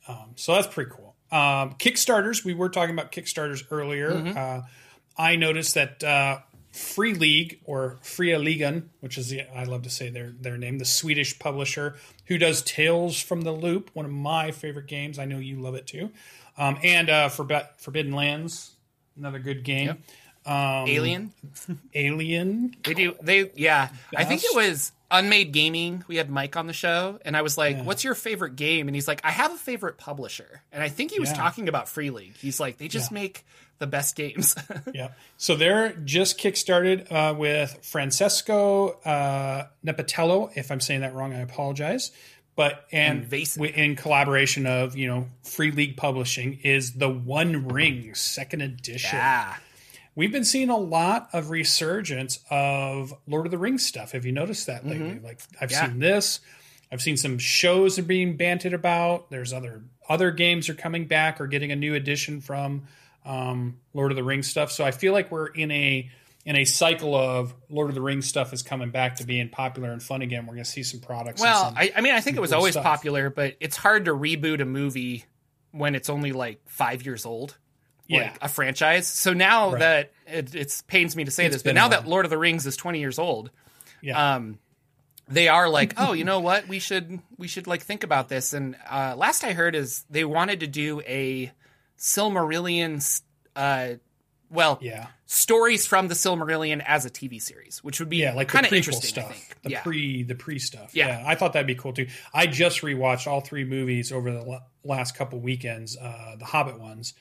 um, 0.07 0.31
so 0.35 0.55
that's 0.55 0.67
pretty 0.67 0.89
cool. 0.91 1.12
Um, 1.33 1.73
Kickstarters. 1.79 2.45
We 2.45 2.53
were 2.53 2.69
talking 2.69 2.93
about 2.93 3.11
Kickstarters 3.11 3.63
earlier. 3.71 4.11
Uh, 4.11 4.61
I 5.17 5.35
noticed 5.35 5.73
that 5.73 6.03
uh, 6.03 6.39
Free 6.71 7.13
League 7.13 7.59
or 7.65 7.97
Fria 8.01 8.39
Ligan, 8.39 8.89
which 8.99 9.17
is 9.17 9.29
the 9.29 9.41
I 9.55 9.63
love 9.63 9.81
to 9.83 9.89
say 9.89 10.09
their 10.09 10.33
their 10.39 10.57
name, 10.57 10.77
the 10.77 10.85
Swedish 10.85 11.37
publisher 11.39 11.95
who 12.27 12.37
does 12.37 12.61
Tales 12.61 13.19
from 13.21 13.41
the 13.41 13.51
Loop, 13.51 13.91
one 13.93 14.05
of 14.05 14.11
my 14.11 14.51
favorite 14.51 14.87
games. 14.87 15.19
I 15.19 15.25
know 15.25 15.37
you 15.37 15.59
love 15.59 15.75
it 15.75 15.87
too, 15.87 16.11
um, 16.57 16.77
and 16.83 17.09
uh, 17.09 17.29
Forb- 17.29 17.67
Forbidden 17.77 18.13
Lands, 18.13 18.71
another 19.17 19.39
good 19.39 19.63
game. 19.63 19.97
Um, 20.45 20.87
Alien. 20.87 21.33
Alien. 21.93 22.75
They 22.83 22.93
do. 22.93 23.15
They 23.21 23.51
yeah. 23.55 23.89
I 24.15 24.23
think 24.23 24.43
it 24.43 24.55
was 24.55 24.91
Unmade 25.13 25.53
Gaming. 25.53 26.03
We 26.07 26.17
had 26.17 26.29
Mike 26.29 26.57
on 26.57 26.67
the 26.67 26.73
show, 26.73 27.19
and 27.23 27.37
I 27.37 27.41
was 27.43 27.57
like, 27.57 27.81
"What's 27.83 28.03
your 28.03 28.15
favorite 28.15 28.55
game?" 28.57 28.87
And 28.89 28.95
he's 28.95 29.07
like, 29.07 29.21
"I 29.23 29.31
have 29.31 29.53
a 29.53 29.57
favorite 29.57 29.97
publisher." 29.97 30.61
And 30.73 30.83
I 30.83 30.89
think 30.89 31.11
he 31.11 31.19
was 31.21 31.29
Yeah. 31.29 31.35
talking 31.37 31.69
about 31.69 31.87
Free 31.87 32.09
League. 32.09 32.35
He's 32.37 32.59
like, 32.59 32.77
"They 32.79 32.87
just 32.89 33.11
Yeah. 33.11 33.15
make 33.21 33.45
the 33.79 33.87
best 33.87 34.15
games." 34.15 34.55
Yeah. 34.93 35.09
So 35.37 35.55
they're 35.55 35.93
just 35.93 36.37
kickstarted 36.39 37.11
uh, 37.11 37.33
with 37.35 37.77
Francesco 37.83 38.89
uh, 39.05 39.67
Nepitello. 39.85 40.51
If 40.55 40.71
I'm 40.71 40.79
saying 40.81 41.01
that 41.01 41.13
wrong, 41.13 41.33
I 41.33 41.39
apologize. 41.39 42.11
But 42.55 42.85
and 42.91 43.23
Invasive. 43.23 43.63
in 43.75 43.95
collaboration 43.95 44.67
of 44.67 44.95
you 44.95 45.07
know 45.07 45.27
Free 45.43 45.71
League 45.71 45.97
Publishing 45.97 46.59
is 46.63 46.93
the 46.93 47.09
One 47.09 47.67
Ring 47.67 48.13
Second 48.13 48.61
Edition. 48.61 49.17
yeah. 49.17 49.55
We've 50.15 50.31
been 50.31 50.43
seeing 50.45 50.69
a 50.69 50.77
lot 50.77 51.29
of 51.33 51.49
resurgence 51.49 52.39
of 52.49 53.13
Lord 53.27 53.45
of 53.47 53.51
the 53.51 53.57
Rings 53.57 53.85
stuff. 53.85 54.11
Have 54.11 54.25
you 54.25 54.31
noticed 54.31 54.67
that 54.67 54.85
lately? 54.85 55.19
Like 55.19 55.39
I've 55.59 55.71
Yeah. 55.71 55.87
seen 55.87 55.99
this. 55.99 56.39
I've 56.91 57.01
seen 57.01 57.17
some 57.17 57.39
shows 57.39 57.97
are 57.97 58.03
being 58.03 58.37
banted 58.37 58.73
about. 58.73 59.31
There's 59.31 59.51
other 59.53 59.81
other 60.07 60.31
games 60.31 60.69
are 60.69 60.73
coming 60.75 61.05
back 61.05 61.39
or 61.41 61.47
getting 61.47 61.71
a 61.71 61.75
new 61.75 61.95
edition 61.95 62.41
from 62.41 62.83
um, 63.25 63.77
Lord 63.93 64.11
of 64.11 64.17
the 64.17 64.23
Rings 64.23 64.49
stuff. 64.49 64.71
So 64.71 64.83
I 64.83 64.91
feel 64.91 65.13
like 65.13 65.31
we're 65.31 65.47
in 65.47 65.71
a 65.71 66.09
in 66.45 66.57
a 66.57 66.65
cycle 66.65 67.15
of 67.15 67.53
Lord 67.69 67.87
of 67.89 67.95
the 67.95 68.01
Rings 68.01 68.27
stuff 68.27 68.51
is 68.51 68.61
coming 68.61 68.89
back 68.91 69.15
to 69.15 69.25
being 69.25 69.47
popular 69.49 69.91
and 69.93 70.03
fun 70.03 70.21
again. 70.21 70.45
We're 70.45 70.55
going 70.55 70.65
to 70.65 70.69
see 70.69 70.83
some 70.83 70.99
products. 70.99 71.41
and 71.41 71.49
Well, 71.49 71.63
some- 71.69 71.77
I, 71.77 71.93
I 71.95 72.01
mean, 72.01 72.13
I 72.13 72.19
think 72.19 72.35
it 72.35 72.41
was 72.41 72.49
cool 72.51 72.57
always 72.57 72.73
stuff. 72.73 72.83
popular, 72.83 73.29
but 73.29 73.55
it's 73.61 73.77
hard 73.77 74.05
to 74.05 74.11
reboot 74.11 74.59
a 74.61 74.65
movie 74.65 75.23
when 75.71 75.95
it's 75.95 76.09
only 76.09 76.33
like 76.33 76.59
five 76.67 77.05
years 77.05 77.25
old. 77.25 77.55
Like 78.13 78.21
Yeah. 78.25 78.37
a 78.41 78.49
franchise. 78.49 79.07
So 79.07 79.33
now 79.33 79.71
Right. 79.71 79.79
that 79.79 80.11
it 80.27 80.55
it's 80.55 80.81
pains 80.83 81.15
me 81.15 81.23
to 81.25 81.31
say 81.31 81.45
It's 81.45 81.55
this, 81.55 81.63
but 81.63 81.75
now 81.75 81.87
that. 81.89 82.07
Lord 82.07 82.25
of 82.25 82.29
the 82.29 82.37
Rings 82.37 82.65
is 82.65 82.75
twenty 82.77 82.99
years 82.99 83.19
old, 83.19 83.51
yeah, 84.01 84.35
um, 84.35 84.59
they 85.27 85.47
are 85.47 85.67
like, 85.69 85.93
oh, 85.97 86.13
you 86.13 86.23
know 86.23 86.39
what? 86.39 86.67
We 86.67 86.79
should 86.79 87.19
we 87.37 87.47
should 87.47 87.67
like 87.67 87.81
think 87.81 88.03
about 88.03 88.29
this. 88.29 88.53
And 88.53 88.75
uh, 88.89 89.15
last 89.17 89.43
I 89.43 89.53
heard 89.53 89.75
is 89.75 90.05
they 90.09 90.23
wanted 90.25 90.61
to 90.61 90.67
do 90.67 91.01
a 91.01 91.51
Silmarillion, 92.17 93.21
uh, 93.55 93.93
well, 94.49 94.77
yeah, 94.81 95.07
stories 95.25 95.85
from 95.87 96.07
the 96.09 96.13
Silmarillion 96.13 96.83
as 96.85 97.05
a 97.05 97.09
TV 97.09 97.41
series, 97.41 97.83
which 97.83 97.99
would 97.99 98.09
be 98.09 98.17
yeah, 98.17 98.33
like 98.33 98.49
kind 98.49 98.65
the 98.65 98.69
of 98.69 98.73
interesting. 98.73 99.09
stuff, 99.09 99.49
the 99.63 99.71
yeah. 99.71 99.81
pre 99.81 100.23
the 100.23 100.35
pre 100.35 100.59
stuff. 100.59 100.91
Yeah. 100.95 101.07
Yeah. 101.07 101.23
I 101.25 101.35
thought 101.35 101.53
that'd 101.53 101.65
be 101.67 101.75
cool 101.75 101.93
too. 101.93 102.07
I 102.33 102.45
just 102.45 102.81
rewatched 102.81 103.25
all 103.25 103.41
three 103.41 103.63
movies 103.65 104.11
over 104.11 104.31
the 104.31 104.41
la- 104.43 104.61
last 104.83 105.15
couple 105.15 105.39
weekends, 105.39 105.97
uh, 105.97 106.35
the 106.37 106.45
Hobbit 106.45 106.79
ones, 106.79 107.13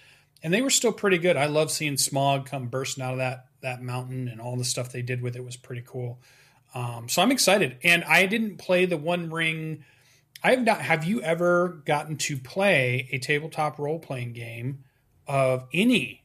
and 0.42 0.52
they 0.52 0.62
were 0.62 0.70
still 0.70 0.92
pretty 0.92 1.18
good. 1.18 1.36
I 1.36 1.46
love 1.46 1.70
seeing 1.70 1.94
Smaug 1.94 2.46
come 2.46 2.68
bursting 2.68 3.02
out 3.04 3.12
of 3.12 3.18
that 3.18 3.46
that 3.60 3.82
mountain, 3.82 4.28
and 4.28 4.40
all 4.40 4.56
the 4.56 4.64
stuff 4.64 4.90
they 4.92 5.02
did 5.02 5.22
with 5.22 5.36
it 5.36 5.44
was 5.44 5.56
pretty 5.56 5.82
cool. 5.86 6.18
Um, 6.74 7.08
so 7.08 7.22
I'm 7.22 7.30
excited, 7.30 7.76
and 7.84 8.02
I 8.04 8.26
didn't 8.26 8.56
play 8.56 8.86
the 8.86 8.96
One 8.96 9.30
Ring. 9.30 9.84
I 10.42 10.50
have 10.50 10.64
not. 10.64 10.80
Have 10.80 11.04
you 11.04 11.22
ever 11.22 11.82
gotten 11.84 12.16
to 12.18 12.36
play 12.36 13.08
a 13.12 13.18
tabletop 13.18 13.78
role 13.78 13.98
playing 13.98 14.32
game 14.32 14.84
of 15.28 15.66
any 15.72 16.24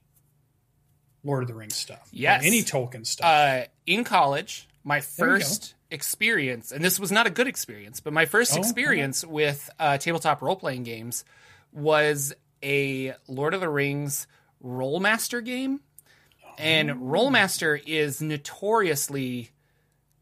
Lord 1.24 1.44
of 1.44 1.48
the 1.50 1.54
Rings 1.54 1.76
stuff? 1.76 2.08
Yes. 2.12 2.44
any 2.46 2.64
Tolkien 2.64 3.06
stuff. 3.06 3.28
uh, 3.28 3.66
in 3.86 4.04
college, 4.04 4.68
my 4.84 5.02
first 5.02 5.76
experience, 5.92 6.72
and 6.72 6.84
this 6.84 7.00
was 7.00 7.12
not 7.12 7.28
a 7.28 7.30
good 7.30 7.48
experience, 7.48 8.00
but 8.00 8.14
my 8.14 8.26
first 8.26 8.56
Oh, 8.56 8.60
experience 8.60 9.24
with 9.26 9.70
uh, 9.80 9.98
tabletop 9.98 10.42
role 10.42 10.56
playing 10.56 10.84
games 10.84 11.24
was 11.72 12.34
a 12.64 13.16
Lord 13.28 13.54
of 13.54 13.62
the 13.62 13.70
Rings 13.70 14.28
Rolemaster 14.64 15.44
game. 15.44 15.82
And. 16.58 16.90
Rolemaster 17.02 17.82
is 17.86 18.22
notoriously 18.22 19.52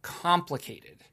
complicated. 0.02 1.04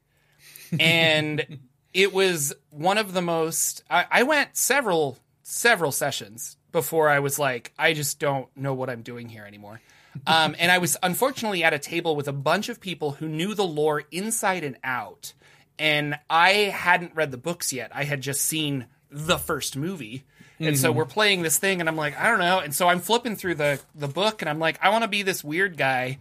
And 0.79 1.59
it 1.93 2.13
was 2.13 2.53
one 2.69 2.97
of 2.97 3.13
the 3.13 3.21
most. 3.21 3.83
I, 3.89 4.05
I 4.11 4.23
went 4.23 4.57
several, 4.57 5.17
several 5.43 5.91
sessions 5.91 6.57
before 6.71 7.07
I 7.07 7.19
was 7.19 7.39
like, 7.39 7.71
I 7.77 7.93
just 7.93 8.19
don't 8.19 8.49
know 8.57 8.73
what 8.73 8.89
I'm 8.89 9.03
doing 9.03 9.29
here 9.29 9.45
anymore. 9.45 9.79
Um, 10.27 10.55
and 10.59 10.71
I 10.71 10.77
was 10.77 10.97
unfortunately 11.01 11.63
at 11.63 11.73
a 11.73 11.79
table 11.79 12.15
with 12.15 12.27
a 12.27 12.33
bunch 12.33 12.69
of 12.69 12.79
people 12.79 13.11
who 13.11 13.27
knew 13.27 13.55
the 13.55 13.65
lore 13.65 14.03
inside 14.11 14.63
and 14.63 14.77
out. 14.83 15.33
And 15.79 16.19
I 16.29 16.51
hadn't 16.51 17.15
read 17.15 17.31
the 17.31 17.37
books 17.37 17.73
yet. 17.73 17.91
I 17.93 18.03
had 18.03 18.21
just 18.21 18.41
seen 18.41 18.87
the 19.09 19.37
first 19.37 19.75
movie. 19.75 20.23
And 20.59 20.77
so 20.77 20.91
we're 20.91 21.05
playing 21.05 21.41
this 21.41 21.57
thing, 21.57 21.79
and 21.79 21.89
I'm 21.89 21.95
like, 21.95 22.17
I 22.17 22.29
don't 22.29 22.39
know. 22.39 22.59
And 22.59 22.73
so 22.73 22.87
I'm 22.87 22.99
flipping 22.99 23.35
through 23.35 23.55
the, 23.55 23.79
the 23.95 24.07
book, 24.07 24.41
and 24.41 24.49
I'm 24.49 24.59
like, 24.59 24.79
I 24.81 24.89
want 24.89 25.03
to 25.03 25.07
be 25.07 25.21
this 25.23 25.43
weird 25.43 25.77
guy. 25.77 26.19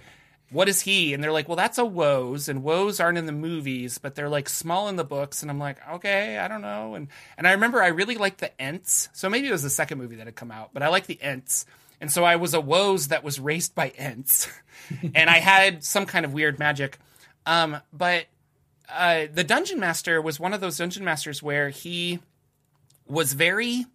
What 0.50 0.68
is 0.68 0.82
he? 0.82 1.14
And 1.14 1.22
they're 1.22 1.32
like, 1.32 1.48
well, 1.48 1.56
that's 1.56 1.78
a 1.78 1.82
Wose, 1.82 2.48
and 2.48 2.62
woes 2.62 3.00
aren't 3.00 3.18
in 3.18 3.26
the 3.26 3.32
movies, 3.32 3.98
but 3.98 4.14
they're 4.14 4.28
like 4.28 4.48
small 4.48 4.88
in 4.88 4.96
the 4.96 5.04
books. 5.04 5.42
And 5.42 5.50
I'm 5.50 5.58
like, 5.58 5.78
okay, 5.94 6.38
I 6.38 6.48
don't 6.48 6.60
know. 6.60 6.94
And 6.94 7.08
and 7.38 7.46
I 7.46 7.52
remember 7.52 7.82
I 7.82 7.88
really 7.88 8.16
liked 8.16 8.38
the 8.38 8.60
Ents, 8.60 9.08
so 9.12 9.30
maybe 9.30 9.48
it 9.48 9.52
was 9.52 9.62
the 9.62 9.70
second 9.70 9.98
movie 9.98 10.16
that 10.16 10.26
had 10.26 10.36
come 10.36 10.50
out, 10.50 10.70
but 10.74 10.82
I 10.82 10.88
like 10.88 11.06
the 11.06 11.20
Ents. 11.22 11.64
And 12.00 12.10
so 12.10 12.24
I 12.24 12.36
was 12.36 12.52
a 12.52 12.60
Wose 12.60 13.08
that 13.08 13.24
was 13.24 13.38
raced 13.38 13.74
by 13.74 13.90
Ents, 13.90 14.48
and 15.14 15.30
I 15.30 15.38
had 15.38 15.84
some 15.84 16.04
kind 16.04 16.26
of 16.26 16.34
weird 16.34 16.58
magic. 16.58 16.98
Um, 17.46 17.78
but 17.92 18.26
uh, 18.90 19.26
the 19.32 19.44
dungeon 19.44 19.80
master 19.80 20.20
was 20.20 20.38
one 20.38 20.52
of 20.52 20.60
those 20.60 20.76
dungeon 20.76 21.04
masters 21.04 21.42
where 21.42 21.70
he 21.70 22.18
was 23.06 23.32
very 23.32 23.86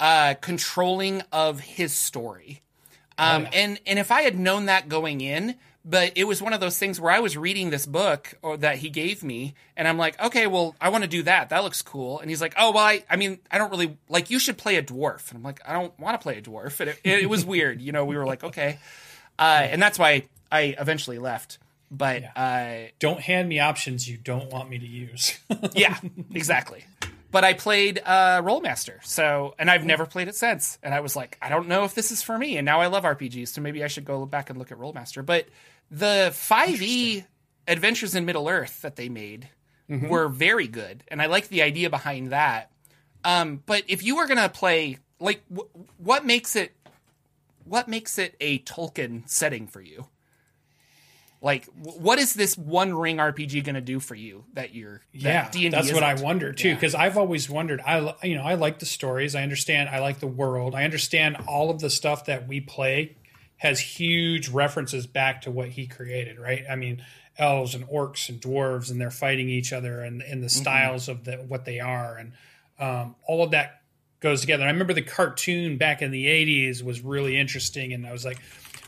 uh, 0.00 0.34
controlling 0.40 1.22
of 1.32 1.60
his 1.60 1.92
story. 1.92 2.62
Um, 3.18 3.48
and 3.52 3.80
and 3.86 3.98
if 3.98 4.10
I 4.10 4.22
had 4.22 4.38
known 4.38 4.66
that 4.66 4.88
going 4.88 5.22
in, 5.22 5.56
but 5.84 6.12
it 6.16 6.24
was 6.24 6.42
one 6.42 6.52
of 6.52 6.60
those 6.60 6.78
things 6.78 7.00
where 7.00 7.12
I 7.12 7.20
was 7.20 7.36
reading 7.36 7.70
this 7.70 7.86
book 7.86 8.34
or 8.42 8.56
that 8.58 8.76
he 8.78 8.90
gave 8.90 9.22
me, 9.22 9.54
and 9.76 9.86
I'm 9.86 9.96
like, 9.96 10.20
okay, 10.20 10.46
well, 10.46 10.74
I 10.80 10.88
want 10.90 11.04
to 11.04 11.08
do 11.08 11.22
that. 11.22 11.50
That 11.50 11.62
looks 11.62 11.80
cool. 11.80 12.18
And 12.18 12.28
he's 12.28 12.40
like, 12.40 12.54
oh, 12.58 12.72
well, 12.72 12.84
I, 12.84 13.04
I 13.08 13.16
mean, 13.16 13.38
I 13.50 13.58
don't 13.58 13.70
really 13.70 13.96
like. 14.08 14.28
You 14.28 14.38
should 14.38 14.58
play 14.58 14.76
a 14.76 14.82
dwarf. 14.82 15.30
And 15.30 15.38
I'm 15.38 15.44
like, 15.44 15.60
I 15.66 15.72
don't 15.72 15.98
want 15.98 16.20
to 16.20 16.22
play 16.22 16.36
a 16.36 16.42
dwarf. 16.42 16.80
And 16.80 16.90
it, 16.90 17.00
it, 17.04 17.22
it 17.22 17.30
was 17.30 17.44
weird. 17.46 17.80
You 17.80 17.92
know, 17.92 18.04
we 18.04 18.16
were 18.16 18.26
like, 18.26 18.44
okay, 18.44 18.78
uh, 19.38 19.66
and 19.70 19.80
that's 19.80 19.98
why 19.98 20.24
I 20.50 20.74
eventually 20.78 21.18
left. 21.18 21.58
But 21.88 22.24
uh, 22.36 22.88
don't 22.98 23.20
hand 23.20 23.48
me 23.48 23.60
options 23.60 24.08
you 24.08 24.16
don't 24.16 24.50
want 24.50 24.68
me 24.68 24.78
to 24.78 24.86
use. 24.86 25.38
yeah, 25.72 25.98
exactly. 26.34 26.84
But 27.30 27.44
I 27.44 27.54
played 27.54 28.00
uh, 28.04 28.40
Rolemaster, 28.42 29.04
so 29.04 29.54
and 29.58 29.70
I've 29.70 29.84
never 29.84 30.06
played 30.06 30.28
it 30.28 30.36
since. 30.36 30.78
And 30.82 30.94
I 30.94 31.00
was 31.00 31.16
like, 31.16 31.36
I 31.42 31.48
don't 31.48 31.68
know 31.68 31.84
if 31.84 31.94
this 31.94 32.10
is 32.12 32.22
for 32.22 32.38
me. 32.38 32.56
And 32.56 32.64
now 32.64 32.80
I 32.80 32.86
love 32.86 33.04
RPGs, 33.04 33.48
so 33.48 33.60
maybe 33.60 33.82
I 33.84 33.88
should 33.88 34.04
go 34.04 34.24
back 34.26 34.48
and 34.48 34.58
look 34.58 34.70
at 34.72 34.78
Rolemaster. 34.78 35.24
But 35.26 35.46
the 35.90 36.30
five 36.34 36.80
E 36.80 37.24
Adventures 37.68 38.14
in 38.14 38.24
Middle 38.24 38.48
Earth 38.48 38.80
that 38.82 38.96
they 38.96 39.08
made 39.08 39.48
were 40.08 40.28
very 40.28 40.66
good, 40.66 41.04
and 41.08 41.20
I 41.22 41.26
like 41.26 41.48
the 41.48 41.62
idea 41.62 41.90
behind 41.90 42.30
that. 42.30 42.70
Um, 43.24 43.62
but 43.66 43.82
if 43.86 44.02
you 44.04 44.16
were 44.16 44.26
gonna 44.26 44.48
play, 44.48 44.98
like, 45.20 45.42
w- 45.48 45.68
what 45.98 46.24
makes 46.24 46.56
it, 46.56 46.72
what 47.64 47.86
makes 47.88 48.18
it 48.18 48.34
a 48.40 48.58
Tolkien 48.60 49.28
setting 49.28 49.66
for 49.66 49.80
you? 49.80 50.06
Like, 51.42 51.66
what 51.74 52.18
is 52.18 52.34
this 52.34 52.56
One 52.56 52.94
Ring 52.94 53.18
RPG 53.18 53.62
going 53.64 53.74
to 53.74 53.80
do 53.80 54.00
for 54.00 54.14
you 54.14 54.44
that 54.54 54.74
you're? 54.74 55.02
that 55.14 55.22
yeah, 55.22 55.50
D&D 55.50 55.68
that's 55.68 55.92
what 55.92 56.02
I 56.02 56.14
wonder 56.14 56.52
too. 56.52 56.68
Yeah. 56.68 56.74
Because 56.74 56.94
I've 56.94 57.18
always 57.18 57.48
wondered. 57.50 57.80
I 57.86 58.14
you 58.22 58.36
know 58.36 58.42
I 58.42 58.54
like 58.54 58.78
the 58.78 58.86
stories. 58.86 59.34
I 59.34 59.42
understand. 59.42 59.88
I 59.88 60.00
like 60.00 60.18
the 60.18 60.26
world. 60.26 60.74
I 60.74 60.84
understand 60.84 61.36
all 61.46 61.70
of 61.70 61.80
the 61.80 61.90
stuff 61.90 62.24
that 62.26 62.48
we 62.48 62.60
play 62.60 63.16
has 63.58 63.80
huge 63.80 64.48
references 64.48 65.06
back 65.06 65.42
to 65.42 65.50
what 65.50 65.68
he 65.68 65.86
created. 65.86 66.38
Right. 66.38 66.64
I 66.70 66.76
mean, 66.76 67.02
elves 67.38 67.74
and 67.74 67.86
orcs 67.88 68.28
and 68.28 68.40
dwarves, 68.40 68.90
and 68.90 69.00
they're 69.00 69.10
fighting 69.10 69.48
each 69.48 69.72
other, 69.72 70.00
and 70.00 70.22
and 70.22 70.42
the 70.42 70.48
styles 70.48 71.08
of 71.08 71.24
the 71.24 71.36
what 71.36 71.64
they 71.64 71.80
are, 71.80 72.16
and 72.16 72.32
um, 72.78 73.14
all 73.26 73.42
of 73.42 73.50
that 73.50 73.82
goes 74.20 74.40
together. 74.40 74.64
I 74.64 74.68
remember 74.68 74.94
the 74.94 75.02
cartoon 75.02 75.76
back 75.76 76.02
in 76.02 76.10
the 76.10 76.26
'80s 76.26 76.82
was 76.82 77.02
really 77.02 77.38
interesting, 77.38 77.92
and 77.92 78.06
I 78.06 78.12
was 78.12 78.24
like, 78.24 78.38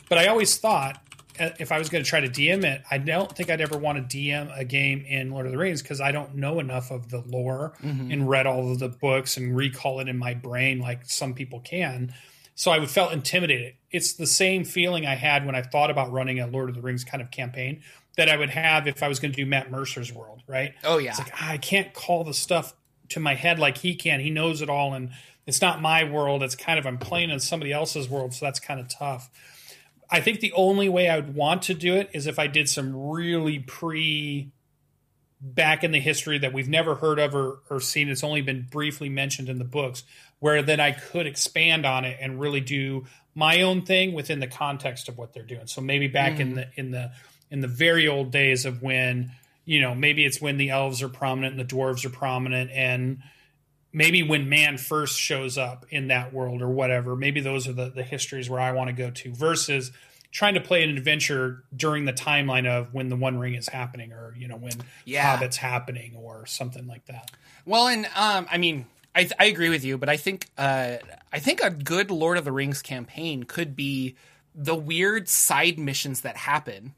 but 0.09 0.19
I 0.19 0.27
always 0.27 0.57
thought 0.57 1.03
if 1.39 1.73
I 1.73 1.79
was 1.79 1.89
going 1.89 2.03
to 2.03 2.09
try 2.09 2.21
to 2.21 2.29
DM 2.29 2.65
it, 2.65 2.83
I 2.91 2.99
don't 2.99 3.35
think 3.35 3.51
I'd 3.51 3.61
ever 3.61 3.79
want 3.79 4.11
to 4.11 4.17
DM 4.17 4.57
a 4.57 4.65
game 4.65 5.05
in 5.07 5.31
Lord 5.31 5.47
of 5.47 5.53
the 5.53 5.59
Rings 5.59 5.83
because 5.83 6.01
I 6.01 6.13
don't 6.13 6.37
know 6.37 6.59
enough 6.61 6.91
of 6.91 7.11
the 7.11 7.23
lore 7.27 7.75
and 7.83 8.29
read 8.29 8.47
all 8.47 8.73
of 8.73 8.79
the 8.79 8.89
books 8.89 9.37
and 9.37 9.57
recall 9.57 10.01
it 10.01 10.09
in 10.09 10.19
my 10.19 10.35
brain 10.35 10.81
like 10.81 11.03
some 11.05 11.35
people 11.35 11.61
can. 11.61 12.15
So 12.55 12.71
I 12.73 12.79
would 12.79 12.91
felt 12.91 13.13
intimidated. 13.13 13.75
It's 13.91 14.15
the 14.15 14.27
same 14.27 14.65
feeling 14.65 15.07
I 15.07 15.15
had 15.15 15.47
when 15.47 15.55
I 15.55 15.63
thought 15.63 15.91
about 15.91 16.11
running 16.11 16.41
a 16.41 16.47
Lord 16.47 16.69
of 16.69 16.75
the 16.75 16.83
Rings 16.83 17.05
kind 17.05 17.23
of 17.23 17.31
campaign 17.31 17.83
that 18.17 18.29
I 18.29 18.37
would 18.37 18.51
have 18.51 18.89
if 18.89 19.03
I 19.03 19.09
was 19.09 19.21
going 19.21 19.31
to 19.33 19.37
do 19.37 19.47
Matt 19.47 19.71
Mercer's 19.71 20.13
world, 20.13 20.43
right? 20.49 20.75
Oh 20.83 20.99
yeah, 20.99 21.11
It's 21.11 21.21
like 21.21 21.33
ah, 21.35 21.51
I 21.51 21.57
can't 21.59 21.95
call 21.95 22.25
the 22.25 22.35
stuff 22.35 22.75
to 23.11 23.21
my 23.21 23.35
head 23.35 23.61
like 23.61 23.79
he 23.79 23.95
can. 23.95 24.19
He 24.21 24.31
knows 24.31 24.61
it 24.61 24.69
all, 24.69 24.93
and 24.93 25.11
it's 25.47 25.63
not 25.63 25.81
my 25.81 26.03
world. 26.03 26.43
It's 26.43 26.57
kind 26.57 26.81
of 26.81 26.87
I'm 26.87 26.99
playing 26.99 27.31
in 27.31 27.39
somebody 27.39 27.73
else's 27.73 28.09
world, 28.09 28.35
so 28.35 28.45
that's 28.45 28.59
kind 28.59 28.81
of 28.81 28.89
tough. 28.89 29.31
I 30.11 30.21
think 30.21 30.41
the 30.41 30.53
only 30.53 30.89
way 30.89 31.09
I 31.09 31.17
would 31.17 31.35
want 31.35 31.63
to 31.63 31.75
do 31.75 31.97
it 31.97 32.11
is 32.13 32.27
if 32.27 32.39
I 32.39 32.47
did 32.47 32.69
some 32.69 33.11
really 33.11 33.59
pre 33.59 34.51
back 35.41 35.85
in 35.85 35.93
the 35.93 36.01
history 36.01 36.39
that 36.39 36.53
we've 36.53 36.69
never 36.69 36.97
heard 36.97 37.19
of 37.19 37.35
or, 37.35 37.61
or 37.71 37.81
seen. 37.81 38.09
It's 38.09 38.25
only 38.25 38.43
been 38.43 38.67
briefly 38.71 39.09
mentioned 39.09 39.49
in 39.49 39.59
the 39.59 39.65
books, 39.65 40.03
where 40.41 40.63
then 40.63 40.81
I 40.81 40.93
could 40.93 41.27
expand 41.27 41.87
on 41.87 42.05
it 42.05 42.19
and 42.21 42.41
really 42.41 42.61
do 42.61 43.07
my 43.35 43.63
own 43.63 43.83
thing 43.83 44.15
within 44.15 44.41
the 44.41 44.47
context 44.47 45.09
of 45.09 45.17
what 45.17 45.33
they're 45.33 45.45
doing. 45.45 45.67
So 45.67 45.81
maybe 45.81 46.09
back 46.09 46.41
in 46.41 46.53
mm. 46.53 46.55
the 46.57 46.69
in 46.77 46.91
the 46.91 47.13
in 47.51 47.61
the 47.61 47.69
very 47.69 48.09
old 48.09 48.33
days 48.33 48.67
of 48.67 48.83
when 48.83 49.33
you 49.65 49.81
know 49.81 49.95
maybe 49.95 50.25
it's 50.25 50.41
when 50.41 50.57
the 50.57 50.71
elves 50.71 51.03
are 51.03 51.09
prominent 51.09 51.59
and 51.59 51.69
the 51.69 51.75
dwarves 51.75 52.05
are 52.05 52.11
prominent 52.11 52.71
and 52.73 53.23
maybe 53.99 54.23
when 54.23 54.49
man 54.49 54.79
first 54.79 55.19
shows 55.19 55.59
up 55.59 55.85
in 55.91 56.09
that 56.09 56.33
world 56.33 56.63
or 56.63 56.69
whatever 56.69 57.15
maybe 57.17 57.41
those 57.41 57.67
are 57.69 57.73
the, 57.75 57.91
the 57.91 58.03
histories 58.03 58.49
where 58.49 58.61
i 58.61 58.73
want 58.73 58.89
to 58.89 58.93
go 58.95 59.11
to 59.11 59.33
versus 59.35 59.91
trying 60.31 60.55
to 60.55 60.61
play 60.61 60.83
an 60.85 60.91
adventure 60.97 61.65
during 61.75 62.05
the 62.05 62.13
timeline 62.13 62.67
of 62.67 62.93
when 62.95 63.09
the 63.09 63.17
one 63.17 63.39
ring 63.39 63.55
is 63.55 63.69
happening 63.69 64.13
or 64.13 64.35
you 64.39 64.47
know 64.49 64.57
when 64.57 64.73
Yeah. 65.05 65.23
hobbit's 65.31 65.57
happening 65.57 66.15
or 66.17 66.47
something 66.47 66.87
like 66.87 67.05
that 67.07 67.31
Well, 67.67 67.89
and 67.89 68.07
um, 68.17 68.47
I 68.51 68.57
mean, 68.59 68.87
I, 69.15 69.29
I 69.39 69.47
agree 69.47 69.69
with 69.71 69.85
you, 69.85 69.99
but 69.99 70.09
I 70.09 70.17
think 70.17 70.49
uh, 70.57 70.97
I 71.33 71.39
think 71.39 71.61
a 71.63 71.71
good 71.71 72.11
Lord 72.11 72.39
of 72.39 72.45
the 72.45 72.53
Rings 72.53 72.81
campaign 72.83 73.43
could 73.43 73.75
be 73.75 74.17
the 74.55 74.75
weird 74.75 75.29
side 75.29 75.79
missions 75.79 76.21
that 76.23 76.37
happen. 76.37 76.95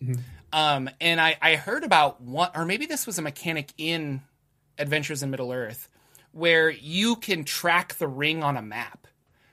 Um, 0.52 0.90
and 1.00 1.20
I, 1.20 1.36
I 1.40 1.56
heard 1.56 1.82
about 1.84 2.20
one, 2.20 2.50
or 2.54 2.64
maybe 2.64 2.86
this 2.86 3.06
was 3.06 3.18
a 3.18 3.22
mechanic 3.22 3.72
in 3.78 4.22
Adventures 4.78 5.22
in 5.22 5.30
Middle 5.30 5.50
Earth, 5.52 5.88
where 6.32 6.70
you 6.70 7.16
can 7.16 7.44
track 7.44 7.94
the 7.94 8.08
ring 8.08 8.42
on 8.42 8.56
a 8.56 8.62
map. 8.62 9.06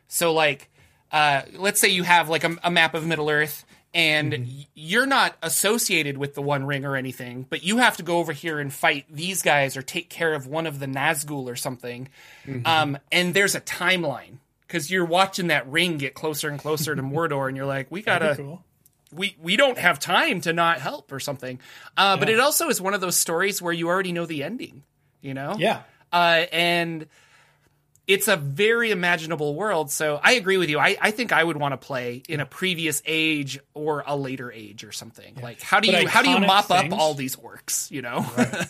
So, 0.08 0.34
like, 0.34 0.70
uh, 1.12 1.42
let's 1.56 1.80
say 1.80 1.90
you 1.90 2.04
have 2.04 2.30
like 2.30 2.44
a, 2.44 2.56
a 2.64 2.72
map 2.72 2.94
of 2.94 3.06
Middle 3.06 3.30
Earth, 3.30 3.66
and 3.94 4.34
Mm-hmm. 4.34 4.62
you're 4.76 5.06
not 5.08 5.36
associated 5.42 6.18
with 6.18 6.34
the 6.36 6.42
One 6.42 6.66
Ring 6.66 6.86
or 6.86 6.96
anything, 6.96 7.46
but 7.50 7.64
you 7.64 7.78
have 7.78 7.98
to 7.98 8.04
go 8.04 8.18
over 8.20 8.32
here 8.34 8.60
and 8.60 8.72
fight 8.72 9.06
these 9.10 9.42
guys 9.42 9.76
or 9.78 9.82
take 9.82 10.10
care 10.10 10.34
of 10.34 10.46
one 10.48 10.68
of 10.68 10.80
the 10.80 10.86
Nazgul 10.86 11.46
or 11.52 11.56
something. 11.56 12.10
Mm-hmm. 12.46 12.68
Um, 12.68 12.98
and 13.12 13.34
there's 13.34 13.56
a 13.56 13.62
timeline 13.62 14.38
because 14.62 14.92
you're 14.92 15.06
watching 15.06 15.48
that 15.48 15.68
ring 15.70 15.98
get 15.98 16.14
closer 16.14 16.50
and 16.50 16.60
closer 16.60 16.96
to 16.96 17.02
Mordor, 17.04 17.48
and 17.48 17.58
you're 17.58 17.66
like, 17.66 17.90
we 17.90 18.02
gotta 18.02 18.36
cool. 18.36 18.64
we 19.12 19.36
we 19.42 19.56
don't 19.56 19.78
have 19.78 19.98
time 20.00 20.42
to 20.42 20.54
not 20.54 20.80
help 20.80 21.12
or 21.12 21.20
something. 21.20 21.60
Uh, 21.96 22.18
But 22.18 22.30
it 22.30 22.40
also 22.40 22.68
is 22.70 22.80
one 22.82 22.94
of 22.94 23.02
those 23.02 23.16
stories 23.16 23.62
where 23.62 23.74
you 23.74 23.88
already 23.88 24.12
know 24.12 24.26
the 24.26 24.44
ending, 24.44 24.84
you 25.22 25.34
know? 25.34 25.56
Yeah. 25.58 25.82
Uh, 26.12 26.46
and 26.52 27.08
it's 28.08 28.28
a 28.28 28.38
very 28.38 28.92
imaginable 28.92 29.54
world. 29.54 29.92
So 29.92 30.20
I 30.24 30.34
agree 30.34 30.58
with 30.58 30.70
you. 30.70 30.80
I, 30.80 30.98
I 31.00 31.12
think 31.12 31.34
I 31.34 31.44
would 31.44 31.58
want 31.58 31.74
to 31.74 31.78
play 31.78 32.24
in 32.30 32.40
a 32.40 32.46
previous 32.46 33.02
age 33.06 33.60
or 33.74 34.04
a 34.08 34.16
later 34.16 34.52
age 34.52 34.84
or 34.84 34.92
something. 34.92 35.36
Like 35.42 35.62
how 35.62 35.80
do 35.80 35.92
But 35.92 36.04
you 36.04 36.08
how 36.08 36.22
do 36.22 36.30
you 36.30 36.40
mop 36.40 36.66
things- 36.66 36.94
up 36.94 37.00
all 37.00 37.14
these 37.14 37.36
orcs? 37.36 37.92
You 37.92 38.02
know? 38.02 38.26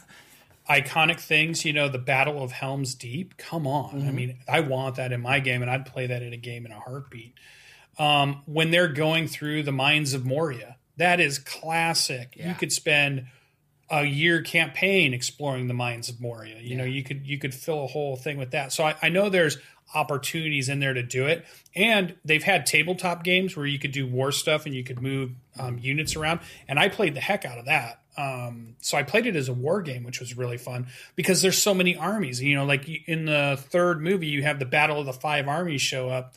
iconic 0.70 1.20
things, 1.20 1.64
you 1.64 1.74
know, 1.74 1.88
the 1.88 1.98
Battle 1.98 2.44
of 2.44 2.52
Helm's 2.52 2.94
Deep. 2.96 3.38
Come 3.38 3.66
on. 3.66 4.00
Mm-hmm. 4.00 4.08
I 4.08 4.12
mean, 4.12 4.38
I 4.50 4.60
want 4.62 4.96
that 4.96 5.12
in 5.12 5.22
my 5.22 5.40
game, 5.40 5.62
and 5.62 5.72
I'd 5.72 5.86
play 5.86 6.08
that 6.08 6.22
in 6.22 6.34
a 6.34 6.38
game 6.38 6.66
in 6.66 6.72
a 6.72 6.80
heartbeat. 6.80 7.36
Um, 7.98 8.42
when 8.46 8.70
they're 8.72 8.90
going 8.90 9.28
through 9.28 9.64
the 9.64 9.72
mines 9.72 10.14
of 10.14 10.26
Moria, 10.26 10.76
that 10.98 11.20
is 11.20 11.40
classic. 11.40 12.36
You 12.36 12.54
could 12.54 12.72
spend 12.72 13.28
a 13.90 14.04
year 14.04 14.42
campaign 14.42 15.14
exploring 15.14 15.68
the 15.68 15.74
mines 15.74 16.10
of 16.10 16.20
Moria. 16.20 16.60
You 16.60 16.76
know, 16.76 16.84
you 16.84 17.04
could 17.04 17.26
you 17.26 17.38
could 17.38 17.54
fill 17.54 17.84
a 17.84 17.88
whole 17.88 18.16
thing 18.16 18.38
with 18.38 18.52
that. 18.52 18.74
So 18.74 18.84
I, 18.84 18.96
I 19.02 19.10
know 19.10 19.30
there's 19.30 19.58
opportunities 19.96 20.68
in 20.68 20.80
there 20.80 20.94
to 20.94 21.04
do 21.04 21.28
it, 21.28 21.46
and 21.76 22.16
they've 22.26 22.44
had 22.44 22.66
tabletop 22.66 23.24
games 23.24 23.56
where 23.56 23.66
you 23.66 23.80
could 23.80 23.92
do 23.92 24.06
war 24.06 24.32
stuff 24.32 24.66
and 24.66 24.76
you 24.76 24.84
could 24.84 25.02
move 25.02 25.32
um, 25.58 25.78
units 25.80 26.16
around. 26.16 26.42
And 26.68 26.80
I 26.80 26.90
played 26.90 27.16
the 27.16 27.22
heck 27.22 27.46
out 27.46 27.58
of 27.58 27.66
that. 27.66 28.02
Um, 28.18 28.76
so 28.82 28.98
I 28.98 29.04
played 29.04 29.28
it 29.28 29.36
as 29.36 29.48
a 29.48 29.54
war 29.54 29.82
game, 29.82 30.04
which 30.04 30.20
was 30.20 30.36
really 30.36 30.58
fun 30.58 30.88
because 31.16 31.42
there's 31.42 31.58
so 31.58 31.74
many 31.74 31.96
armies. 31.96 32.42
You 32.42 32.56
know, 32.56 32.66
like 32.66 32.90
in 33.08 33.26
the 33.26 33.58
third 33.70 34.02
movie, 34.02 34.28
you 34.28 34.44
have 34.44 34.60
the 34.60 34.66
Battle 34.66 35.00
of 35.00 35.06
the 35.06 35.14
Five 35.14 35.48
Armies 35.48 35.82
show 35.82 36.10
up, 36.10 36.34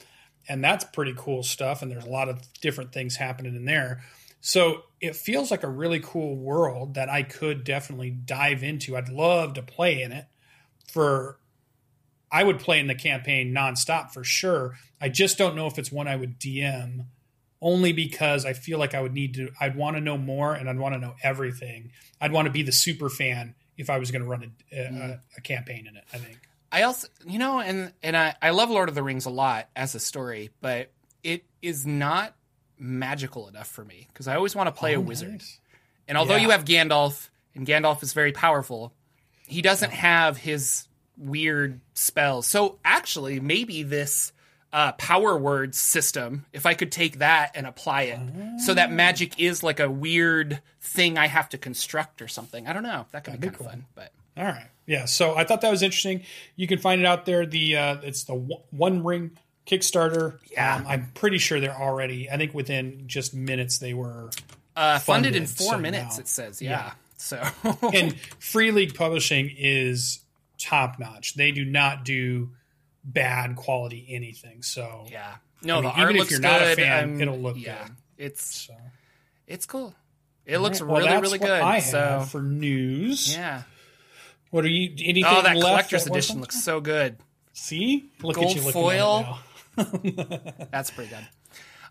and 0.49 0.63
that's 0.63 0.85
pretty 0.85 1.15
cool 1.17 1.43
stuff. 1.43 1.83
And 1.83 1.91
there's 1.91 2.05
a 2.05 2.11
lot 2.11 2.29
of 2.29 2.41
different 2.61 2.93
things 2.93 3.17
happening 3.17 3.57
in 3.57 3.65
there. 3.65 4.03
So 4.41 4.85
it 5.01 5.17
feels 5.17 5.51
like 5.51 5.63
a 5.63 5.69
really 5.69 6.01
cool 6.01 6.37
world 6.37 6.95
that 6.95 7.09
I 7.09 7.23
could 7.23 7.65
definitely 7.65 8.11
dive 8.11 8.63
into. 8.63 8.97
I'd 8.97 9.09
love 9.09 9.55
to 9.55 9.63
play 9.63 10.03
in 10.03 10.13
it 10.13 10.27
for 10.91 11.39
I 12.33 12.45
would 12.45 12.59
play 12.59 12.79
in 12.79 12.87
the 12.87 12.95
campaign 12.95 13.53
nonstop 13.55 14.13
for 14.13 14.25
sure. 14.25 14.77
I 15.01 15.09
just 15.09 15.37
don't 15.37 15.57
know 15.57 15.67
if 15.67 15.79
it's 15.79 15.91
one 15.91 16.09
I 16.09 16.17
would 16.17 16.39
DM 16.39 17.07
only 17.63 17.93
because 17.93 18.47
I 18.47 18.53
feel 18.55 18.79
like 18.79 18.95
I 18.95 19.03
would 19.03 19.13
need 19.13 19.35
to 19.35 19.51
I'd 19.61 19.77
want 19.77 19.97
to 19.97 20.01
know 20.01 20.17
more 20.17 20.55
and 20.55 20.69
I'd 20.69 20.79
want 20.79 20.95
to 20.95 21.01
know 21.01 21.17
everything. 21.23 21.93
I'd 22.21 22.33
want 22.33 22.47
to 22.47 22.53
be 22.53 22.63
the 22.63 22.73
super 22.73 23.09
fan 23.09 23.55
if 23.77 23.91
I 23.91 23.99
was 23.99 24.11
going 24.11 24.23
to 24.23 24.29
run 24.29 24.53
a, 24.73 24.77
a, 24.77 24.85
a, 24.85 25.21
a 25.39 25.41
campaign 25.41 25.87
in 25.87 25.97
it, 25.97 26.05
I 26.13 26.19
think. 26.19 26.39
I 26.73 26.83
also, 26.83 27.09
you 27.27 27.39
know, 27.39 27.61
and 27.61 27.93
and 28.03 28.17
I, 28.17 28.35
I 28.41 28.51
love 28.51 28.71
Lord 28.71 28.89
of 28.89 28.95
the 28.95 29.03
Rings 29.03 29.27
a 29.27 29.31
lot 29.31 29.69
as 29.75 29.95
a 29.95 30.01
story, 30.01 30.51
but 30.61 30.91
it 31.23 31.45
is 31.63 31.85
not 31.85 32.35
magical 32.81 33.47
enough 33.49 33.69
for 33.69 33.85
me 33.85 34.09
because 34.13 34.27
I 34.27 34.35
always 34.37 34.57
want 34.57 34.67
to 34.67 34.73
play 34.73 34.95
a 34.95 34.99
Oh, 34.99 35.01
wizard. 35.03 35.33
nice. 35.33 35.59
And 36.09 36.19
although 36.19 36.37
Yeah. 36.37 36.43
you 36.43 36.51
have 36.51 36.65
Gandalf, 36.65 37.29
and 37.55 37.67
Gandalf 37.67 38.03
is 38.03 38.13
very 38.13 38.33
powerful, 38.33 38.93
he 39.47 39.63
doesn't 39.63 39.93
have 39.93 40.39
his 40.39 40.89
weird 41.17 41.81
spells. 41.95 42.47
So 42.47 42.79
actually, 42.85 43.39
maybe 43.41 43.83
this 43.83 44.33
uh, 44.73 44.93
power 44.93 45.37
words 45.37 45.77
system, 45.79 46.47
if 46.53 46.65
I 46.65 46.75
could 46.75 46.93
take 46.93 47.19
that 47.19 47.51
and 47.57 47.67
apply 47.67 48.03
it, 48.03 48.61
so 48.61 48.73
that 48.75 48.93
magic 48.93 49.39
is 49.39 49.63
like 49.65 49.81
a 49.81 49.91
weird 49.91 50.63
thing 50.81 51.19
I 51.19 51.27
have 51.27 51.49
to 51.51 51.59
construct 51.59 52.23
or 52.23 52.29
something. 52.29 52.69
I 52.69 52.73
don't 52.73 52.85
know. 52.85 53.07
That 53.11 53.25
could 53.25 53.41
be 53.41 53.49
That'd 53.49 53.59
kind 53.59 53.59
be 53.59 53.65
of 53.65 53.71
fun. 53.73 53.87
But 53.97 54.13
All 54.37 54.45
right. 54.47 54.69
Yeah. 54.87 55.07
So 55.07 55.35
I 55.37 55.43
thought 55.45 55.61
that 55.63 55.71
was 55.73 55.83
interesting. 55.83 56.23
You 56.55 56.69
can 56.69 56.79
find 56.79 57.01
it 57.01 57.07
out 57.07 57.27
there. 57.27 57.47
The 57.47 57.77
uh, 57.77 57.97
it's 58.05 58.25
the 58.25 58.35
One 58.71 59.03
Ring 59.03 59.33
Kickstarter. 59.67 60.39
Yeah. 60.51 60.77
Um, 60.77 60.87
I'm 60.87 61.11
pretty 61.15 61.39
sure 61.39 61.61
they're 61.61 61.77
already. 61.79 62.31
I 62.31 62.37
think 62.37 62.55
within 62.55 63.05
just 63.07 63.35
minutes 63.35 63.79
they 63.79 63.95
were. 63.95 64.31
uh, 64.77 64.99
funded, 64.99 65.37
in 65.37 65.47
four 65.47 65.73
so 65.73 65.79
minutes, 65.79 66.17
now- 66.17 66.21
it 66.21 66.29
says. 66.29 66.61
Yeah. 66.63 66.71
yeah. 66.71 66.93
So 67.17 67.43
And 67.95 68.19
Free 68.39 68.71
League 68.71 68.95
Publishing 68.95 69.51
is 69.57 70.21
top 70.59 70.99
notch. 70.99 71.35
They 71.35 71.53
do 71.53 71.65
not 71.65 72.05
do 72.05 72.51
bad 73.05 73.57
quality 73.57 74.07
anything. 74.11 74.63
So 74.63 75.07
yeah. 75.11 75.35
No, 75.63 75.79
I 75.79 75.81
mean, 75.81 75.85
the 75.85 75.91
even 75.93 76.03
art 76.03 76.13
if 76.15 76.19
looks 76.19 76.31
you're 76.31 76.41
good. 76.41 76.47
not 76.47 76.63
a 76.63 76.77
fan, 76.77 76.93
I'm- 77.11 77.21
it'll 77.21 77.39
look 77.39 77.57
yeah, 77.59 77.85
good. 77.85 77.97
It's 78.17 78.67
so 78.67 78.75
it's 79.47 79.67
cool. 79.67 79.95
It 80.47 80.59
looks 80.59 80.81
Well, 80.81 80.99
really 80.99 81.21
really 81.21 81.39
good. 81.39 81.51
I 81.61 81.81
have 81.81 81.85
so 81.85 82.27
for 82.31 82.43
news. 82.43 83.35
yeah. 83.37 83.63
What 84.51 84.65
are 84.65 84.69
you? 84.69 84.91
Anything? 85.05 85.25
Oh, 85.27 85.43
that 85.43 85.57
collector's 85.61 86.05
that 86.05 86.11
edition 86.11 86.41
looks 86.41 86.63
so 86.65 86.81
good. 86.81 87.17
See, 87.53 88.11
look 88.23 88.37
Gold 88.37 88.49
at 88.49 88.57
you 88.57 88.63
looking 88.63 88.73
foil. 88.73 89.21
At. 89.29 89.39
That's 90.71 90.91
pretty 90.91 91.11
good. 91.11 91.27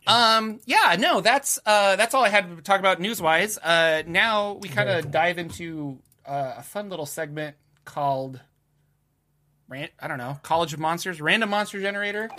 Um, 0.08 0.60
yeah, 0.66 0.96
no, 0.98 1.22
that's 1.22 1.60
uh, 1.66 1.96
that's 1.96 2.14
all 2.14 2.24
I 2.24 2.30
had 2.30 2.56
to 2.56 2.62
talk 2.64 2.80
about 2.80 3.00
news 3.00 3.22
wise. 3.22 3.58
Uh, 3.58 4.04
now 4.08 4.54
we 4.54 4.70
kind 4.70 4.90
of 4.90 5.12
dive 5.12 5.38
into 5.38 6.00
uh, 6.26 6.56
a 6.58 6.64
fun 6.64 6.90
little 6.90 7.06
segment 7.06 7.56
called, 7.86 8.40
I 9.72 10.08
don't 10.08 10.18
know, 10.18 10.40
College 10.42 10.74
of 10.74 10.80
Monsters, 10.80 11.22
Random 11.22 11.50
Monster 11.50 11.80
Generator. 11.80 12.30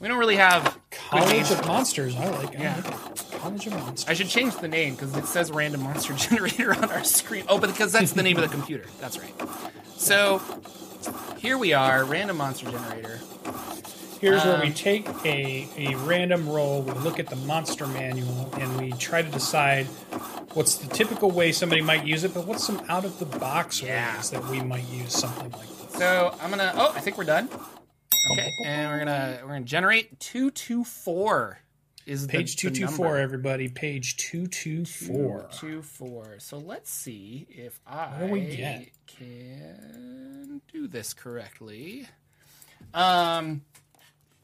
We 0.00 0.08
don't 0.08 0.18
really 0.18 0.36
have 0.36 0.78
College 0.90 1.50
of 1.50 1.66
Monsters. 1.66 2.16
I 2.16 2.28
like. 2.30 2.54
Yeah. 2.54 2.80
I 2.84 2.88
like 2.88 3.10
it. 3.10 3.38
College 3.38 3.66
of 3.66 3.72
Monsters. 3.74 4.08
I 4.08 4.14
should 4.14 4.28
change 4.28 4.56
the 4.56 4.68
name 4.68 4.94
because 4.94 5.16
it 5.16 5.26
says 5.26 5.50
Random 5.50 5.82
Monster 5.82 6.14
Generator 6.16 6.74
on 6.74 6.90
our 6.90 7.04
screen. 7.04 7.44
Oh, 7.48 7.58
but 7.58 7.70
because 7.70 7.92
that's 7.92 8.12
the 8.12 8.22
name 8.22 8.36
of 8.36 8.42
the 8.42 8.48
computer. 8.48 8.86
That's 9.00 9.18
right. 9.18 9.34
So 9.96 10.40
here 11.38 11.58
we 11.58 11.72
are, 11.72 12.04
Random 12.04 12.36
Monster 12.36 12.70
Generator. 12.70 13.20
Here's 14.22 14.44
where 14.44 14.54
Um, 14.54 14.60
we 14.60 14.70
take 14.70 15.08
a, 15.24 15.68
a 15.76 15.96
random 15.96 16.48
roll, 16.48 16.80
we 16.82 16.92
look 16.92 17.18
at 17.18 17.26
the 17.26 17.34
monster 17.34 17.88
manual, 17.88 18.48
and 18.54 18.80
we 18.80 18.92
try 18.92 19.20
to 19.20 19.28
decide 19.28 19.86
what's 20.54 20.76
the 20.76 20.86
typical 20.94 21.32
way 21.32 21.50
somebody 21.50 21.82
might 21.82 22.06
use 22.06 22.22
it, 22.22 22.32
but 22.32 22.46
what's 22.46 22.64
some 22.64 22.84
out 22.88 23.04
of 23.04 23.18
the 23.18 23.26
box 23.26 23.82
Yeah. 23.82 24.14
ways 24.16 24.30
that 24.30 24.46
we 24.46 24.60
might 24.62 24.88
use 24.88 25.12
something 25.12 25.50
like 25.50 25.68
this. 25.68 25.98
So 25.98 26.32
I'm 26.40 26.50
gonna. 26.50 26.72
Oh, 26.76 26.92
I 26.94 27.00
think 27.00 27.18
we're 27.18 27.24
done. 27.24 27.48
Okay, 28.32 28.48
and 28.64 28.92
we're 28.92 28.98
gonna 29.00 29.38
we're 29.42 29.48
gonna 29.48 29.60
generate 29.62 30.20
two 30.20 30.52
two 30.52 30.84
four. 30.84 31.58
Is 32.06 32.28
the- 32.28 32.32
Page 32.32 32.54
the 32.54 32.60
two 32.60 32.70
two 32.70 32.84
number. 32.84 33.16
everybody. 33.16 33.66
Page 33.68 34.16
two 34.18 34.46
two 34.46 34.84
four. 34.84 35.48
Two 35.58 35.82
four. 35.82 36.36
So 36.38 36.58
let's 36.58 36.92
see 36.92 37.48
if 37.50 37.80
I 37.88 38.20
do 38.20 38.26
we 38.32 38.40
get? 38.56 38.88
can 39.08 40.60
do 40.72 40.86
this 40.86 41.12
correctly. 41.12 42.06
Um. 42.94 43.62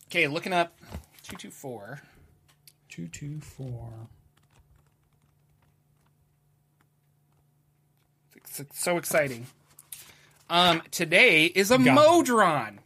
Okay, 0.08 0.26
looking 0.26 0.52
up 0.54 0.72
two 1.22 1.36
two 1.36 1.50
four. 1.50 2.00
Two 2.88 3.08
two 3.08 3.40
four. 3.40 3.90
It's 8.36 8.62
so 8.72 8.96
exciting. 8.96 9.46
Um, 10.50 10.82
today 10.90 11.44
is 11.44 11.70
a 11.70 11.76
Got 11.78 11.86
it. 11.86 11.92
Modron. 11.92 12.80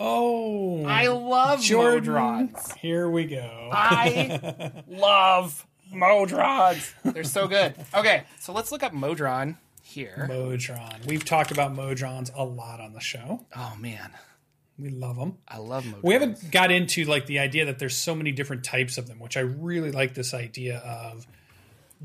Oh, 0.00 0.84
I 0.86 1.06
love 1.08 1.60
Jordan. 1.60 2.14
Modrons. 2.14 2.74
Here 2.78 3.08
we 3.08 3.26
go. 3.26 3.68
I 3.70 4.72
love 4.88 5.66
Modrons. 5.92 6.94
They're 7.04 7.24
so 7.24 7.46
good. 7.46 7.74
Okay, 7.94 8.24
so 8.40 8.52
let's 8.54 8.72
look 8.72 8.82
up 8.82 8.92
Modron 8.94 9.58
here. 9.82 10.24
Modron. 10.28 11.02
We've 11.06 11.24
talked 11.26 11.50
about 11.50 11.76
Modrons 11.76 12.30
a 12.34 12.42
lot 12.42 12.80
on 12.80 12.94
the 12.94 13.00
show. 13.00 13.44
Oh 13.54 13.74
man, 13.78 14.10
We 14.78 14.90
love 14.90 15.16
them. 15.16 15.38
I 15.46 15.58
love 15.58 15.84
them. 15.84 16.00
We 16.02 16.14
haven't 16.14 16.50
got 16.50 16.70
into 16.72 17.04
like 17.04 17.26
the 17.26 17.38
idea 17.38 17.66
that 17.66 17.78
there's 17.78 17.96
so 17.96 18.14
many 18.14 18.32
different 18.32 18.64
types 18.64 18.98
of 18.98 19.06
them, 19.06 19.20
which 19.20 19.36
I 19.36 19.40
really 19.40 19.92
like 19.92 20.14
this 20.14 20.34
idea 20.34 20.78
of 20.78 21.26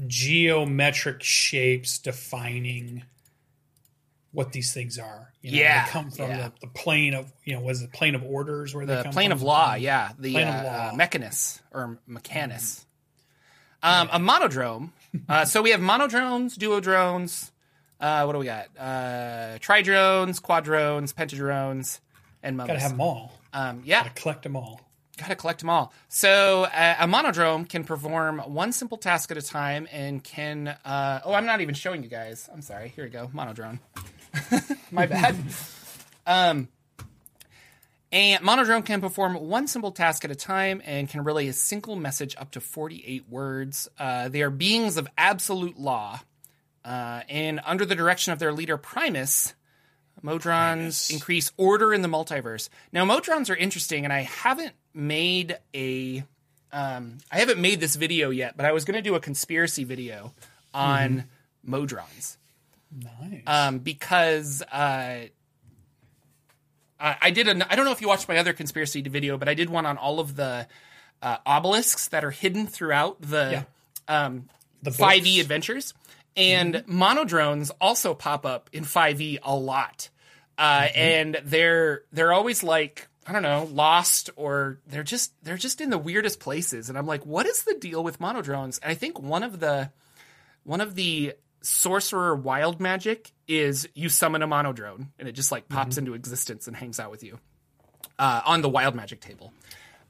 geometric 0.07 1.23
shapes 1.23 1.97
defining 1.99 3.03
what 4.31 4.51
these 4.51 4.73
things 4.73 4.99
are. 4.99 5.33
You 5.41 5.51
know, 5.51 5.57
Yeah, 5.57 5.85
they 5.85 5.91
come 5.91 6.11
from 6.11 6.29
yeah. 6.29 6.49
the, 6.49 6.67
the 6.67 6.67
plane 6.67 7.13
of 7.15 7.31
you 7.43 7.55
know, 7.55 7.61
was 7.61 7.81
the 7.81 7.87
plane 7.87 8.13
of 8.15 8.23
orders 8.23 8.75
where 8.75 8.85
they 8.85 8.95
the 8.97 9.03
come 9.03 9.13
plane 9.13 9.29
from? 9.31 9.37
of 9.39 9.41
law. 9.43 9.73
Yeah, 9.73 10.11
the 10.19 10.33
Plane 10.33 10.47
uh, 10.47 10.51
of 10.51 10.65
law. 10.65 10.71
uh, 10.71 10.91
mechanus 10.93 11.61
or 11.71 11.99
mechanus. 12.07 12.85
Um, 13.81 14.09
a 14.11 14.19
monodrone. 14.19 14.89
uh, 15.27 15.45
so 15.45 15.61
we 15.61 15.71
have 15.71 15.79
monodrones, 15.79 16.57
duodrones. 16.57 17.49
Uh, 17.99 18.23
what 18.25 18.33
do 18.33 18.39
we 18.39 18.45
got? 18.45 18.67
Uh, 18.77 19.57
tridrones, 19.59 20.39
quadrones, 20.39 21.11
pentadrones, 21.13 21.99
and 22.43 22.57
mummies. 22.57 22.67
Gotta 22.69 22.79
have 22.79 22.91
them 22.91 23.01
all. 23.01 23.31
um, 23.53 23.81
yeah, 23.85 24.03
Gotta 24.03 24.21
collect 24.21 24.43
them 24.43 24.55
all. 24.55 24.81
Gotta 25.17 25.35
collect 25.35 25.59
them 25.59 25.69
all. 25.69 25.91
So 26.07 26.63
uh, 26.63 26.95
a 26.99 27.05
monodrone 27.07 27.67
can 27.67 27.83
perform 27.83 28.39
one 28.39 28.71
simple 28.71 28.97
task 28.97 29.31
at 29.31 29.37
a 29.37 29.41
time 29.41 29.87
and 29.91 30.23
can. 30.23 30.69
Uh, 30.85 31.19
oh, 31.25 31.33
I'm 31.33 31.45
not 31.45 31.59
even 31.61 31.75
showing 31.75 32.03
you 32.03 32.09
guys. 32.09 32.49
I'm 32.53 32.61
sorry. 32.61 32.89
Here 32.95 33.03
we 33.03 33.09
go. 33.09 33.27
Monodrone. 33.35 33.79
My 34.91 35.07
bad. 35.07 35.35
um, 36.25 36.69
And 38.11 38.43
Monodrone 38.43 38.85
can 38.85 39.01
perform 39.01 39.35
one 39.35 39.67
simple 39.67 39.91
task 39.91 40.23
at 40.25 40.31
a 40.31 40.35
time 40.35 40.81
and 40.85 41.09
can 41.09 41.23
relay 41.23 41.47
a 41.47 41.53
single 41.53 41.95
message 41.95 42.35
up 42.37 42.51
to 42.51 42.61
48 42.61 43.25
words. 43.29 43.87
Uh, 43.99 44.29
they 44.29 44.41
are 44.41 44.49
beings 44.49 44.97
of 44.97 45.07
absolute 45.17 45.77
law. 45.79 46.21
Uh, 46.85 47.21
and 47.27 47.59
under 47.65 47.85
the 47.85 47.93
direction 47.95 48.31
of 48.33 48.39
their 48.39 48.53
leader 48.53 48.77
Primus, 48.77 49.53
Modrons 50.23 51.11
increase 51.11 51.51
order 51.57 51.93
in 51.93 52.01
the 52.01 52.07
multiverse. 52.07 52.69
Now, 52.91 53.05
Modrons 53.05 53.49
are 53.49 53.55
interesting, 53.55 54.03
and 54.03 54.13
I 54.13 54.21
haven't 54.21 54.73
made 54.93 55.57
a. 55.73 56.23
Um, 56.71 57.17
I 57.31 57.39
haven't 57.39 57.59
made 57.59 57.79
this 57.79 57.95
video 57.95 58.29
yet, 58.29 58.55
but 58.55 58.65
I 58.65 58.71
was 58.73 58.85
going 58.85 58.95
to 58.95 59.01
do 59.01 59.15
a 59.15 59.19
conspiracy 59.19 59.83
video 59.83 60.33
on 60.73 61.23
Modrons 61.67 62.37
Nice. 62.91 63.41
um, 63.47 63.79
because 63.79 64.61
uh, 64.61 64.65
I 64.71 65.29
I 66.99 67.31
did. 67.31 67.47
An, 67.47 67.63
I 67.63 67.75
don't 67.75 67.85
know 67.85 67.91
if 67.91 68.01
you 68.01 68.07
watched 68.07 68.27
my 68.27 68.37
other 68.37 68.53
conspiracy 68.53 69.01
video, 69.01 69.37
but 69.37 69.47
I 69.49 69.53
did 69.53 69.69
one 69.69 69.85
on 69.85 69.97
all 69.97 70.19
of 70.19 70.35
the 70.35 70.67
uh, 71.21 71.37
obelisks 71.45 72.07
that 72.09 72.23
are 72.23 72.31
hidden 72.31 72.67
throughout 72.67 73.21
the 73.21 73.65
um, 74.07 74.49
the 74.81 74.91
5e 74.91 75.39
adventures, 75.39 75.93
and 76.35 76.83
monodrones 76.87 77.71
also 77.81 78.13
pop 78.13 78.45
up 78.45 78.69
in 78.73 78.83
5e 78.83 79.39
a 79.43 79.55
lot, 79.55 80.09
uh, 80.57 80.87
and 80.95 81.39
they're 81.43 82.03
they're 82.11 82.33
always 82.33 82.63
like. 82.63 83.07
I 83.27 83.31
don't 83.31 83.43
know, 83.43 83.69
lost 83.71 84.31
or 84.37 84.79
they're 84.87 85.03
just 85.03 85.33
they're 85.43 85.55
just 85.55 85.81
in 85.81 85.91
the 85.91 85.99
weirdest 85.99 86.39
places 86.39 86.89
and 86.89 86.97
I'm 86.97 87.05
like 87.05 87.27
what 87.27 87.45
is 87.45 87.61
the 87.61 87.75
deal 87.75 88.03
with 88.03 88.19
monodrones? 88.19 88.79
And 88.79 88.89
I 88.89 88.95
think 88.95 89.19
one 89.19 89.43
of 89.43 89.59
the 89.59 89.91
one 90.63 90.81
of 90.81 90.95
the 90.95 91.33
sorcerer 91.61 92.35
wild 92.35 92.79
magic 92.79 93.31
is 93.47 93.87
you 93.93 94.09
summon 94.09 94.41
a 94.41 94.47
monodrone 94.47 95.09
and 95.19 95.27
it 95.27 95.33
just 95.33 95.51
like 95.51 95.69
pops 95.69 95.97
into 95.99 96.15
existence 96.15 96.67
and 96.67 96.75
hangs 96.75 96.99
out 96.99 97.11
with 97.11 97.23
you 97.23 97.37
uh, 98.17 98.41
on 98.45 98.61
the 98.61 98.69
wild 98.69 98.95
magic 98.95 99.19
table. 99.21 99.53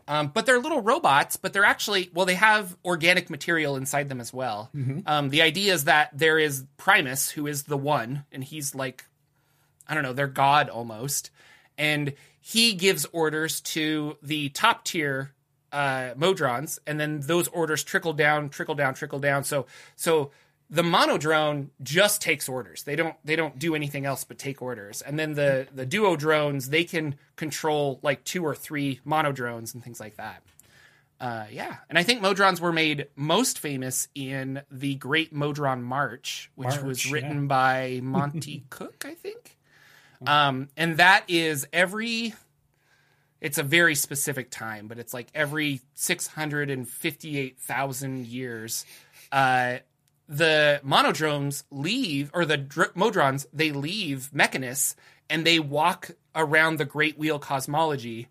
Um, 0.10 0.32
but 0.34 0.48
they're 0.48 0.60
little 0.60 0.82
robots, 0.82 1.38
but 1.38 1.54
they're 1.54 1.64
actually 1.64 2.10
well, 2.14 2.26
they 2.26 2.34
have 2.34 2.76
organic 2.84 3.30
material 3.30 3.76
inside 3.76 4.10
them 4.10 4.20
as 4.20 4.34
well. 4.34 4.72
Um, 5.06 5.30
the 5.30 5.44
idea 5.44 5.72
is 5.74 5.84
that 5.86 6.10
there 6.18 6.40
is 6.40 6.66
Primus, 6.78 7.30
who 7.30 7.46
is 7.46 7.64
the 7.64 7.78
one, 7.78 8.26
and 8.32 8.44
he's 8.44 8.74
like, 8.74 9.06
I 9.88 9.94
don't 9.94 10.02
know, 10.02 10.14
they're 10.14 10.28
god 10.28 10.68
almost, 10.68 11.30
and 11.78 12.14
he 12.42 12.74
gives 12.74 13.06
orders 13.14 13.62
to 13.62 14.18
the 14.24 14.50
top 14.50 14.84
tier 14.84 15.32
uh, 15.72 16.16
Modrons, 16.18 16.80
and 16.88 17.00
then 17.00 17.20
those 17.20 17.48
orders 17.50 17.84
trickle 17.84 18.14
down, 18.14 18.50
trickle 18.50 18.76
down, 18.76 18.96
trickle 18.96 19.20
down. 19.20 19.44
So, 19.44 19.68
so 19.96 20.32
the 20.70 20.84
monodrone 20.84 21.70
just 21.82 22.22
takes 22.22 22.48
orders. 22.48 22.84
They 22.84 22.96
don't 22.96 23.16
they 23.24 23.36
don't 23.36 23.58
do 23.58 23.76
anything 23.76 24.06
else 24.06 24.24
but 24.24 24.38
take 24.38 24.62
orders. 24.62 25.02
And 25.02 25.18
then 25.18 25.34
the 25.34 25.68
the 25.74 25.86
duo 25.86 26.16
drones 26.16 26.70
they 26.70 26.84
can 26.84 27.16
control 27.36 28.00
like 28.04 28.24
two 28.24 28.46
or 28.46 28.56
three 28.56 29.00
monodrones 29.06 29.74
and 29.74 29.84
things 29.84 30.00
like 30.00 30.18
that. 30.18 30.44
Uh, 31.20 31.46
yeah, 31.52 31.76
and 31.90 31.98
I 31.98 32.04
think 32.04 32.22
Modrons 32.22 32.62
were 32.62 32.72
made 32.72 33.08
most 33.18 33.60
famous 33.60 34.08
in 34.16 34.62
the 34.72 34.96
Great 34.96 35.34
Modron 35.34 35.84
March, 35.84 36.50
which 36.56 36.70
March, 36.70 36.82
was 36.82 37.06
yeah. 37.06 37.12
written 37.14 37.48
by 37.48 38.00
Monte 38.04 38.64
Cook, 38.70 39.04
I 39.06 39.16
think. 39.16 39.58
Um, 40.26 40.70
and 40.78 40.98
that 40.98 41.26
is 41.28 41.68
every. 41.74 42.34
It's 43.42 43.58
a 43.58 43.64
very 43.64 43.96
specific 43.96 44.50
time, 44.50 44.88
but 44.88 44.98
it's 44.98 45.14
like 45.14 45.28
every 45.34 45.82
six 45.94 46.26
hundred 46.28 46.70
and 46.70 46.88
fifty-eight 46.88 47.60
thousand 47.60 48.28
years. 48.28 48.86
Uh, 49.30 49.80
the 50.30 50.80
monodrones 50.84 51.64
leave, 51.72 52.30
or 52.34 52.46
the 52.46 52.58
dr- 52.58 52.94
modrons, 52.94 53.48
they 53.52 53.72
leave 53.72 54.30
Mechanus 54.32 54.96
and 55.28 55.46
they 55.46 55.60
walk 55.60 56.12
around 56.36 56.78
the 56.78 56.86
Great 56.86 57.18
Wheel 57.18 57.40
cosmology, 57.40 58.28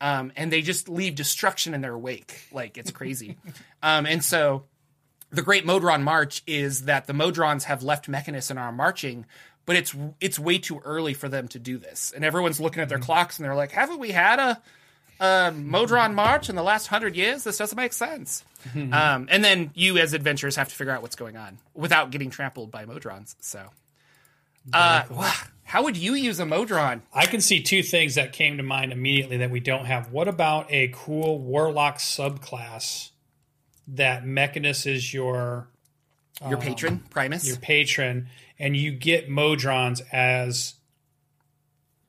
um, 0.00 0.32
and 0.34 0.50
they 0.50 0.62
just 0.62 0.88
leave 0.88 1.14
destruction 1.14 1.74
in 1.74 1.82
their 1.82 1.96
wake. 1.96 2.48
Like 2.50 2.78
it's 2.78 2.90
crazy. 2.90 3.36
um, 3.82 4.06
and 4.06 4.24
so 4.24 4.64
the 5.30 5.42
Great 5.42 5.66
Modron 5.66 6.02
March 6.02 6.42
is 6.46 6.86
that 6.86 7.06
the 7.06 7.12
Modrons 7.12 7.64
have 7.64 7.82
left 7.82 8.08
Mechanus 8.08 8.48
and 8.50 8.58
are 8.58 8.72
marching, 8.72 9.26
but 9.66 9.76
it's 9.76 9.94
it's 10.20 10.38
way 10.38 10.56
too 10.56 10.80
early 10.84 11.12
for 11.12 11.28
them 11.28 11.48
to 11.48 11.58
do 11.58 11.76
this. 11.76 12.12
And 12.16 12.24
everyone's 12.24 12.60
looking 12.60 12.82
at 12.82 12.88
their 12.88 12.98
clocks 12.98 13.38
and 13.38 13.44
they're 13.44 13.54
like, 13.54 13.72
"Haven't 13.72 13.98
we 13.98 14.10
had 14.10 14.38
a, 14.38 14.62
a 15.20 15.52
Modron 15.52 16.14
March 16.14 16.48
in 16.48 16.56
the 16.56 16.62
last 16.62 16.86
hundred 16.88 17.16
years? 17.16 17.44
This 17.44 17.58
doesn't 17.58 17.76
make 17.76 17.92
sense." 17.92 18.44
um, 18.74 19.28
and 19.30 19.44
then 19.44 19.70
you, 19.74 19.96
as 19.98 20.12
adventurers, 20.12 20.56
have 20.56 20.68
to 20.68 20.74
figure 20.74 20.92
out 20.92 21.02
what's 21.02 21.16
going 21.16 21.36
on 21.36 21.58
without 21.74 22.10
getting 22.10 22.30
trampled 22.30 22.70
by 22.70 22.84
Modrons. 22.84 23.36
So, 23.40 23.64
uh, 24.72 25.04
how 25.62 25.84
would 25.84 25.96
you 25.96 26.14
use 26.14 26.40
a 26.40 26.46
Modron? 26.46 27.02
I 27.12 27.26
can 27.26 27.40
see 27.40 27.62
two 27.62 27.82
things 27.82 28.16
that 28.16 28.32
came 28.32 28.56
to 28.56 28.62
mind 28.62 28.92
immediately 28.92 29.36
that 29.38 29.50
we 29.50 29.60
don't 29.60 29.84
have. 29.86 30.10
What 30.10 30.26
about 30.28 30.66
a 30.70 30.92
cool 30.94 31.38
warlock 31.38 31.98
subclass 31.98 33.10
that 33.88 34.24
Mechanus 34.24 34.86
is 34.86 35.14
your 35.14 35.68
Your 36.48 36.58
patron, 36.58 37.04
Primus. 37.10 37.46
your 37.46 37.56
patron, 37.56 38.28
and 38.58 38.76
you 38.76 38.90
get 38.92 39.28
Modrons 39.28 40.02
as 40.12 40.74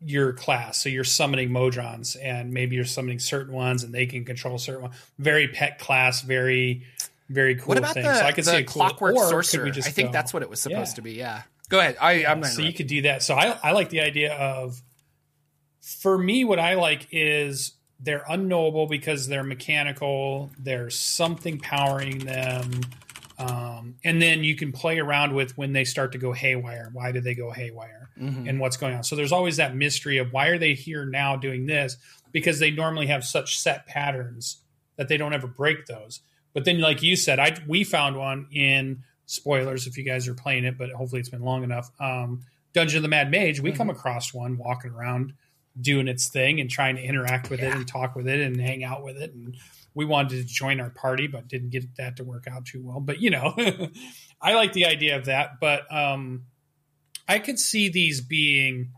your 0.03 0.33
class. 0.33 0.77
So 0.77 0.89
you're 0.89 1.03
summoning 1.03 1.49
Modrons, 1.49 2.15
and 2.21 2.53
maybe 2.53 2.75
you're 2.75 2.85
summoning 2.85 3.19
certain 3.19 3.53
ones, 3.53 3.83
and 3.83 3.93
they 3.93 4.05
can 4.05 4.25
control 4.25 4.57
certain 4.57 4.83
ones. 4.83 4.95
Very 5.17 5.47
pet 5.47 5.79
class, 5.79 6.21
very 6.21 6.83
very 7.29 7.55
cool 7.55 7.67
what 7.69 7.77
about 7.77 7.93
thing. 7.93 8.03
the, 8.03 8.15
so 8.15 8.25
I 8.25 8.31
could 8.31 8.45
the 8.45 8.51
see 8.51 8.57
a 8.57 8.63
cool 8.63 8.83
clockwork 8.83 9.15
or 9.15 9.27
sorcerer? 9.29 9.67
I 9.67 9.81
think 9.81 10.09
go- 10.09 10.11
that's 10.13 10.33
what 10.33 10.43
it 10.43 10.49
was 10.49 10.61
supposed 10.61 10.91
Yeah. 10.91 10.95
to 10.95 11.01
be. 11.01 11.11
Yeah. 11.13 11.41
Go 11.69 11.79
ahead. 11.79 11.97
I, 11.99 12.25
I'm 12.25 12.39
not. 12.39 12.51
so 12.51 12.61
you 12.61 12.71
could 12.71 12.87
do 12.87 13.01
that. 13.01 13.21
So 13.21 13.35
I, 13.35 13.57
I 13.61 13.71
like 13.73 13.89
the 13.89 13.99
idea 13.99 14.33
of, 14.33 14.81
for 15.81 16.17
me, 16.17 16.45
what 16.45 16.59
I 16.59 16.75
like 16.75 17.07
is 17.11 17.73
they're 17.99 18.23
unknowable 18.29 18.87
because 18.87 19.27
they're 19.27 19.43
mechanical. 19.43 20.49
There's 20.57 20.97
something 20.97 21.59
powering 21.59 22.19
them. 22.19 22.81
Um, 23.39 23.95
and 24.03 24.19
then 24.21 24.43
you 24.43 24.55
can 24.55 24.71
play 24.71 24.97
around 24.97 25.33
with 25.35 25.55
when 25.57 25.73
they 25.73 25.83
start 25.83 26.11
to 26.13 26.17
go 26.17 26.33
haywire. 26.33 26.89
Why 26.91 27.11
do 27.11 27.21
they 27.21 27.35
go 27.35 27.51
haywire? 27.51 28.09
Mhm. 28.19 28.49
And 28.49 28.59
what's 28.59 28.77
going 28.77 28.95
on? 28.95 29.03
So 29.03 29.15
there's 29.15 29.31
always 29.31 29.57
that 29.57 29.75
mystery 29.75 30.17
of 30.17 30.33
why 30.33 30.47
are 30.47 30.57
they 30.57 30.73
here 30.73 31.05
now 31.05 31.35
doing 31.35 31.67
this? 31.67 31.97
Because 32.31 32.59
they 32.59 32.71
normally 32.71 33.07
have 33.07 33.23
such 33.23 33.59
set 33.59 33.85
patterns 33.85 34.57
that 34.95 35.07
they 35.07 35.17
don't 35.17 35.33
ever 35.33 35.47
break 35.47 35.85
those. 35.85 36.21
But 36.53 36.65
then, 36.65 36.79
like 36.81 37.03
you 37.03 37.15
said, 37.15 37.37
I 37.39 37.55
we 37.67 37.83
found 37.83 38.17
one 38.17 38.47
in 38.51 39.03
spoilers 39.27 39.85
if 39.85 39.97
you 39.97 40.03
guys 40.03 40.27
are 40.27 40.33
playing 40.33 40.65
it, 40.65 40.77
but 40.77 40.89
hopefully 40.91 41.19
it's 41.19 41.29
been 41.29 41.43
long 41.43 41.63
enough. 41.63 41.91
Um, 41.99 42.41
Dungeon 42.73 42.97
of 42.97 43.03
the 43.03 43.09
Mad 43.09 43.29
Mage, 43.29 43.59
we 43.59 43.71
come 43.71 43.89
across 43.89 44.33
one 44.33 44.57
walking 44.57 44.91
around 44.91 45.33
doing 45.79 46.07
its 46.07 46.27
thing 46.29 46.59
and 46.59 46.69
trying 46.69 46.95
to 46.95 47.01
interact 47.03 47.51
with 47.51 47.59
it 47.59 47.71
and 47.73 47.87
talk 47.87 48.15
with 48.15 48.27
it 48.27 48.39
and 48.39 48.59
hang 48.59 48.83
out 48.83 49.03
with 49.03 49.17
it. 49.17 49.33
And 49.33 49.55
we 49.97 50.05
wanted 50.05 50.37
to 50.37 50.43
join 50.45 50.79
our 50.79 50.91
party, 50.91 51.25
but 51.25 51.47
didn't 51.47 51.71
get 51.71 51.83
that 51.97 52.17
to 52.17 52.23
work 52.23 52.45
out 52.47 52.65
too 52.65 52.83
well. 52.83 52.99
But 52.99 53.19
you 53.19 53.31
know, 53.31 53.53
I 54.41 54.53
like 54.53 54.71
the 54.73 54.85
idea 54.85 55.17
of 55.17 55.25
that. 55.25 55.59
But 55.59 55.91
um, 55.91 56.43
I 57.27 57.39
could 57.39 57.57
see 57.57 57.89
these 57.89 58.21
being 58.21 58.91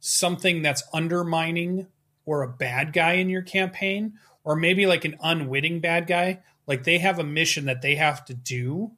something 0.00 0.62
that's 0.62 0.82
undermining 0.92 1.86
or 2.24 2.42
a 2.42 2.48
bad 2.48 2.92
guy 2.92 3.12
in 3.14 3.28
your 3.30 3.42
campaign, 3.42 4.14
or 4.42 4.56
maybe 4.56 4.86
like 4.86 5.04
an 5.04 5.16
unwitting 5.22 5.78
bad 5.80 6.08
guy. 6.08 6.40
Like 6.66 6.82
they 6.82 6.98
have 6.98 7.20
a 7.20 7.24
mission 7.24 7.66
that 7.66 7.80
they 7.82 7.94
have 7.94 8.24
to 8.24 8.34
do. 8.34 8.90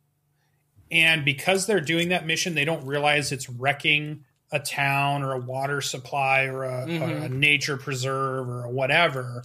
And 0.91 1.27
because 1.27 1.67
they're 1.67 1.83
doing 1.83 2.09
that 2.09 2.27
mission, 2.27 2.55
they 2.55 2.65
don't 2.65 2.87
realize 2.87 3.31
it's 3.33 3.51
wrecking 3.51 4.25
a 4.51 4.59
town 4.59 5.23
or 5.23 5.33
a 5.35 5.39
water 5.39 5.83
supply 5.83 6.45
or 6.45 6.65
a, 6.65 6.85
a, 6.85 6.87
Mhm. 6.87 7.25
a 7.27 7.29
nature 7.29 7.77
preserve 7.77 8.49
or 8.49 8.67
whatever. 8.69 9.43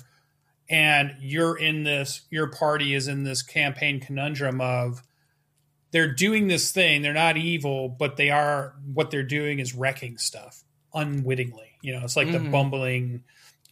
And 0.70 1.16
you're 1.20 1.58
in 1.58 1.84
this, 1.84 2.22
your 2.30 2.48
party 2.48 2.94
is 2.94 3.08
in 3.08 3.24
this 3.24 3.42
campaign 3.42 4.00
conundrum 4.00 4.62
of 4.62 5.04
they're 5.92 6.12
doing 6.12 6.48
this 6.48 6.72
thing, 6.72 7.02
they're 7.02 7.14
not 7.14 7.38
evil, 7.38 7.90
but 7.90 8.18
they 8.18 8.30
are, 8.32 8.74
what 8.94 9.12
they're 9.12 9.24
doing 9.24 9.60
is 9.60 9.76
wrecking 9.76 10.18
stuff 10.18 10.64
unwittingly. 10.94 11.72
You 11.82 11.94
know, 11.94 12.04
it's 12.04 12.16
like 12.16 12.32
the 12.32 12.40
Mhm. 12.40 12.52
bumbling 12.52 13.24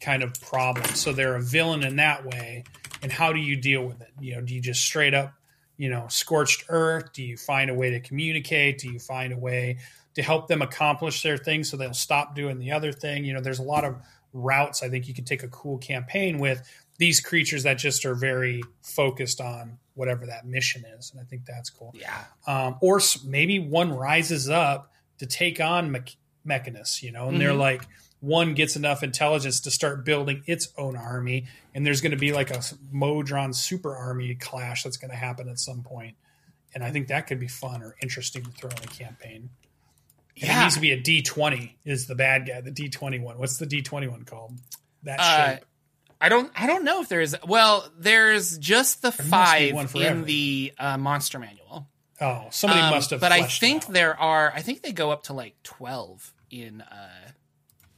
kind 0.02 0.22
of 0.22 0.34
problem. 0.42 0.86
So 0.96 1.14
they're 1.14 1.36
a 1.36 1.42
villain 1.42 1.84
in 1.84 1.96
that 1.96 2.26
way. 2.26 2.64
And 3.02 3.12
how 3.12 3.34
do 3.34 3.39
you 3.39 3.56
deal 3.56 3.86
with 3.86 4.02
it? 4.02 4.12
You 4.20 4.36
know, 4.36 4.42
do 4.42 4.54
you 4.54 4.62
just 4.62 4.82
straight 4.82 5.14
up, 5.14 5.34
you 5.78 5.89
know, 5.89 6.08
scorched 6.10 6.66
earth? 6.70 7.14
Do 7.14 7.24
you 7.24 7.38
find 7.38 7.70
a 7.72 7.74
way 7.74 7.92
to 7.92 8.00
communicate? 8.00 8.80
Do 8.80 8.92
you 8.92 9.00
find 9.00 9.34
a 9.34 9.38
way 9.38 9.78
to 10.16 10.22
help 10.22 10.48
them 10.48 10.62
accomplish 10.62 11.24
their 11.24 11.38
thing 11.38 11.64
so 11.64 11.78
they'll 11.78 11.94
stop 11.94 12.36
doing 12.36 12.60
the 12.60 12.72
other 12.72 12.92
thing? 12.92 13.24
You 13.26 13.34
know, 13.34 13.42
there's 13.42 13.60
a 13.60 13.64
lot 13.64 13.86
of 13.86 13.96
routes 14.34 14.82
I 14.84 14.89
think 14.89 15.07
you 15.07 15.13
could 15.13 15.27
take 15.27 15.43
a 15.43 15.47
cool 15.49 15.77
campaign 15.77 16.39
with 16.39 16.61
these 16.97 17.19
creatures 17.19 17.63
that 17.63 17.75
just 17.75 18.05
are 18.05 18.15
very 18.15 18.61
focused 18.82 19.41
on 19.41 19.77
whatever 19.95 20.25
that 20.27 20.45
mission 20.45 20.84
is. 20.97 21.11
And 21.11 21.19
I 21.19 21.23
think 21.25 21.45
that's 21.45 21.69
cool 21.69 21.93
Yeah. 21.97 22.25
um, 22.47 22.77
or 22.82 23.01
maybe 23.25 23.59
one 23.59 23.91
rises 23.91 24.49
up 24.49 24.91
to 25.17 25.25
take 25.25 25.59
on 25.59 25.91
Mech- 25.91 26.15
Mechanus, 26.43 27.03
you 27.03 27.11
know, 27.11 27.27
and 27.29 27.39
they're 27.39 27.49
Mhm. 27.51 27.57
like 27.59 27.82
one 28.19 28.53
gets 28.53 28.75
enough 28.75 29.01
intelligence 29.03 29.59
to 29.61 29.71
start 29.71 30.05
building 30.05 30.43
its 30.45 30.69
own 30.77 30.95
army, 30.95 31.45
and 31.73 31.86
there's 31.86 32.01
going 32.01 32.11
to 32.11 32.17
be 32.17 32.32
like 32.32 32.51
a 32.51 32.61
Modron 32.91 33.51
super 33.53 33.95
army 33.95 34.36
clash 34.36 34.84
that's 34.84 34.97
going 34.97 35.09
to 35.11 35.17
happen 35.17 35.49
at 35.49 35.57
some 35.59 35.82
point, 35.82 36.15
and 36.75 36.84
I 36.84 36.91
think 36.91 37.07
that 37.07 37.25
could 37.25 37.39
be 37.39 37.47
fun 37.47 37.82
or 37.82 37.95
interesting 38.01 38.43
to 38.43 38.51
throw 38.51 38.69
in 38.69 38.77
a 38.84 38.88
campaign. 38.88 39.49
And 40.39 40.49
It 40.49 40.61
needs 40.63 40.75
to 40.75 40.82
be 40.82 40.91
a 40.91 40.99
D 40.99 41.21
twenty 41.21 41.77
is 41.86 42.07
the 42.07 42.15
bad 42.15 42.47
guy, 42.47 42.61
the 42.61 42.71
D 42.71 42.89
twenty 42.89 43.19
one. 43.19 43.38
What's 43.38 43.57
the 43.57 43.65
D 43.65 43.82
twenty 43.82 44.07
one 44.07 44.23
called? 44.23 44.57
that 45.03 45.19
Uh, 45.19 45.53
shape. 45.55 45.65
I 46.19 46.29
don't. 46.29 46.51
I 46.55 46.67
don't 46.67 46.84
know 46.84 47.01
if 47.01 47.09
there's. 47.09 47.34
Well, 47.47 47.91
there's 47.97 48.57
just 48.57 49.01
the 49.01 49.09
be 49.11 49.23
five 49.23 49.95
in 49.95 50.23
the 50.25 50.71
uh, 50.77 50.97
monster 50.97 51.39
manual. 51.39 51.88
Oh, 52.21 52.47
somebody 52.51 52.82
Um, 52.82 52.91
must 52.91 53.09
have. 53.09 53.19
but 53.19 53.32
I 53.32 53.43
think 53.43 53.88
there 53.88 54.15
are. 54.19 54.51
I 54.55 54.61
think 54.61 54.84
they 54.84 54.91
go 54.91 55.09
up 55.11 55.23
to 55.23 55.34
like 55.34 55.55
twelve 55.63 56.34
in 56.51 56.82
uh, 56.82 57.09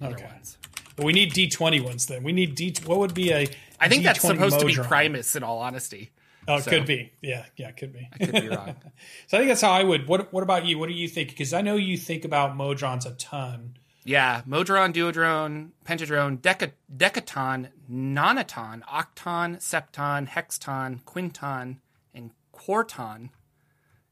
Okay. 0.01 0.23
ones. 0.23 0.57
But 0.95 1.05
we 1.05 1.11
need 1.13 1.34
D 1.34 1.49
twenty 1.49 1.81
ones 1.81 2.05
then. 2.05 2.23
We 2.23 2.31
need 2.31 2.55
D. 2.55 2.73
What 2.86 2.99
would 2.99 3.13
be 3.13 3.31
a? 3.31 3.47
I 3.79 3.89
think 3.89 4.03
that's 4.05 4.19
D20 4.23 4.27
supposed 4.27 4.59
to 4.61 4.65
be 4.65 4.75
Primus. 4.75 5.36
In 5.36 5.43
all 5.43 5.59
honesty, 5.59 6.11
Oh, 6.48 6.56
it 6.58 6.64
so. 6.64 6.72
could 6.72 6.86
be. 6.86 7.12
Yeah, 7.22 7.46
yeah, 7.56 7.70
it 7.70 7.78
could 7.78 7.94
be. 7.94 8.08
I 8.14 8.18
could 8.26 8.32
be 8.41 8.50
wrong. 8.50 8.76
So 9.28 9.38
I 9.38 9.41
think 9.41 9.50
that's 9.50 9.62
how 9.62 9.72
I 9.72 9.84
would. 9.84 10.08
What 10.08 10.32
What 10.34 10.44
about 10.44 10.66
you? 10.66 10.78
What 10.80 10.88
do 10.89 10.96
you 10.96 11.08
think? 11.08 11.30
Because 11.30 11.54
I 11.54 11.62
know 11.62 11.76
you 11.76 11.98
think 11.98 12.26
about 12.26 12.56
Modrons 12.58 13.06
a 13.06 13.12
ton. 13.12 13.78
Yeah, 14.06 14.41
Modron, 14.46 14.91
Duodrone, 14.91 15.70
Pentadrone, 15.86 16.39
Deca- 16.41 16.74
Decaton, 16.94 17.70
Nonaton, 17.89 18.82
Octon, 18.84 19.58
Septon, 19.62 20.28
Hexton, 20.28 21.06
Quinton, 21.06 21.80
and 22.14 22.32
Quarton, 22.52 23.30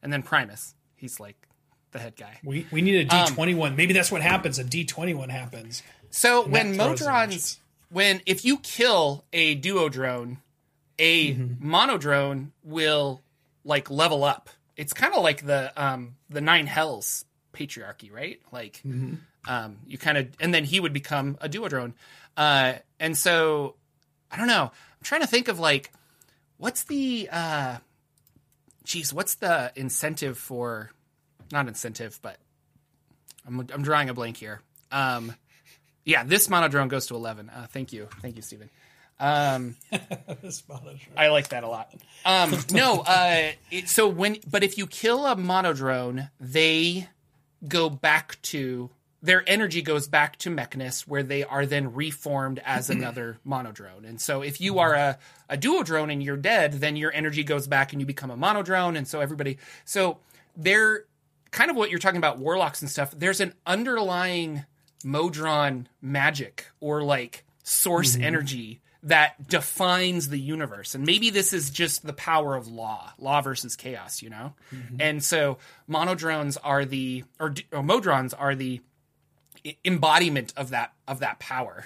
and 0.02 0.14
then 0.14 0.24
Primus. 0.24 0.76
He's 0.96 1.20
like 1.20 1.36
the 1.92 2.00
head 2.00 2.16
guy. 2.16 2.40
We 2.44 2.66
we 2.72 2.82
need 2.82 3.12
a 3.12 3.16
Um, 3.16 3.26
D 3.28 3.34
twenty 3.34 3.54
one. 3.54 3.76
Maybe 3.76 3.94
that's 3.94 4.12
what 4.12 4.22
happens. 4.22 4.60
A 4.60 4.64
D 4.64 4.86
twenty 4.86 5.14
one 5.14 5.30
happens. 5.30 5.84
So 6.10 6.48
when 6.48 6.76
Modrons, 6.76 7.58
when 7.90 8.22
if 8.26 8.46
you 8.46 8.58
kill 8.60 9.26
a 9.34 9.60
Duodrone, 9.60 10.38
a 11.02 11.34
Mm-hmm. 11.34 11.68
Monodrone 11.74 12.52
will 12.64 13.22
like 13.66 13.90
level 13.90 14.24
up. 14.24 14.50
It's 14.78 14.94
kind 14.94 15.14
of 15.16 15.24
like 15.24 15.46
the 15.46 15.74
um 15.76 16.16
the 16.30 16.42
Nine 16.42 16.68
Hells 16.68 17.26
patriarchy, 17.54 18.12
right? 18.12 18.40
Like 18.52 18.82
Mm-hmm. 18.86 19.16
um 19.52 19.78
you 19.88 19.98
kind 19.98 20.18
of 20.18 20.28
and 20.40 20.54
then 20.54 20.64
he 20.64 20.80
would 20.80 20.94
become 20.94 21.38
a 21.42 21.50
Duodrone. 21.50 21.94
Uh 22.38 22.74
and 23.00 23.18
so 23.18 23.76
I 24.32 24.38
don't 24.38 24.48
know. 24.48 24.66
I'm 24.72 25.04
trying 25.04 25.22
to 25.22 25.28
think 25.28 25.48
of 25.48 25.60
like 25.60 25.92
what's 26.58 26.84
the 26.84 27.28
uh 27.32 27.78
geez, 28.84 29.12
what's 29.14 29.36
the 29.36 29.72
incentive 29.76 30.38
for 30.38 30.92
not 31.52 31.68
incentive, 31.68 32.20
but 32.22 32.38
I'm 33.48 33.60
I'm 33.74 33.82
drawing 33.82 34.10
a 34.10 34.14
blank 34.14 34.38
here. 34.38 34.62
Um 34.92 35.34
yeah, 36.06 36.24
this 36.24 36.48
monodrone 36.48 36.88
goes 36.90 37.06
to 37.08 37.16
11. 37.16 37.50
Uh, 37.50 37.68
thank 37.70 37.94
you. 37.94 38.08
Thank 38.24 38.36
you, 38.36 38.42
Stephen. 38.42 38.72
Um, 39.22 39.76
I 41.16 41.28
like 41.28 41.50
that 41.50 41.64
a 41.64 41.68
lot. 41.68 41.94
Um, 42.26 42.56
no, 42.72 43.02
uh, 43.02 43.52
it, 43.70 43.88
so 43.88 44.08
when, 44.08 44.38
but 44.50 44.64
if 44.64 44.80
you 44.80 44.88
kill 44.88 45.28
a 45.28 45.36
monodrone, 45.36 46.32
they 46.40 47.08
go 47.66 47.90
back 47.90 48.42
to, 48.42 48.90
their 49.22 49.44
energy 49.46 49.84
goes 49.84 50.08
back 50.08 50.38
to 50.40 50.50
Mechanus, 50.50 51.08
where 51.08 51.22
they 51.22 51.44
are 51.44 51.68
then 51.68 51.94
reformed 51.94 52.60
as 52.66 52.90
another 52.90 53.38
monodrone. 53.48 54.10
And 54.10 54.20
so 54.20 54.42
if 54.42 54.60
you 54.60 54.80
are 54.80 54.96
a, 54.96 55.20
a 55.48 55.56
duodrone 55.56 56.12
and 56.12 56.24
you're 56.24 56.36
dead, 56.36 56.74
then 56.74 56.96
your 56.96 57.14
energy 57.14 57.44
goes 57.44 57.68
back 57.68 57.94
and 57.94 58.02
you 58.02 58.08
become 58.08 58.32
a 58.32 58.38
monodrone. 58.38 58.98
And 58.98 59.08
so 59.08 59.22
everybody, 59.22 59.60
so 59.86 60.18
they're 60.58 61.06
kind 61.52 61.70
of 61.70 61.78
what 61.78 61.92
you're 61.92 62.00
talking 62.00 62.18
about, 62.18 62.40
warlocks 62.40 62.82
and 62.82 62.90
stuff. 62.90 63.14
There's 63.16 63.40
an 63.40 63.54
underlying 63.68 64.66
Modron 65.04 65.88
magic 66.02 66.66
or 66.80 67.04
like 67.04 67.46
source 67.64 68.16
energy 68.16 68.82
that 69.04 69.48
defines 69.48 70.30
the 70.30 70.40
universe. 70.40 70.94
And 70.94 71.06
maybe 71.06 71.30
this 71.32 71.54
is 71.54 71.70
just 71.72 72.06
the 72.06 72.14
power 72.14 72.56
of 72.56 72.68
law, 72.68 73.12
law 73.18 73.42
versus 73.42 73.76
chaos, 73.76 74.22
you 74.22 74.30
know? 74.30 74.54
And 75.00 75.24
so 75.24 75.58
monodrones 75.90 76.58
are 76.64 76.86
the, 76.86 77.24
or, 77.40 77.56
or 77.72 77.82
modrons 77.82 78.34
are 78.38 78.54
the 78.54 78.82
embodiment 79.84 80.54
of 80.56 80.70
that, 80.70 80.94
of 81.08 81.20
that 81.20 81.40
power. 81.40 81.86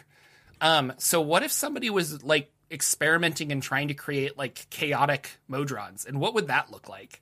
Um, 0.60 0.94
so 0.98 1.22
what 1.22 1.44
if 1.44 1.52
somebody 1.52 1.90
was 1.90 2.24
like 2.24 2.52
experimenting 2.70 3.52
and 3.52 3.64
trying 3.64 3.88
to 3.90 3.94
create 3.94 4.38
like 4.38 4.68
chaotic 4.70 5.38
modrons? 5.50 6.06
And 6.06 6.20
what 6.20 6.34
would 6.34 6.48
that 6.48 6.72
look 6.72 6.90
like? 6.90 7.22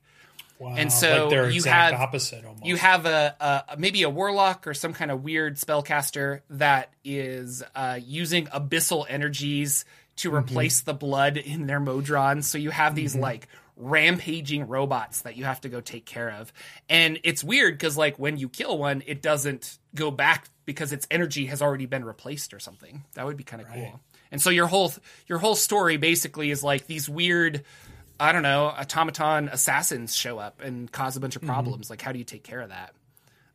Wow, 0.64 0.76
And 0.78 0.92
so 0.92 1.28
like 1.30 1.54
you 1.54 1.64
have- 1.64 1.94
opposite 1.94 2.46
almost. 2.46 2.66
You 2.66 2.76
have 2.78 3.06
a, 3.06 3.66
a 3.70 3.78
maybe 3.78 4.04
a 4.04 4.10
warlock 4.10 4.66
or 4.68 4.74
some 4.74 4.94
kind 4.94 5.12
of 5.12 5.24
weird 5.24 5.58
spellcaster 5.58 6.42
that 6.52 6.94
is 7.04 7.62
uh, 7.76 8.00
using 8.04 8.46
abyssal 8.48 9.06
energies 9.10 9.84
to 10.18 10.30
Mm-hmm. 10.30 10.38
replace 10.38 10.82
the 10.82 10.94
blood 10.94 11.38
in 11.38 11.66
their 11.68 11.80
modron. 11.80 12.44
So 12.44 12.58
you 12.60 12.70
have 12.70 12.94
these 12.96 13.16
like 13.16 13.48
rampaging 13.76 14.68
robots 14.68 15.22
that 15.22 15.36
you 15.36 15.44
have 15.46 15.62
to 15.62 15.70
go 15.70 15.82
take 15.82 16.06
care 16.06 16.30
of. 16.32 16.54
And 16.90 17.20
it's 17.24 17.44
weird 17.44 17.74
because 17.76 17.98
like 17.98 18.18
when 18.20 18.38
you 18.38 18.48
kill 18.50 18.78
one, 18.78 19.02
it 19.06 19.22
doesn't 19.22 19.78
go 19.96 20.12
back 20.12 20.48
because 20.66 20.94
its 20.94 21.08
energy 21.12 21.48
has 21.48 21.62
already 21.62 21.86
been 21.88 22.06
replaced 22.06 22.54
or 22.54 22.60
something. 22.60 23.04
That 23.16 23.26
would 23.26 23.38
be 23.38 23.44
kind 23.44 23.62
of 23.62 23.68
cool. 23.70 24.00
And 24.32 24.42
so 24.42 24.50
your 24.50 24.68
whole 24.68 24.94
your 25.28 25.38
whole 25.40 25.56
story 25.56 25.98
basically 25.98 26.50
is 26.52 26.64
like 26.64 26.88
these 26.88 27.10
weird 27.10 27.64
I 28.20 28.32
don't 28.32 28.44
know, 28.44 28.66
automaton 28.68 29.50
assassins 29.50 30.16
show 30.16 30.38
up 30.40 30.62
and 30.62 30.92
cause 30.92 31.16
a 31.16 31.20
bunch 31.20 31.36
of 31.36 31.42
Mm-hmm. 31.42 31.52
problems. 31.52 31.90
Like, 31.90 32.02
how 32.02 32.12
do 32.12 32.20
you 32.20 32.26
take 32.26 32.44
care 32.44 32.62
of 32.62 32.70
that? 32.70 32.94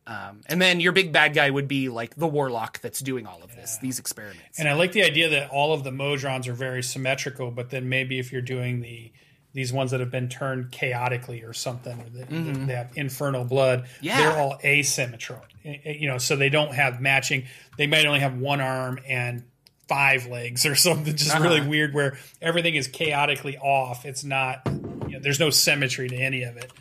Um, 0.07 0.41
and 0.47 0.59
then 0.61 0.79
your 0.79 0.91
big 0.91 1.13
bad 1.13 1.33
guy 1.35 1.49
would 1.49 1.67
be 1.67 1.87
like 1.89 2.15
the 2.15 2.27
warlock 2.27 2.79
that's 2.81 2.99
doing 2.99 3.27
all 3.27 3.43
of 3.43 3.55
this, 3.55 3.77
these 3.77 3.99
experiments. 3.99 4.57
And 4.59 4.67
I 4.67 4.73
like 4.73 4.91
the 4.91 5.03
idea 5.03 5.29
that 5.29 5.51
all 5.51 5.71
of 5.71 5.83
the 5.83 5.91
Modrons 5.91 6.47
are 6.47 6.53
very 6.53 6.81
symmetrical, 6.81 7.51
but 7.51 7.69
then 7.69 7.89
maybe 7.89 8.17
if 8.17 8.31
you're 8.31 8.41
doing 8.41 8.81
the 8.81 9.11
these 9.51 9.73
ones 9.73 9.89
that 9.91 9.99
have 9.99 10.11
been 10.11 10.29
turned 10.29 10.71
chaotically 10.71 11.41
or 11.43 11.53
something, 11.53 11.99
or 11.99 12.05
that 12.19 12.29
they 12.67 12.73
have 12.75 12.91
infernal 12.95 13.43
blood, 13.43 13.81
Mm-hmm. 13.85 14.05
Yeah. 14.05 14.17
they're 14.17 14.37
all 14.39 14.57
asymmetrical. 14.63 15.43
You 15.63 16.07
know, 16.07 16.17
so 16.19 16.35
they 16.35 16.49
don't 16.49 16.73
have 16.73 17.01
matching. 17.01 17.45
They 17.77 17.87
might 17.87 18.05
only 18.05 18.19
have 18.19 18.37
one 18.37 18.61
arm 18.61 18.99
and 19.07 19.43
five 19.89 20.27
legs 20.27 20.65
or 20.65 20.75
something 20.87 21.15
just 21.15 21.31
Uh-huh. 21.31 21.43
really 21.43 21.67
weird 21.67 21.93
where 21.93 22.17
everything 22.41 22.75
is 22.75 22.87
chaotically 22.87 23.57
off. 23.57 24.05
It's 24.05 24.23
not. 24.23 24.61
You 24.65 25.15
know, 25.15 25.19
there's 25.19 25.39
no 25.39 25.49
symmetry 25.49 26.07
to 26.07 26.15
any 26.15 26.43
of 26.43 26.55
it. 26.55 26.71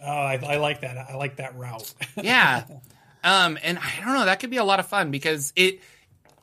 Oh, 0.00 0.06
I, 0.12 0.34
I 0.34 0.56
like 0.58 0.82
that. 0.82 0.96
I 0.96 1.16
like 1.16 1.36
that 1.36 1.56
route. 1.56 1.92
yeah. 2.16 2.64
Um, 3.24 3.58
and 3.64 3.78
I 3.78 4.04
don't 4.04 4.14
know, 4.14 4.26
that 4.26 4.38
could 4.38 4.50
be 4.50 4.58
a 4.58 4.64
lot 4.64 4.78
of 4.78 4.86
fun 4.86 5.10
because 5.10 5.52
it, 5.56 5.80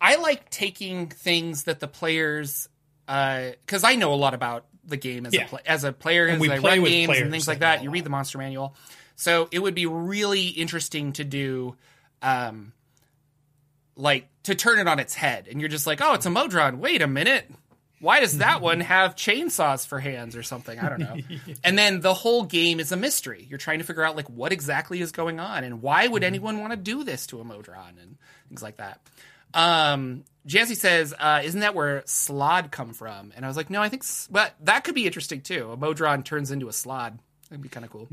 I 0.02 0.18
like 0.18 0.50
taking 0.50 1.08
things 1.08 1.64
that 1.64 1.80
the 1.80 1.88
players, 1.88 2.68
uh, 3.08 3.52
cause 3.68 3.84
I 3.86 3.96
know 3.96 4.14
a 4.14 4.16
lot 4.16 4.34
about 4.34 4.66
the 4.84 4.98
game 4.98 5.26
as 5.26 5.34
Yeah. 5.34 5.46
a 5.46 5.48
pla 5.48 5.60
as 5.66 5.84
a 5.86 5.94
player, 5.94 6.28
as 6.28 6.40
we 6.40 6.52
I 6.52 6.60
play 6.60 6.80
with 6.80 6.90
games 6.92 7.08
players 7.08 7.22
and 7.22 7.32
things 7.32 7.48
like 7.48 7.60
that. 7.60 7.82
You 7.84 7.92
read 7.92 8.04
the 8.04 8.10
monster 8.10 8.38
manual. 8.40 8.76
So 9.16 9.48
it 9.52 9.60
would 9.60 9.74
be 9.76 9.86
really 9.86 10.48
interesting 10.48 11.14
to 11.14 11.24
do, 11.24 11.76
um, 12.22 12.74
like 13.96 14.28
to 14.44 14.56
turn 14.56 14.80
it 14.80 14.88
on 14.88 15.00
its 15.00 15.14
head 15.16 15.48
and 15.50 15.60
you're 15.60 15.70
just 15.70 15.88
like, 15.88 16.02
oh, 16.02 16.14
it's 16.14 16.26
a 16.26 16.30
Modron. 16.30 16.80
Wait 16.80 17.02
a 17.02 17.08
minute. 17.08 17.50
Why 18.02 18.20
does 18.20 18.40
that 18.40 18.62
one 18.62 18.82
have 18.82 19.16
chainsaws 19.16 19.88
for 19.88 20.00
hands 20.00 20.36
or 20.36 20.44
something? 20.44 20.78
I 20.78 20.90
don't 20.90 21.00
know. 21.00 21.16
And 21.64 21.78
then 21.78 22.02
the 22.02 22.14
whole 22.14 22.44
game 22.44 22.80
is 22.80 22.92
a 22.92 22.98
mystery. 22.98 23.48
You're 23.50 23.58
trying 23.58 23.80
to 23.80 23.86
figure 23.86 24.04
out 24.04 24.16
like 24.16 24.30
what 24.30 24.52
exactly 24.52 25.00
is 25.02 25.12
going 25.12 25.40
on 25.40 25.64
and 25.64 25.82
why 25.82 26.06
would 26.06 26.24
anyone 26.24 26.60
want 26.60 26.72
to 26.72 26.78
do 26.78 27.04
this 27.04 27.26
to 27.28 27.40
a 27.40 27.44
Modron 27.44 27.98
and 28.02 28.18
things 28.50 28.62
like 28.62 28.78
that. 28.78 29.00
Um, 29.54 30.26
Jazzy 30.48 30.76
says, 30.76 31.14
uh, 31.18 31.42
"Isn't 31.44 31.62
that 31.62 31.74
where 31.74 32.02
Slaad 32.02 32.70
come 32.72 32.94
from?" 32.94 33.32
And 33.36 33.46
I 33.46 33.48
was 33.48 33.56
like, 33.58 33.70
"No, 33.70 33.82
I 33.82 33.90
think, 33.90 34.04
s- 34.04 34.28
but 34.30 34.54
that 34.62 34.84
could 34.84 34.94
be 34.94 35.06
interesting 35.06 35.42
too. 35.42 35.72
A 35.72 35.78
Modron 35.78 36.24
turns 36.24 36.52
into 36.52 36.68
a 36.68 36.72
Slaad. 36.72 37.18
That'd 37.50 37.62
be 37.62 37.70
kind 37.70 37.86
of 37.86 37.92
cool." 37.92 38.08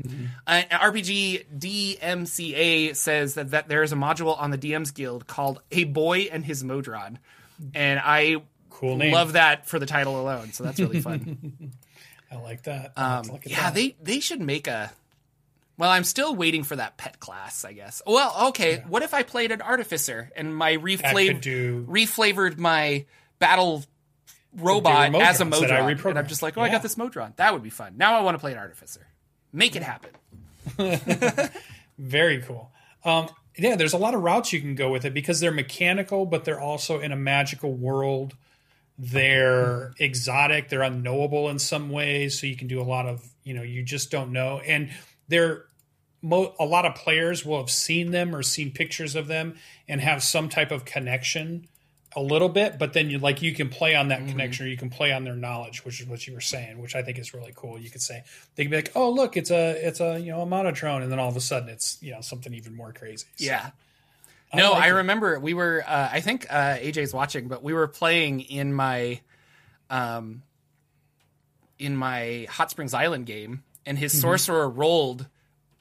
Uh, 0.47 0.61
RPG 0.71 1.45
DMCA 1.57 2.95
says 2.95 3.35
that, 3.35 3.51
that 3.51 3.67
there 3.67 3.83
is 3.83 3.91
a 3.91 3.95
module 3.95 4.39
on 4.39 4.51
the 4.51 4.57
DM's 4.57 4.91
Guild 4.91 5.27
called 5.27 5.61
"A 5.71 5.83
Boy 5.85 6.29
and 6.31 6.45
His 6.45 6.63
Modron," 6.63 7.19
and 7.73 7.99
I 8.03 8.37
Cool 8.69 8.97
name. 8.97 9.13
love 9.13 9.33
that 9.33 9.67
for 9.67 9.79
the 9.79 9.85
title 9.85 10.19
alone. 10.19 10.51
So 10.53 10.63
that's 10.63 10.79
really 10.79 11.01
fun. 11.01 11.71
I 12.31 12.35
like 12.37 12.63
that. 12.63 12.93
Um, 12.97 13.39
yeah, 13.45 13.65
that. 13.65 13.75
they 13.75 13.95
they 14.01 14.19
should 14.19 14.41
make 14.41 14.67
a. 14.67 14.91
Well, 15.77 15.89
I'm 15.89 16.03
still 16.03 16.35
waiting 16.35 16.63
for 16.63 16.75
that 16.75 16.97
pet 16.97 17.19
class, 17.19 17.65
I 17.65 17.73
guess. 17.73 18.01
Well, 18.05 18.49
okay. 18.49 18.83
What 18.87 19.01
if 19.01 19.13
I 19.15 19.23
played 19.23 19.51
an 19.51 19.61
artificer 19.61 20.31
and 20.35 20.55
my 20.55 20.77
reflavored 20.77 21.41
do- 21.41 21.85
reflavored 21.89 22.59
my 22.59 23.05
battle 23.39 23.83
robot 24.55 25.15
as 25.15 25.41
a 25.41 25.45
Modron, 25.45 25.97
and. 26.05 26.19
I'm 26.19 26.27
just 26.27 26.43
like, 26.43 26.57
oh, 26.57 26.61
I 26.61 26.69
got 26.69 26.83
this 26.83 26.95
Modron. 26.95 27.33
That 27.37 27.53
would 27.53 27.63
be 27.63 27.71
fun. 27.71 27.95
Now 27.97 28.17
I 28.17 28.21
want 28.21 28.35
to 28.35 28.39
play 28.39 28.51
an 28.51 28.59
artificer. 28.59 29.07
Make 29.53 29.75
it 29.75 29.83
happen. 29.83 30.11
Very 31.97 32.41
cool. 32.41 32.71
Um, 33.05 33.29
yeah, 33.55 33.75
there's 33.75 33.93
a 33.93 33.97
lot 33.97 34.15
of 34.15 34.23
routes 34.23 34.51
you 34.51 34.59
can 34.59 34.73
go 34.73 34.89
with 34.89 35.05
it 35.05 35.13
because 35.13 35.39
they're 35.39 35.51
mechanical, 35.51 36.25
but 36.25 36.43
they're 36.43 36.59
also 36.59 36.99
in 36.99 37.11
a 37.11 37.15
magical 37.15 37.71
world. 37.71 38.35
They're 38.97 39.93
exotic. 39.99 40.69
They're 40.69 40.81
unknowable 40.81 41.49
in 41.49 41.59
some 41.59 41.89
ways, 41.89 42.39
so 42.39 42.47
you 42.47 42.55
can 42.55 42.67
do 42.67 42.81
a 42.81 42.83
lot 42.83 43.05
of 43.05 43.23
you 43.43 43.53
know 43.53 43.61
you 43.61 43.83
just 43.83 44.09
don't 44.11 44.31
know. 44.31 44.59
And 44.59 44.91
they're 45.27 45.65
mo- 46.21 46.55
a 46.59 46.65
lot 46.65 46.85
of 46.85 46.95
players 46.95 47.45
will 47.45 47.59
have 47.59 47.69
seen 47.69 48.11
them 48.11 48.35
or 48.35 48.41
seen 48.41 48.71
pictures 48.71 49.15
of 49.15 49.27
them 49.27 49.55
and 49.87 50.01
have 50.01 50.23
some 50.23 50.49
type 50.49 50.71
of 50.71 50.85
connection 50.85 51.67
a 52.15 52.21
little 52.21 52.49
bit, 52.49 52.77
but 52.77 52.93
then 52.93 53.09
you 53.09 53.17
like 53.19 53.41
you 53.41 53.53
can 53.53 53.69
play 53.69 53.95
on 53.95 54.09
that 54.09 54.19
Mm-hmm. 54.19 54.29
connection 54.29 54.65
or 54.65 54.69
you 54.69 54.77
can 54.77 54.89
play 54.89 55.11
on 55.11 55.23
their 55.23 55.35
knowledge, 55.35 55.83
which 55.85 55.99
is 55.99 56.07
what 56.07 56.25
you 56.27 56.33
were 56.33 56.41
saying, 56.41 56.79
which 56.81 56.95
I 56.95 57.01
think 57.01 57.17
is 57.17 57.33
really 57.33 57.53
cool. 57.55 57.79
You 57.79 57.89
could 57.89 58.01
say 58.01 58.23
they 58.55 58.63
can 58.63 58.69
be 58.71 58.77
like, 58.77 58.91
"Oh, 58.95 59.09
look, 59.09 59.35
it's 59.37 59.49
a 59.51 59.71
it's 59.87 59.99
a 59.99 60.19
you 60.19 60.31
know 60.31 60.41
a 60.41 60.45
monotron," 60.45 61.01
and 61.01 61.11
then 61.11 61.19
all 61.19 61.29
of 61.29 61.35
a 61.35 61.41
sudden 61.41 61.69
it's 61.69 61.97
you 62.01 62.11
know 62.11 62.21
something 62.21 62.53
even 62.53 62.75
more 62.75 62.93
crazy. 62.93 63.25
So, 63.37 63.45
Yeah. 63.45 63.71
No, 64.55 64.73
like 64.73 64.83
I 64.83 64.87
it. 64.89 64.91
remember 64.91 65.39
we 65.39 65.55
were. 65.55 65.83
Uh, 65.87 66.09
I 66.11 66.21
think 66.21 66.45
uh, 66.49 66.75
AJ's 66.77 67.13
watching, 67.13 67.47
but 67.47 67.63
we 67.63 67.73
were 67.73 67.87
playing 67.87 68.41
in 68.41 68.71
my, 68.71 69.19
um, 69.89 70.43
in 71.79 71.95
my 71.97 72.45
Hot 72.51 72.69
Springs 72.69 72.93
Island 72.93 73.25
game, 73.25 73.63
and 73.85 73.97
his 73.97 74.19
sorcerer 74.19 74.69
rolled 74.69 75.27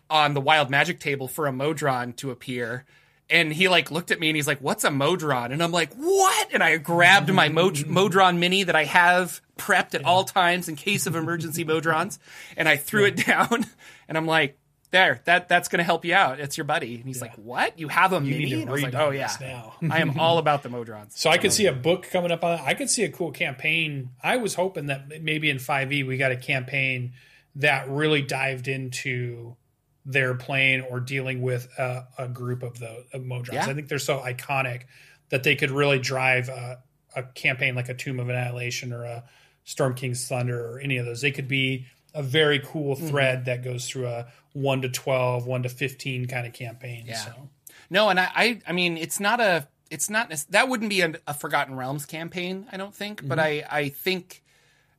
on 0.08 0.34
the 0.34 0.40
wild 0.40 0.70
magic 0.70 1.00
table 1.00 1.28
for 1.28 1.46
a 1.46 1.52
Modron 1.52 2.14
to 2.14 2.30
appear. 2.30 2.84
And 3.32 3.52
he 3.52 3.68
like 3.68 3.90
looked 3.90 4.10
at 4.10 4.20
me 4.20 4.28
and 4.28 4.36
he's 4.36 4.46
like, 4.46 4.60
"What's 4.60 4.84
a 4.84 4.90
Modron?" 4.90 5.52
And 5.52 5.62
I'm 5.62 5.72
like, 5.72 5.94
"What?" 5.94 6.52
And 6.52 6.62
I 6.62 6.76
grabbed 6.76 7.32
my 7.32 7.48
Mod- 7.48 7.86
Modron 7.86 8.38
Mini 8.38 8.62
that 8.64 8.76
I 8.76 8.84
have 8.84 9.40
prepped 9.58 9.94
at 9.94 10.04
all 10.04 10.24
times 10.24 10.68
in 10.68 10.76
case 10.76 11.06
of 11.06 11.16
emergency 11.16 11.64
Modrons, 11.64 12.18
and 12.56 12.68
I 12.68 12.76
threw 12.76 13.06
it 13.06 13.26
down. 13.26 13.66
And 14.08 14.18
I'm 14.18 14.26
like, 14.26 14.58
"There, 14.90 15.22
that 15.24 15.48
that's 15.48 15.68
going 15.68 15.78
to 15.78 15.84
help 15.84 16.04
you 16.04 16.14
out. 16.14 16.38
It's 16.38 16.58
your 16.58 16.66
buddy." 16.66 16.96
And 16.96 17.06
he's 17.06 17.22
like, 17.22 17.34
"What? 17.36 17.78
You 17.78 17.88
have 17.88 18.12
a 18.12 18.16
You 18.16 18.36
Mini?" 18.38 18.60
And 18.60 18.68
I 18.68 18.72
was 18.72 18.82
like, 18.82 18.94
"Oh 18.94 19.10
this 19.10 19.38
yeah, 19.40 19.46
now. 19.46 19.74
I 19.90 20.00
am 20.00 20.20
all 20.20 20.36
about 20.36 20.62
the 20.62 20.68
Modrons." 20.68 21.12
So 21.16 21.30
I 21.30 21.38
could 21.38 21.52
see 21.52 21.64
a 21.64 21.72
book 21.72 22.08
coming 22.10 22.30
up 22.30 22.44
on 22.44 22.58
it. 22.58 22.60
I 22.62 22.74
could 22.74 22.90
see 22.90 23.04
a 23.04 23.08
cool 23.08 23.30
campaign. 23.30 24.10
I 24.22 24.36
was 24.36 24.54
hoping 24.54 24.86
that 24.86 25.22
maybe 25.22 25.48
in 25.48 25.56
5e 25.56 26.06
we 26.06 26.18
got 26.18 26.32
a 26.32 26.36
campaign 26.36 27.14
that 27.54 27.88
really 27.88 28.20
dived 28.22 28.68
into 28.68 29.56
their 30.04 30.34
playing 30.34 30.82
or 30.82 31.00
dealing 31.00 31.42
with 31.42 31.68
a, 31.78 32.06
a 32.18 32.28
group 32.28 32.62
of 32.62 32.78
the 32.78 33.04
of 33.12 33.22
Modrons. 33.22 33.52
Yeah. 33.52 33.66
I 33.66 33.74
think 33.74 33.88
they're 33.88 33.98
so 33.98 34.18
iconic 34.18 34.82
that 35.28 35.42
they 35.44 35.54
could 35.56 35.70
really 35.70 35.98
drive 35.98 36.48
a, 36.48 36.78
a 37.14 37.22
campaign 37.22 37.74
like 37.74 37.88
a 37.88 37.94
Tomb 37.94 38.18
of 38.20 38.28
Annihilation 38.28 38.92
or 38.92 39.04
a 39.04 39.24
Storm 39.64 39.94
King's 39.94 40.26
Thunder 40.26 40.60
or 40.72 40.80
any 40.80 40.96
of 40.96 41.06
those. 41.06 41.20
They 41.20 41.30
could 41.30 41.48
be 41.48 41.86
a 42.14 42.22
very 42.22 42.58
cool 42.58 42.96
Mm-hmm. 42.96 43.08
thread 43.08 43.44
that 43.46 43.62
goes 43.64 43.88
through 43.88 44.06
a 44.06 44.26
1 44.52 44.82
to 44.82 44.88
12, 44.88 45.46
1 45.46 45.62
to 45.62 45.68
15 45.68 46.26
kind 46.26 46.46
of 46.46 46.52
campaign. 46.52 47.04
Yeah. 47.06 47.16
So. 47.16 47.48
No, 47.88 48.08
and 48.10 48.20
I, 48.20 48.28
I, 48.34 48.60
I 48.66 48.72
mean, 48.72 48.96
it's 48.98 49.20
not 49.20 49.40
a, 49.40 49.66
it's 49.90 50.10
not 50.10 50.30
that 50.50 50.68
wouldn't 50.68 50.90
be 50.90 51.02
a, 51.02 51.14
a 51.26 51.32
Forgotten 51.34 51.76
Realms 51.76 52.04
campaign, 52.06 52.66
I 52.72 52.76
don't 52.76 52.94
think. 52.94 53.26
But 53.26 53.38
I, 53.38 53.64
I 53.70 53.88
think 53.90 54.42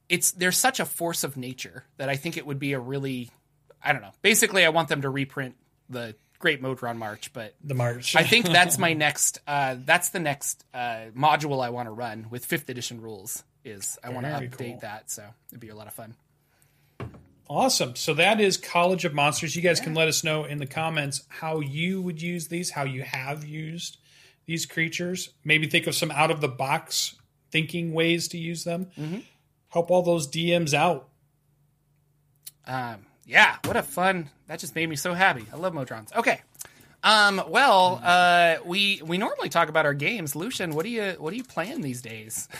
it's 0.09 0.31
there's 0.31 0.57
such 0.57 0.79
a 0.79 0.85
force 0.85 1.23
of 1.23 1.35
nature 1.37 1.83
that 1.97 2.09
I 2.09 2.15
think 2.15 2.37
it 2.37 2.45
would 2.45 2.59
be 2.59 2.73
a 2.73 2.79
really, 2.79 3.29
I 3.83 3.93
don't 3.93 4.01
know. 4.01 4.11
Basically, 4.21 4.65
I 4.65 4.69
want 4.69 4.87
them 4.87 5.01
to 5.01 5.09
reprint 5.09 5.55
the 5.89 6.15
Great 6.39 6.61
Modron 6.61 6.97
March, 6.97 7.31
but 7.33 7.55
The 7.63 7.73
March. 7.73 8.15
I 8.15 8.23
think 8.23 8.47
that's 8.47 8.77
my 8.77 8.93
next. 8.93 9.39
Uh, 9.47 9.75
that's 9.79 10.09
the 10.09 10.19
next 10.19 10.63
uh, 10.73 11.05
module 11.15 11.63
I 11.63 11.69
want 11.69 11.87
to 11.87 11.91
run 11.91 12.27
with 12.29 12.45
fifth 12.45 12.69
edition 12.69 13.01
rules. 13.01 13.43
Is 13.65 13.97
I 14.03 14.09
want 14.09 14.25
to 14.25 14.31
update 14.31 14.57
cool. 14.71 14.79
that, 14.81 15.09
so 15.09 15.23
it'd 15.49 15.61
be 15.61 15.69
a 15.69 15.75
lot 15.75 15.87
of 15.87 15.93
fun. 15.93 16.15
Awesome. 17.49 17.95
So 17.95 18.13
that 18.15 18.41
is 18.41 18.57
College 18.57 19.05
of 19.05 19.13
Monsters. 19.13 19.55
You 19.55 19.61
guys 19.61 19.79
can 19.79 19.93
let 19.93 20.07
us 20.07 20.23
know 20.23 20.43
in 20.45 20.57
the 20.57 20.65
comments 20.65 21.23
how 21.27 21.59
you 21.59 22.01
would 22.01 22.21
use 22.21 22.47
these, 22.47 22.69
how 22.71 22.83
you 22.83 23.03
have 23.03 23.45
used 23.45 23.97
these 24.45 24.65
creatures. 24.65 25.29
Maybe 25.43 25.67
think 25.67 25.87
of 25.87 25.95
some 25.95 26.11
out 26.11 26.31
of 26.31 26.41
the 26.41 26.47
box 26.47 27.15
thinking 27.51 27.93
ways 27.93 28.29
to 28.29 28.37
use 28.37 28.63
them. 28.63 28.87
Help 29.69 29.91
all 29.91 30.01
those 30.01 30.27
DMs 30.27 30.73
out. 30.73 31.09
Um, 32.65 33.05
yeah, 33.25 33.57
what 33.65 33.75
a 33.77 33.83
fun! 33.83 34.29
That 34.47 34.59
just 34.59 34.75
made 34.75 34.89
me 34.89 34.95
so 34.95 35.13
happy. 35.13 35.45
I 35.51 35.57
love 35.57 35.73
Modrons. 35.73 36.15
Okay. 36.15 36.41
Um, 37.05 37.41
well, 37.49 37.99
uh, 38.01 38.55
we 38.65 39.01
we 39.03 39.17
normally 39.17 39.49
talk 39.49 39.67
about 39.67 39.85
our 39.85 39.93
games. 39.93 40.37
Lucien, 40.37 40.73
what 40.73 40.83
do 40.85 40.89
you 40.89 41.15
what 41.17 41.33
are 41.33 41.35
you 41.35 41.43
playing 41.43 41.81
these 41.81 42.01
days? 42.01 42.47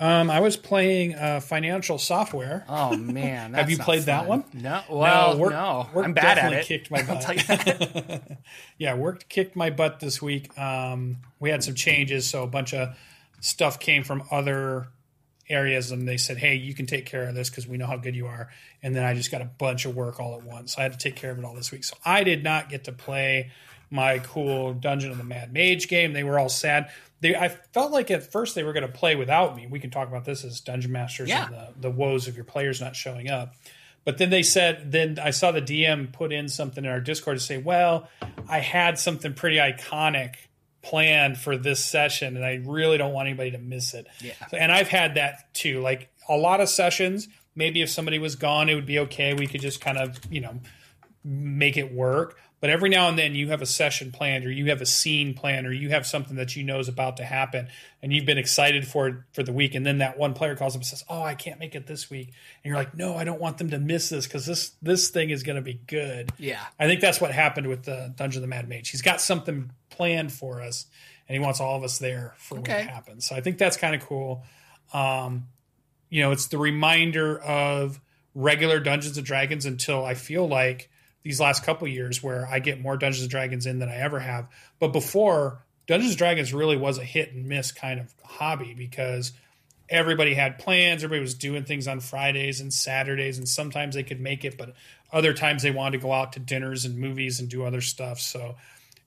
Um, 0.00 0.30
I 0.30 0.38
was 0.38 0.56
playing 0.56 1.16
uh, 1.16 1.40
financial 1.40 1.98
software. 1.98 2.64
Oh 2.68 2.96
man, 2.96 3.54
Have 3.54 3.68
you 3.68 3.78
played 3.78 4.04
that 4.04 4.28
one? 4.28 4.44
No, 4.52 4.80
well, 4.88 5.32
no, 5.34 5.40
work- 5.40 5.92
work 5.92 6.04
I'm 6.04 6.12
bad 6.14 6.38
at 6.38 6.52
it. 6.52 6.66
Kicked 6.66 6.88
my 6.92 7.02
butt. 7.06 7.20
tell 7.20 7.34
you 7.34 7.42
that. 7.42 8.38
yeah, 8.78 8.94
work 8.94 9.28
kicked 9.28 9.56
my 9.56 9.70
butt 9.70 9.98
this 9.98 10.22
week. 10.22 10.56
Um, 10.56 11.16
we 11.40 11.50
had 11.50 11.64
some 11.64 11.74
changes, 11.74 12.30
so 12.30 12.44
a 12.44 12.46
bunch 12.46 12.74
of 12.74 12.96
stuff 13.40 13.80
came 13.80 14.04
from 14.04 14.22
other 14.30 14.86
areas, 15.48 15.90
and 15.90 16.06
they 16.08 16.16
said, 16.16 16.36
"Hey, 16.38 16.54
you 16.54 16.74
can 16.74 16.86
take 16.86 17.06
care 17.06 17.24
of 17.28 17.34
this 17.34 17.50
because 17.50 17.66
we 17.66 17.76
know 17.76 17.86
how 17.86 17.96
good 17.96 18.14
you 18.16 18.26
are." 18.26 18.50
And 18.82 18.94
then 18.94 19.04
I 19.04 19.14
just 19.14 19.30
got 19.30 19.40
a 19.40 19.46
bunch 19.46 19.84
of 19.86 19.94
work 19.96 20.20
all 20.20 20.34
at 20.36 20.42
once. 20.44 20.78
I 20.78 20.82
had 20.82 20.92
to 20.92 20.98
take 20.98 21.16
care 21.16 21.30
of 21.30 21.38
it 21.38 21.44
all 21.44 21.54
this 21.54 21.70
week. 21.72 21.84
So 21.84 21.96
I 22.04 22.24
did 22.24 22.42
not 22.44 22.68
get 22.68 22.84
to 22.84 22.92
play 22.92 23.50
my 23.90 24.18
cool 24.18 24.74
Dungeon 24.74 25.10
of 25.10 25.18
the 25.18 25.24
Mad 25.24 25.52
Mage 25.52 25.88
game. 25.88 26.12
They 26.12 26.24
were 26.24 26.38
all 26.38 26.48
sad. 26.50 26.90
They, 27.20 27.34
I 27.34 27.48
felt 27.48 27.90
like 27.90 28.10
at 28.10 28.30
first 28.30 28.54
they 28.54 28.62
were 28.62 28.72
going 28.72 28.86
to 28.86 28.92
play 28.92 29.16
without 29.16 29.56
me. 29.56 29.66
We 29.66 29.80
can 29.80 29.90
talk 29.90 30.06
about 30.08 30.24
this 30.24 30.44
as 30.44 30.60
Dungeon 30.60 30.92
Masters 30.92 31.28
Yeah. 31.30 31.46
and 31.46 31.54
the, 31.54 31.68
the 31.88 31.90
woes 31.90 32.28
of 32.28 32.36
your 32.36 32.44
players 32.44 32.80
not 32.80 32.94
showing 32.94 33.28
up. 33.30 33.54
But 34.04 34.18
then 34.18 34.30
they 34.30 34.42
said, 34.42 34.92
then 34.92 35.18
I 35.20 35.30
saw 35.30 35.50
the 35.50 35.60
DM 35.60 36.12
put 36.12 36.32
in 36.32 36.48
something 36.48 36.84
in 36.84 36.90
our 36.90 37.00
Discord 37.00 37.38
to 37.38 37.42
say, 37.42 37.58
well, 37.58 38.08
I 38.48 38.60
had 38.60 38.98
something 38.98 39.34
pretty 39.34 39.56
iconic 39.56 40.34
planned 40.82 41.38
for 41.38 41.56
this 41.56 41.84
session, 41.84 42.36
and 42.36 42.44
I 42.44 42.62
really 42.64 42.98
don't 42.98 43.12
want 43.12 43.28
anybody 43.28 43.50
to 43.52 43.58
miss 43.58 43.94
it. 43.94 44.06
Yeah. 44.20 44.32
And 44.52 44.70
I've 44.72 44.88
had 44.88 45.14
that 45.14 45.52
too. 45.54 45.80
Like 45.80 46.10
a 46.28 46.36
lot 46.36 46.60
of 46.60 46.68
sessions, 46.68 47.28
maybe 47.54 47.82
if 47.82 47.90
somebody 47.90 48.18
was 48.18 48.36
gone, 48.36 48.68
it 48.68 48.74
would 48.74 48.86
be 48.86 48.98
okay. 49.00 49.34
We 49.34 49.46
could 49.46 49.60
just 49.60 49.80
kind 49.80 49.98
of, 49.98 50.18
you 50.30 50.40
know, 50.40 50.60
make 51.24 51.76
it 51.76 51.92
work. 51.92 52.38
But 52.60 52.70
every 52.70 52.88
now 52.88 53.08
and 53.08 53.16
then 53.16 53.36
you 53.36 53.48
have 53.50 53.62
a 53.62 53.66
session 53.66 54.10
planned 54.10 54.44
or 54.44 54.50
you 54.50 54.66
have 54.66 54.80
a 54.80 54.86
scene 54.86 55.34
planned 55.34 55.66
or 55.66 55.72
you 55.72 55.90
have 55.90 56.06
something 56.06 56.36
that 56.36 56.56
you 56.56 56.64
know 56.64 56.80
is 56.80 56.88
about 56.88 57.18
to 57.18 57.24
happen 57.24 57.68
and 58.02 58.12
you've 58.12 58.26
been 58.26 58.38
excited 58.38 58.86
for 58.86 59.08
it 59.08 59.14
for 59.32 59.44
the 59.44 59.52
week 59.52 59.76
and 59.76 59.86
then 59.86 59.98
that 59.98 60.18
one 60.18 60.34
player 60.34 60.56
calls 60.56 60.74
up 60.74 60.80
and 60.80 60.86
says, 60.86 61.04
"Oh, 61.08 61.22
I 61.22 61.34
can't 61.34 61.60
make 61.60 61.74
it 61.74 61.86
this 61.86 62.10
week." 62.10 62.26
And 62.28 62.70
you're 62.70 62.76
like, 62.76 62.96
"No, 62.96 63.16
I 63.16 63.24
don't 63.24 63.40
want 63.40 63.58
them 63.58 63.70
to 63.70 63.78
miss 63.78 64.08
this 64.08 64.26
cuz 64.26 64.44
this 64.44 64.70
this 64.82 65.08
thing 65.08 65.30
is 65.30 65.42
going 65.42 65.56
to 65.56 65.62
be 65.62 65.80
good." 65.86 66.32
Yeah. 66.38 66.60
I 66.78 66.86
think 66.86 67.00
that's 67.00 67.20
what 67.20 67.32
happened 67.32 67.68
with 67.68 67.84
the 67.84 68.12
Dungeon 68.16 68.38
of 68.38 68.42
the 68.42 68.48
Mad 68.48 68.68
Mage. 68.68 68.90
He's 68.90 69.02
got 69.02 69.20
something 69.20 69.70
planned 69.90 70.32
for 70.32 70.60
us 70.60 70.86
and 71.28 71.34
he 71.34 71.40
wants 71.40 71.60
all 71.60 71.76
of 71.76 71.84
us 71.84 71.98
there 71.98 72.34
for 72.38 72.56
when 72.56 72.70
it 72.70 72.88
happens. 72.88 73.26
So 73.26 73.36
I 73.36 73.40
think 73.40 73.58
that's 73.58 73.76
kind 73.76 73.94
of 73.94 74.00
cool. 74.00 74.44
Um, 74.92 75.48
you 76.08 76.22
know, 76.22 76.32
it's 76.32 76.46
the 76.46 76.58
reminder 76.58 77.38
of 77.38 78.00
regular 78.34 78.80
Dungeons 78.80 79.16
and 79.16 79.26
Dragons 79.26 79.66
until 79.66 80.04
I 80.04 80.14
feel 80.14 80.48
like 80.48 80.90
these 81.22 81.40
last 81.40 81.64
couple 81.64 81.86
years 81.88 82.22
where 82.22 82.46
I 82.50 82.58
get 82.58 82.80
more 82.80 82.96
Dungeons 82.96 83.22
and 83.22 83.30
Dragons 83.30 83.66
in 83.66 83.78
than 83.78 83.88
I 83.88 83.96
ever 83.96 84.20
have. 84.20 84.46
But 84.78 84.88
before, 84.92 85.64
Dungeons 85.86 86.12
and 86.12 86.18
Dragons 86.18 86.54
really 86.54 86.76
was 86.76 86.98
a 86.98 87.04
hit 87.04 87.32
and 87.32 87.46
miss 87.46 87.72
kind 87.72 88.00
of 88.00 88.14
hobby 88.22 88.74
because 88.74 89.32
everybody 89.88 90.34
had 90.34 90.58
plans, 90.58 91.02
everybody 91.02 91.20
was 91.20 91.34
doing 91.34 91.64
things 91.64 91.88
on 91.88 92.00
Fridays 92.00 92.60
and 92.60 92.72
Saturdays, 92.72 93.38
and 93.38 93.48
sometimes 93.48 93.94
they 93.94 94.02
could 94.02 94.20
make 94.20 94.44
it, 94.44 94.58
but 94.58 94.74
other 95.12 95.32
times 95.32 95.62
they 95.62 95.70
wanted 95.70 95.98
to 95.98 96.02
go 96.02 96.12
out 96.12 96.34
to 96.34 96.40
dinners 96.40 96.84
and 96.84 96.98
movies 96.98 97.40
and 97.40 97.48
do 97.48 97.64
other 97.64 97.80
stuff. 97.80 98.20
So 98.20 98.56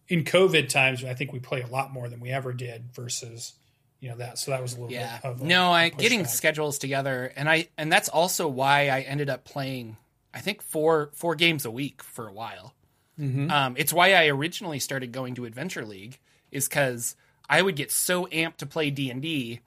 in 0.07 0.23
COVID 0.23 0.69
times, 0.69 1.03
I 1.05 1.13
think 1.13 1.31
we 1.31 1.39
play 1.39 1.61
a 1.61 1.67
lot 1.67 1.93
more 1.93 2.09
than 2.09 2.19
we 2.19 2.29
ever 2.31 2.51
did 2.51 2.91
versus 2.93 3.53
you 3.99 4.09
know 4.09 4.17
that. 4.17 4.39
So 4.39 4.49
that 4.51 4.61
was 4.61 4.73
a 4.73 4.81
little 4.81 4.91
Yeah. 4.91 5.17
bit 5.21 5.25
of 5.29 5.41
a, 5.41 5.45
no, 5.45 5.71
I 5.71 5.89
getting 5.89 6.25
schedules 6.25 6.79
together, 6.79 7.31
and 7.35 7.47
I 7.47 7.67
and 7.77 7.91
that's 7.91 8.09
also 8.09 8.47
why 8.47 8.87
I 8.89 9.01
ended 9.01 9.29
up 9.29 9.45
playing. 9.45 9.97
I 10.33 10.39
think 10.39 10.61
four 10.61 11.11
four 11.13 11.35
games 11.35 11.65
a 11.65 11.71
week 11.71 12.03
for 12.03 12.27
a 12.27 12.33
while. 12.33 12.73
Mm-hmm. 13.19 13.51
Um, 13.51 13.75
it's 13.77 13.93
why 13.93 14.13
I 14.13 14.27
originally 14.27 14.79
started 14.79 15.11
going 15.11 15.35
to 15.35 15.45
Adventure 15.45 15.85
League, 15.85 16.19
is 16.51 16.67
because 16.67 17.15
I 17.49 17.61
would 17.61 17.75
get 17.75 17.91
so 17.91 18.25
amped 18.27 18.57
to 18.57 18.65
play 18.65 18.89
D 18.89 19.09
and 19.09 19.21
D, 19.21 19.59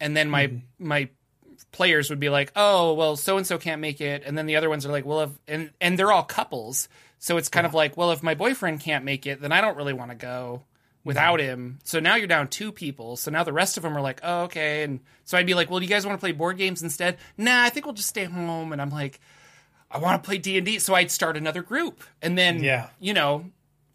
and 0.00 0.16
then 0.16 0.30
my 0.30 0.46
Mm-hmm. 0.46 0.86
my 0.88 1.08
players 1.72 2.10
would 2.10 2.20
be 2.20 2.28
like, 2.28 2.52
"Oh, 2.56 2.94
well, 2.94 3.16
so 3.16 3.36
and 3.36 3.46
so 3.46 3.58
can't 3.58 3.80
make 3.80 4.00
it," 4.00 4.22
and 4.24 4.36
then 4.36 4.46
the 4.46 4.56
other 4.56 4.68
ones 4.70 4.86
are 4.86 4.92
like, 4.92 5.04
"Well, 5.04 5.20
if 5.22 5.30
and 5.48 5.70
and 5.80 5.98
they're 5.98 6.12
all 6.12 6.22
couples, 6.22 6.88
so 7.18 7.36
it's 7.36 7.48
kind 7.48 7.66
of 7.66 7.72
like, 7.74 7.96
well, 7.96 8.10
if 8.10 8.22
my 8.22 8.34
boyfriend 8.34 8.80
can't 8.80 9.04
make 9.04 9.26
it, 9.26 9.40
then 9.40 9.52
I 9.52 9.60
don't 9.60 9.76
really 9.76 9.92
want 9.92 10.10
to 10.10 10.16
go 10.16 10.64
without 11.04 11.38
him. 11.40 11.78
So 11.84 12.00
now 12.00 12.16
you're 12.16 12.26
down 12.26 12.48
two 12.48 12.72
people. 12.72 13.16
So 13.16 13.30
now 13.30 13.44
the 13.44 13.52
rest 13.52 13.76
of 13.76 13.84
them 13.84 13.96
are 13.96 14.00
like, 14.00 14.20
oh, 14.24 14.42
okay. 14.44 14.82
And 14.82 15.00
so 15.24 15.38
I'd 15.38 15.46
be 15.46 15.54
like, 15.54 15.70
well, 15.70 15.78
do 15.78 15.84
you 15.84 15.88
guys 15.88 16.04
want 16.04 16.18
to 16.18 16.20
play 16.20 16.32
board 16.32 16.58
games 16.58 16.82
instead? 16.82 17.18
Nah, 17.36 17.62
I 17.62 17.70
think 17.70 17.86
we'll 17.86 17.94
just 17.94 18.08
stay 18.08 18.24
home. 18.24 18.72
And 18.72 18.82
I'm 18.82 18.90
like, 18.90 19.20
I 19.92 19.98
want 19.98 20.22
to 20.22 20.26
play 20.26 20.38
D 20.38 20.56
and 20.56 20.64
D. 20.66 20.78
So 20.78 20.94
I'd 20.94 21.10
start 21.10 21.36
another 21.36 21.62
group, 21.62 22.02
and 22.22 22.36
then 22.38 22.62
Yeah. 22.62 22.88
you 22.98 23.12
know, 23.14 23.50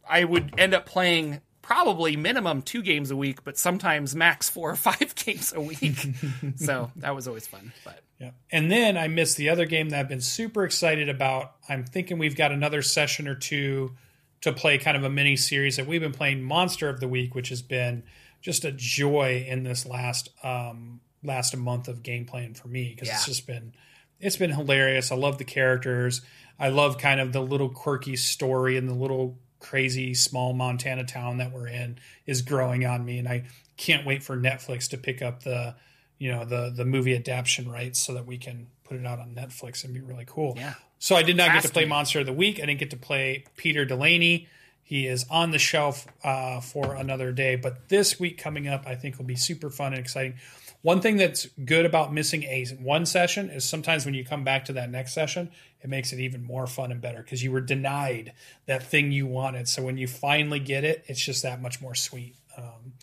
I 0.09 0.23
would 0.23 0.53
end 0.57 0.73
up 0.73 0.85
playing 0.85 1.41
probably 1.61 2.15
minimum 2.15 2.61
two 2.61 2.81
games 2.81 3.11
a 3.11 3.15
week, 3.17 3.43
but 3.43 3.57
sometimes 3.57 4.15
max 4.15 4.49
four 4.49 4.69
or 4.71 4.75
five 4.75 5.13
games 5.25 5.51
a 5.53 5.59
week. 5.59 5.97
so 6.55 6.91
that 6.97 7.13
was 7.13 7.27
always 7.27 7.45
fun. 7.45 7.73
But 7.83 8.03
Yeah. 8.19 8.31
And 8.51 8.71
then 8.71 8.97
I 8.97 9.07
missed 9.09 9.35
the 9.35 9.49
other 9.49 9.65
game 9.65 9.89
that 9.89 9.99
I've 9.99 10.07
been 10.07 10.21
super 10.21 10.63
excited 10.63 11.09
about. 11.09 11.55
I'm 11.67 11.83
thinking 11.83 12.19
we've 12.19 12.37
got 12.37 12.53
another 12.53 12.81
session 12.81 13.27
or 13.27 13.35
two 13.35 13.95
to 14.41 14.53
play 14.53 14.77
kind 14.77 14.95
of 14.95 15.03
a 15.03 15.09
mini 15.09 15.35
series 15.35 15.75
that 15.75 15.87
we've 15.87 15.99
been 15.99 16.13
playing 16.13 16.41
Monster 16.43 16.87
of 16.87 16.99
the 17.01 17.07
Week, 17.07 17.35
which 17.35 17.49
has 17.49 17.61
been 17.61 18.03
just 18.39 18.63
a 18.63 18.71
joy 18.71 19.43
in 19.49 19.63
this 19.63 19.85
last 19.85 20.29
um 20.43 21.01
last 21.23 21.57
month 21.57 21.87
of 21.89 22.01
game 22.01 22.23
playing 22.25 22.53
for 22.53 22.67
me 22.69 22.93
because 22.93 23.09
it's 23.09 23.25
just 23.25 23.45
been 23.47 23.73
it's 24.19 24.37
been 24.37 24.51
hilarious. 24.51 25.11
I 25.11 25.15
love 25.15 25.37
the 25.37 25.43
characters. 25.43 26.21
I 26.59 26.69
love 26.69 26.97
kind 26.97 27.19
of 27.19 27.33
the 27.33 27.41
little 27.41 27.69
quirky 27.69 28.15
story 28.15 28.77
and 28.77 28.89
the 28.89 28.95
little 28.95 29.37
crazy 29.59 30.13
small 30.13 30.53
Montana 30.53 31.03
town 31.03 31.37
that 31.37 31.51
we're 31.51 31.67
in 31.67 31.97
is 32.25 32.41
growing 32.41 32.85
on 32.85 33.03
me 33.03 33.17
and 33.19 33.27
I 33.27 33.45
can't 33.75 34.05
wait 34.05 34.23
for 34.23 34.37
Netflix 34.37 34.89
to 34.89 34.97
pick 34.97 35.21
up 35.21 35.43
the 35.43 35.75
you 36.17 36.31
know 36.31 36.45
the 36.45 36.73
the 36.75 36.85
movie 36.85 37.15
adaptation 37.15 37.69
rights 37.69 37.99
so 37.99 38.13
that 38.15 38.25
we 38.25 38.37
can 38.37 38.67
put 38.83 38.97
it 38.97 39.05
out 39.05 39.19
on 39.19 39.35
Netflix 39.35 39.83
and 39.83 39.93
be 39.93 40.01
really 40.01 40.25
cool. 40.25 40.53
Yeah. 40.57 40.73
So 40.99 41.15
I 41.15 41.21
did 41.21 41.37
not 41.37 41.53
get 41.53 41.63
to 41.63 41.69
play 41.69 41.83
me. 41.83 41.89
Monster 41.89 42.21
of 42.21 42.25
the 42.25 42.33
Week. 42.33 42.57
I 42.57 42.65
didn't 42.65 42.79
get 42.79 42.89
to 42.91 42.97
play 42.97 43.45
Peter 43.55 43.85
Delaney. 43.85 44.47
he 44.81 45.05
is 45.05 45.25
on 45.29 45.51
the 45.51 45.59
shelf 45.59 46.07
uh, 46.23 46.59
for 46.59 46.95
another 46.95 47.31
day. 47.31 47.55
But 47.55 47.89
this 47.89 48.19
week 48.19 48.37
coming 48.39 48.67
up, 48.67 48.87
I 48.87 48.95
think 48.95 49.17
will 49.17 49.25
be 49.25 49.35
super 49.35 49.69
fun 49.69 49.93
and 49.93 49.99
exciting. 49.99 50.37
One 50.81 51.01
thing 51.01 51.17
that's 51.17 51.47
good 51.65 51.85
about 51.85 52.13
missing 52.13 52.43
a 52.43 52.65
one 52.79 53.05
session 53.05 53.49
is 53.49 53.65
sometimes 53.65 54.05
when 54.05 54.13
you 54.13 54.23
come 54.23 54.43
back 54.43 54.65
to 54.65 54.73
that 54.73 54.89
next 54.89 55.13
session, 55.13 55.51
it 55.81 55.89
makes 55.89 56.13
it 56.13 56.19
even 56.19 56.43
more 56.43 56.67
fun 56.67 56.91
and 56.91 57.01
better 57.01 57.21
because 57.21 57.43
you 57.43 57.51
were 57.51 57.61
denied 57.61 58.33
that 58.67 58.83
thing 58.83 59.11
you 59.11 59.25
wanted. 59.25 59.67
So 59.67 59.83
when 59.83 59.97
you 59.97 60.07
finally 60.07 60.59
get 60.59 60.83
it, 60.83 61.03
it's 61.07 61.23
just 61.23 61.43
that 61.43 61.61
much 61.61 61.81
more 61.81 61.95
sweet. 61.95 62.35
Um, 62.57 62.93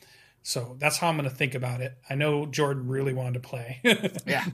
so 0.43 0.77
that's 0.79 0.99
how 0.99 1.09
I'm 1.09 1.17
going 1.17 1.29
to 1.29 1.35
think 1.35 1.55
about 1.55 1.81
it. 1.81 1.97
I 2.09 2.17
know 2.17 2.45
Jordan 2.45 2.87
really 2.87 3.15
wanted 3.15 3.35
to 3.35 3.41
play. 3.41 3.81
yeah. 4.27 4.45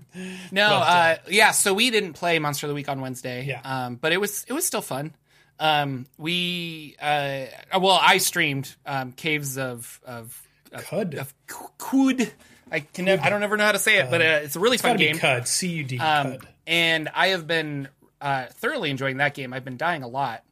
No. 0.53 0.69
But, 0.69 0.75
uh, 0.75 0.77
uh, 0.77 1.17
yeah. 1.29 1.51
So 1.51 1.75
we 1.75 1.91
didn't 1.91 2.13
play 2.13 2.39
Monster 2.39 2.67
of 2.67 2.69
the 2.69 2.75
Week 2.75 2.89
on 2.89 3.01
Wednesday. 3.01 3.45
Yeah. 3.45 3.61
Um, 3.65 3.97
but 3.97 4.13
it 4.13 4.21
was 4.21 4.45
it 4.49 4.53
was 4.53 4.65
still 4.65 4.83
fun. 4.83 5.15
Um, 5.59 6.07
we 6.17 6.97
uh, 7.03 7.47
well, 7.79 7.99
I 8.01 8.19
streamed 8.19 8.75
um, 8.87 9.13
Caves 9.13 9.59
of 9.59 10.01
of 10.05 10.41
of, 10.73 10.85
Qud. 10.85 11.15
of 11.17 11.35
Qud. 11.47 12.31
I 12.71 12.81
can 12.81 13.05
never, 13.05 13.23
I 13.23 13.31
don't 13.31 13.43
ever 13.43 13.57
know 13.57 13.65
how 13.65 13.73
to 13.73 13.79
say 13.79 13.99
it, 13.99 14.11
but 14.11 14.21
uh, 14.21 14.41
it's 14.43 14.57
a 14.57 14.61
really 14.61 14.75
it's 14.75 14.83
fun 14.83 14.97
game. 14.97 15.17
Qud, 15.17 15.47
C 15.47 15.69
U 15.69 15.85
D. 15.85 15.99
Um, 15.99 16.39
and 16.67 17.09
I 17.15 17.29
have 17.29 17.47
been 17.47 17.89
uh, 18.21 18.47
thoroughly 18.47 18.91
enjoying 18.91 19.17
that 19.17 19.35
game. 19.35 19.53
I've 19.53 19.65
been 19.65 19.77
dying 19.77 20.03
a 20.03 20.09
lot, 20.09 20.45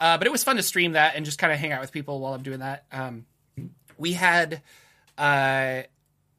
uh, 0.00 0.16
but 0.18 0.26
it 0.26 0.30
was 0.30 0.42
fun 0.42 0.56
to 0.56 0.62
stream 0.62 0.92
that 0.92 1.16
and 1.16 1.24
just 1.24 1.38
kind 1.38 1.52
of 1.52 1.58
hang 1.58 1.72
out 1.72 1.80
with 1.80 1.92
people 1.92 2.20
while 2.20 2.34
I'm 2.34 2.42
doing 2.42 2.60
that. 2.60 2.84
Um, 2.90 3.26
we 3.98 4.12
had, 4.14 4.62
uh, 5.18 5.82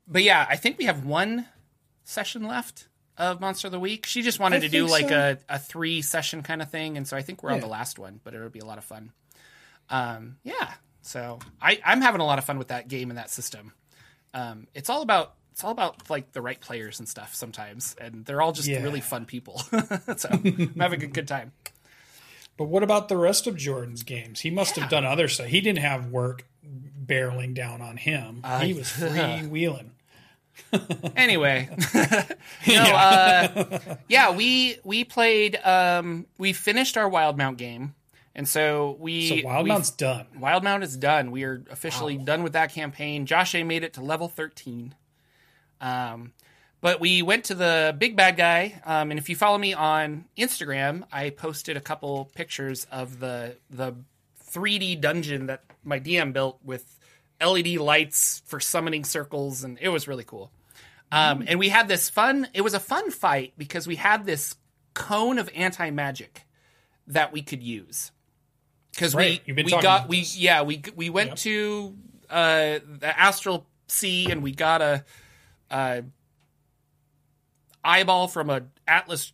but 0.07 0.23
yeah, 0.23 0.45
I 0.49 0.55
think 0.55 0.77
we 0.77 0.85
have 0.85 1.05
one 1.05 1.45
session 2.03 2.43
left 2.43 2.87
of 3.17 3.41
Monster 3.41 3.67
of 3.67 3.71
the 3.71 3.79
Week. 3.79 4.05
She 4.05 4.21
just 4.21 4.39
wanted 4.39 4.57
I 4.57 4.67
to 4.67 4.69
do 4.69 4.87
like 4.87 5.09
so. 5.09 5.37
a, 5.49 5.55
a 5.55 5.59
three 5.59 6.01
session 6.01 6.43
kind 6.43 6.61
of 6.61 6.69
thing, 6.69 6.97
and 6.97 7.07
so 7.07 7.17
I 7.17 7.21
think 7.21 7.43
we're 7.43 7.49
yeah. 7.49 7.55
on 7.55 7.61
the 7.61 7.67
last 7.67 7.99
one, 7.99 8.19
but 8.23 8.33
it'll 8.33 8.49
be 8.49 8.59
a 8.59 8.65
lot 8.65 8.77
of 8.77 8.83
fun. 8.83 9.11
Um, 9.89 10.37
yeah, 10.43 10.73
so 11.01 11.39
I, 11.61 11.79
I'm 11.85 12.01
having 12.01 12.21
a 12.21 12.25
lot 12.25 12.39
of 12.39 12.45
fun 12.45 12.57
with 12.57 12.67
that 12.69 12.87
game 12.87 13.09
and 13.09 13.17
that 13.17 13.29
system. 13.29 13.73
Um, 14.33 14.67
it's 14.73 14.89
all 14.89 15.01
about 15.01 15.33
it's 15.51 15.63
all 15.63 15.71
about 15.71 16.09
like 16.09 16.33
the 16.33 16.41
right 16.41 16.59
players 16.59 16.99
and 16.99 17.09
stuff 17.09 17.33
sometimes, 17.33 17.95
and 17.99 18.25
they're 18.25 18.41
all 18.41 18.51
just 18.51 18.67
yeah. 18.67 18.83
really 18.83 19.01
fun 19.01 19.25
people. 19.25 19.57
so 20.17 20.29
I'm 20.31 20.75
having 20.77 21.03
a 21.03 21.07
good 21.07 21.27
time. 21.27 21.51
But 22.57 22.65
what 22.65 22.83
about 22.83 23.07
the 23.07 23.17
rest 23.17 23.47
of 23.47 23.55
Jordan's 23.55 24.03
games? 24.03 24.41
He 24.41 24.49
must 24.49 24.75
yeah. 24.75 24.83
have 24.83 24.91
done 24.91 25.05
other 25.05 25.27
stuff. 25.27 25.47
He 25.47 25.61
didn't 25.61 25.79
have 25.79 26.07
work 26.07 26.45
barreling 27.05 27.53
down 27.53 27.81
on 27.81 27.97
him. 27.97 28.41
Uh, 28.43 28.59
he 28.59 28.73
was 28.73 28.87
freewheeling. 28.87 29.89
anyway, 31.15 31.69
you 32.65 32.75
know, 32.75 32.83
uh, 32.83 33.95
yeah, 34.07 34.35
we 34.35 34.77
we 34.83 35.03
played. 35.03 35.55
Um, 35.63 36.25
we 36.37 36.53
finished 36.53 36.97
our 36.97 37.09
Wildemount 37.09 37.57
game, 37.57 37.93
and 38.37 38.47
so 38.47 38.95
we. 38.99 39.27
So 39.29 39.35
Wildemount's 39.35 39.89
done. 39.89 40.27
Wildemount 40.39 40.83
is 40.83 40.95
done. 40.95 41.31
We 41.31 41.43
are 41.43 41.63
officially 41.71 42.17
wow. 42.19 42.23
done 42.23 42.43
with 42.43 42.53
that 42.53 42.71
campaign. 42.71 43.25
Josh 43.25 43.55
A 43.55 43.63
made 43.63 43.83
it 43.83 43.93
to 43.93 44.01
level 44.01 44.29
thirteen. 44.29 44.95
Um, 45.81 46.33
but 46.79 46.99
we 46.99 47.23
went 47.23 47.45
to 47.45 47.55
the 47.55 47.95
big 47.97 48.15
bad 48.15 48.37
guy, 48.37 48.79
um, 48.85 49.09
and 49.09 49.19
if 49.19 49.29
you 49.29 49.35
follow 49.35 49.57
me 49.57 49.73
on 49.73 50.25
Instagram, 50.37 51.03
I 51.11 51.31
posted 51.31 51.75
a 51.75 51.81
couple 51.81 52.25
pictures 52.35 52.85
of 52.91 53.19
the 53.19 53.57
the 53.71 53.95
3D 54.51 55.01
dungeon 55.01 55.47
that 55.47 55.63
my 55.83 55.99
DM 55.99 56.31
built 56.31 56.59
with 56.63 56.85
LED 57.43 57.77
lights 57.77 58.43
for 58.45 58.59
summoning 58.59 59.03
circles, 59.03 59.63
and 59.63 59.79
it 59.81 59.89
was 59.89 60.07
really 60.07 60.23
cool. 60.23 60.51
Um, 61.11 61.43
and 61.47 61.57
we 61.57 61.69
had 61.69 61.87
this 61.87 62.09
fun. 62.09 62.47
It 62.53 62.61
was 62.61 62.75
a 62.75 62.79
fun 62.79 63.09
fight 63.09 63.53
because 63.57 63.87
we 63.87 63.95
had 63.95 64.25
this 64.25 64.55
cone 64.93 65.39
of 65.39 65.49
anti 65.55 65.89
magic 65.89 66.43
that 67.07 67.31
we 67.31 67.41
could 67.41 67.63
use 67.63 68.11
because 68.97 69.13
right. 69.13 69.41
we 69.45 69.53
we 69.53 69.69
got 69.69 70.09
we 70.09 70.25
yeah 70.33 70.63
we 70.63 70.81
we 70.95 71.11
went 71.11 71.29
yep. 71.29 71.37
to 71.37 71.95
uh, 72.31 72.79
the 72.99 73.13
astral 73.19 73.67
sea 73.85 74.31
and 74.31 74.41
we 74.41 74.51
got 74.51 74.81
a, 74.81 75.05
a 75.69 76.03
eyeball 77.83 78.27
from 78.27 78.49
a 78.49 78.63
Atlas 78.87 79.33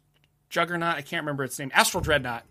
juggernaut. 0.49 0.95
I 0.95 1.01
can't 1.01 1.23
remember 1.23 1.45
its 1.45 1.57
name. 1.57 1.71
Astral 1.73 2.03
dreadnought. 2.03 2.43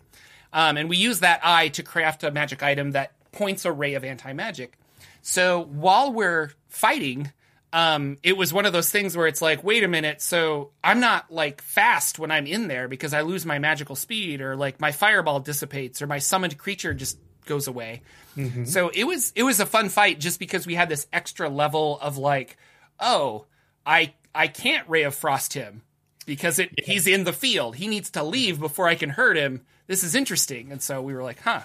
Um, 0.54 0.78
and 0.78 0.88
we 0.88 0.96
use 0.96 1.20
that 1.20 1.40
eye 1.44 1.68
to 1.68 1.82
craft 1.82 2.24
a 2.24 2.30
magic 2.30 2.62
item 2.62 2.92
that 2.92 3.12
points 3.30 3.66
a 3.66 3.72
ray 3.72 3.94
of 3.94 4.04
anti 4.04 4.32
magic. 4.32 4.78
So 5.20 5.64
while 5.64 6.12
we're 6.12 6.52
fighting, 6.68 7.30
um, 7.72 8.18
it 8.22 8.36
was 8.36 8.52
one 8.52 8.66
of 8.66 8.72
those 8.72 8.90
things 8.90 9.16
where 9.16 9.26
it's 9.26 9.40
like, 9.40 9.64
wait 9.64 9.82
a 9.82 9.88
minute, 9.88 10.20
so 10.20 10.70
I'm 10.84 11.00
not 11.00 11.32
like 11.32 11.62
fast 11.62 12.18
when 12.18 12.30
I'm 12.30 12.46
in 12.46 12.68
there 12.68 12.86
because 12.86 13.14
I 13.14 13.22
lose 13.22 13.46
my 13.46 13.58
magical 13.58 13.96
speed, 13.96 14.40
or 14.40 14.56
like 14.56 14.80
my 14.80 14.92
fireball 14.92 15.40
dissipates, 15.40 16.02
or 16.02 16.06
my 16.06 16.18
summoned 16.18 16.58
creature 16.58 16.92
just 16.92 17.18
goes 17.46 17.68
away. 17.68 18.02
Mm-hmm. 18.36 18.64
So 18.64 18.90
it 18.92 19.04
was 19.04 19.32
it 19.34 19.42
was 19.42 19.58
a 19.58 19.66
fun 19.66 19.88
fight 19.88 20.20
just 20.20 20.38
because 20.38 20.66
we 20.66 20.74
had 20.74 20.88
this 20.88 21.06
extra 21.12 21.48
level 21.48 21.98
of 22.00 22.18
like, 22.18 22.58
oh, 23.00 23.46
I 23.86 24.12
I 24.34 24.48
can't 24.48 24.88
ray 24.88 25.04
of 25.04 25.14
frost 25.14 25.54
him 25.54 25.82
because 26.26 26.58
it 26.58 26.70
yeah. 26.76 26.84
he's 26.86 27.06
in 27.06 27.24
the 27.24 27.32
field. 27.32 27.76
He 27.76 27.88
needs 27.88 28.10
to 28.10 28.22
leave 28.22 28.60
before 28.60 28.86
I 28.86 28.96
can 28.96 29.10
hurt 29.10 29.36
him. 29.36 29.62
This 29.86 30.04
is 30.04 30.14
interesting, 30.14 30.72
and 30.72 30.82
so 30.82 31.00
we 31.00 31.14
were 31.14 31.22
like, 31.22 31.40
huh. 31.40 31.62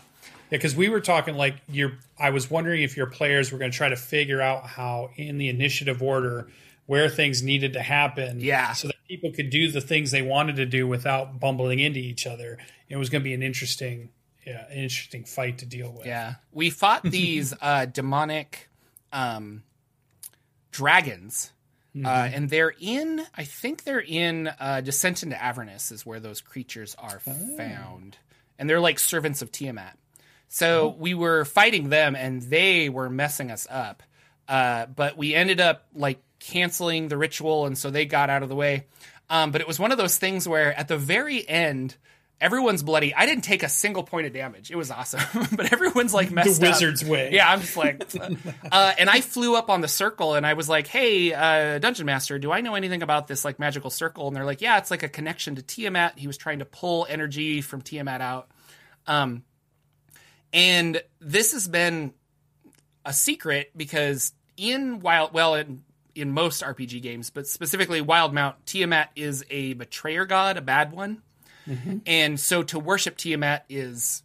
Yeah, 0.50 0.58
because 0.58 0.76
we 0.76 0.90
were 0.90 1.02
talking 1.02 1.36
like 1.36 1.56
your. 1.70 1.94
I 2.20 2.30
was 2.30 2.50
wondering 2.50 2.84
if 2.84 2.98
your 2.98 3.08
players 3.08 3.52
were 3.52 3.58
going 3.58 3.72
to 3.72 3.78
try 3.78 3.90
to 3.90 3.96
figure 3.96 4.42
out 4.42 4.66
how 4.66 5.10
in 5.16 5.38
the 5.38 5.50
initiative 5.50 6.02
order 6.02 6.48
where 6.88 7.10
things 7.10 7.44
needed 7.44 7.74
to 7.74 7.82
happen. 7.82 8.40
Yeah. 8.40 8.74
So 8.74 8.88
that 8.88 8.96
people 9.08 9.32
could 9.32 9.52
do 9.52 9.70
the 9.70 9.82
things 9.82 10.10
they 10.12 10.24
wanted 10.24 10.56
to 10.56 10.66
do 10.66 10.88
without 10.88 11.40
bumbling 11.40 11.80
into 11.80 12.00
each 12.00 12.26
other. 12.26 12.58
It 12.90 12.98
was 12.98 13.10
going 13.10 13.22
to 13.22 13.24
be 13.24 13.34
an 13.34 13.44
interesting, 13.44 14.10
yeah, 14.46 14.66
an 14.68 14.78
interesting 14.78 15.26
fight 15.26 15.60
to 15.60 15.66
deal 15.66 15.92
with. 15.92 16.08
Yeah. 16.08 16.36
We 16.52 16.70
fought 16.70 17.04
these 17.04 17.54
uh, 17.62 17.86
demonic 17.86 18.70
um, 19.14 19.64
dragons. 20.72 21.52
Uh, 21.94 22.00
mm-hmm. 22.00 22.06
Uh, 22.06 22.36
and 22.36 22.50
they're 22.50 22.74
in, 22.80 23.26
I 23.36 23.44
think 23.44 23.84
they're 23.84 24.00
in 24.00 24.50
uh, 24.60 24.82
Descent 24.82 25.24
into 25.24 25.42
Avernus, 25.42 25.92
is 25.92 26.06
where 26.06 26.20
those 26.20 26.42
creatures 26.42 26.96
are 26.98 27.20
oh. 27.28 27.58
found. 27.58 28.18
And 28.58 28.70
they're 28.70 28.80
like 28.80 28.98
servants 28.98 29.42
of 29.42 29.52
Tiamat. 29.52 29.98
So 30.50 30.96
we 30.98 31.14
were 31.14 31.46
fighting 31.46 31.90
them, 31.90 32.16
and 32.16 32.42
they 32.42 32.90
were 32.90 33.10
messing 33.10 33.52
us 33.52 33.68
up. 33.70 34.04
Uh, 34.48 34.86
but 34.86 35.18
we 35.18 35.36
ended 35.36 35.60
up 35.60 35.86
like 35.94 36.20
canceling 36.40 37.10
the 37.10 37.18
ritual, 37.18 37.66
and 37.66 37.78
so 37.78 37.90
they 37.90 38.06
got 38.06 38.30
out 38.30 38.44
of 38.44 38.50
the 38.50 38.56
way. 38.56 38.86
Um, 39.30 39.52
but 39.52 39.62
it 39.62 39.68
was 39.68 39.80
one 39.80 39.92
of 39.92 39.98
those 39.98 40.18
things 40.18 40.48
where 40.48 40.74
at 40.78 40.88
the 40.88 40.98
very 40.98 41.48
end, 41.48 41.98
everyone's 42.40 42.82
bloody. 42.82 43.14
I 43.14 43.26
didn't 43.26 43.44
take 43.44 43.62
a 43.64 43.68
single 43.70 44.04
point 44.04 44.26
of 44.26 44.34
damage. 44.34 44.72
It 44.72 44.78
was 44.78 44.90
awesome, 44.90 45.48
but 45.56 45.74
everyone's 45.74 46.14
like 46.14 46.32
messed 46.32 46.50
up. 46.50 46.56
the 46.56 46.68
wizard's 46.70 47.04
up. 47.04 47.10
way. 47.10 47.32
Yeah, 47.34 47.52
I'm 47.52 47.60
just 47.60 47.76
like, 47.76 48.04
uh, 48.72 48.94
and 48.98 49.10
I 49.10 49.20
flew 49.22 49.56
up 49.56 49.70
on 49.70 49.82
the 49.82 49.88
circle 49.88 50.36
and 50.36 50.46
I 50.46 50.54
was 50.54 50.70
like, 50.70 50.88
"Hey, 50.88 51.34
uh, 51.34 51.80
dungeon 51.80 52.06
master, 52.06 52.40
do 52.40 52.52
I 52.52 52.62
know 52.62 52.76
anything 52.76 53.04
about 53.04 53.28
this 53.28 53.44
like 53.44 53.60
magical 53.60 53.90
circle?" 53.90 54.28
And 54.28 54.36
they're 54.36 54.46
like, 54.46 54.62
"Yeah, 54.62 54.78
it's 54.78 54.92
like 54.92 55.04
a 55.04 55.10
connection 55.10 55.56
to 55.56 55.62
Tiamat. 55.62 56.18
He 56.18 56.28
was 56.28 56.38
trying 56.38 56.60
to 56.60 56.66
pull 56.66 57.06
energy 57.10 57.62
from 57.62 57.82
Tiamat 57.82 58.22
out." 58.22 58.50
Um, 59.08 59.44
and 60.54 61.02
this 61.20 61.54
has 61.54 61.68
been 61.68 62.14
a 63.06 63.14
secret 63.14 63.72
because 63.76 64.34
in 64.56 65.00
Wild, 65.00 65.34
well, 65.34 65.56
in, 65.56 65.84
in 66.16 66.32
most 66.32 66.64
RPG 66.64 67.02
games, 67.02 67.30
but 67.30 67.48
specifically 67.48 68.02
Wildemount, 68.02 68.56
Tiamat 68.66 69.12
is 69.16 69.44
a 69.50 69.74
betrayer 69.74 70.26
god, 70.26 70.58
a 70.58 70.62
bad 70.62 70.92
one. 70.92 71.22
Mm-hmm. 71.68 71.98
And 72.06 72.40
so 72.40 72.64
to 72.64 72.80
worship 72.80 73.18
Tiamat 73.18 73.66
is 73.70 74.24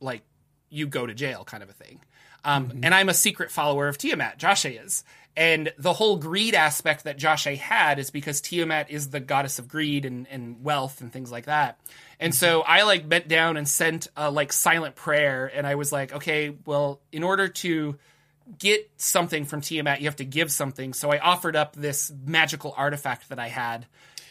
like 0.00 0.22
you 0.68 0.86
go 0.86 1.06
to 1.06 1.14
jail 1.14 1.44
kind 1.44 1.62
of 1.62 1.70
a 1.70 1.72
thing. 1.72 2.00
Um, 2.44 2.68
mm-hmm. 2.68 2.84
And 2.84 2.94
I'm 2.94 3.08
a 3.08 3.14
secret 3.14 3.50
follower 3.50 3.88
of 3.88 3.98
Tiamat. 3.98 4.38
Josh 4.38 4.64
is. 4.64 5.04
And 5.36 5.72
the 5.78 5.94
whole 5.94 6.16
greed 6.16 6.54
aspect 6.54 7.04
that 7.04 7.16
Josh 7.16 7.44
had 7.44 7.98
is 7.98 8.10
because 8.10 8.40
Tiamat 8.40 8.90
is 8.90 9.10
the 9.10 9.20
goddess 9.20 9.58
of 9.58 9.66
greed 9.66 10.04
and, 10.04 10.26
and 10.28 10.62
wealth 10.62 11.00
and 11.00 11.10
things 11.10 11.32
like 11.32 11.46
that. 11.46 11.80
And 12.20 12.34
so 12.34 12.60
I 12.60 12.82
like 12.82 13.08
bent 13.08 13.28
down 13.28 13.56
and 13.56 13.66
sent 13.66 14.08
a 14.16 14.30
like 14.30 14.52
silent 14.52 14.94
prayer. 14.94 15.50
And 15.52 15.66
I 15.66 15.76
was 15.76 15.90
like, 15.90 16.12
okay, 16.12 16.54
well, 16.66 17.00
in 17.12 17.22
order 17.22 17.48
to 17.48 17.96
get 18.58 18.90
something 18.98 19.46
from 19.46 19.62
Tiamat, 19.62 20.00
you 20.00 20.06
have 20.06 20.16
to 20.16 20.24
give 20.24 20.52
something. 20.52 20.92
So 20.92 21.10
I 21.10 21.18
offered 21.18 21.56
up 21.56 21.76
this 21.76 22.12
magical 22.26 22.74
artifact 22.76 23.30
that 23.30 23.38
I 23.38 23.48
had. 23.48 23.86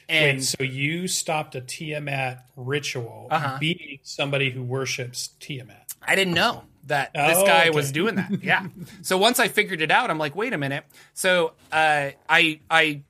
And 0.08 0.38
Wait, 0.38 0.44
so 0.44 0.64
you 0.64 1.08
stopped 1.08 1.56
a 1.56 1.62
Tiamat 1.62 2.46
ritual 2.56 3.28
uh-huh. 3.32 3.58
beating 3.60 4.00
somebody 4.04 4.52
who 4.52 4.62
worships 4.62 5.30
Tiamat. 5.40 5.94
I 6.02 6.16
didn't 6.16 6.34
know 6.34 6.64
that 6.88 7.14
this 7.14 7.38
oh, 7.38 7.46
guy 7.46 7.62
okay. 7.62 7.70
was 7.70 7.92
doing 7.92 8.16
that. 8.16 8.44
Yeah. 8.44 8.68
so 9.02 9.18
once 9.18 9.40
I 9.40 9.48
figured 9.48 9.82
it 9.82 9.92
out, 9.92 10.10
I'm 10.10 10.18
like, 10.18 10.36
wait 10.36 10.54
a 10.54 10.58
minute. 10.58 10.86
So 11.14 11.54
uh, 11.72 12.12
I 12.30 12.60
I 12.70 13.02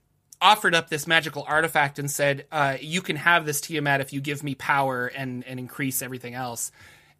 offered 0.42 0.74
up 0.74 0.90
this 0.90 1.08
magical 1.08 1.46
artifact 1.48 2.00
and 2.00 2.10
said, 2.10 2.46
uh, 2.52 2.78
you 2.82 3.02
can 3.02 3.16
have 3.16 3.46
this 3.46 3.62
Tiamat 3.62 4.02
if 4.02 4.12
you 4.12 4.22
give 4.22 4.44
me 4.44 4.56
power 4.56 5.08
and 5.08 5.44
and 5.46 5.60
increase 5.60 6.02
everything 6.02 6.34
else. 6.34 6.72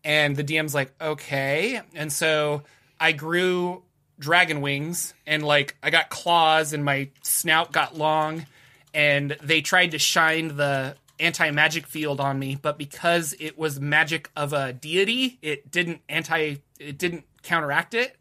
And 0.04 0.36
the 0.36 0.43
DM's 0.43 0.74
like, 0.74 0.93
okay. 0.99 1.82
And 1.93 2.12
so 2.12 2.64
I 2.99 3.12
grew 3.12 3.84
dragon 4.20 4.62
wings 4.62 5.14
and 5.26 5.43
like 5.43 5.76
I 5.82 5.89
got 5.89 6.10
claws 6.10 6.74
and 6.74 6.86
my 6.86 7.10
snout 7.24 7.72
got 7.72 7.97
long 7.97 8.45
and 8.93 9.38
they 9.41 9.62
tried 9.62 9.91
to 9.91 9.99
shine 9.99 10.56
the 10.56 10.95
anti 11.22 11.51
magic 11.51 11.88
field 11.88 12.19
on 12.19 12.38
me, 12.39 12.57
but 12.61 12.78
because 12.78 13.34
it 13.39 13.57
was 13.57 13.80
magic 13.80 14.30
of 14.36 14.51
a 14.53 14.74
deity, 14.74 15.39
it 15.41 15.72
didn't 15.72 16.01
anti 16.09 16.57
it 16.80 16.97
didn't 16.97 17.24
counteract 17.43 17.93
it. 17.93 18.15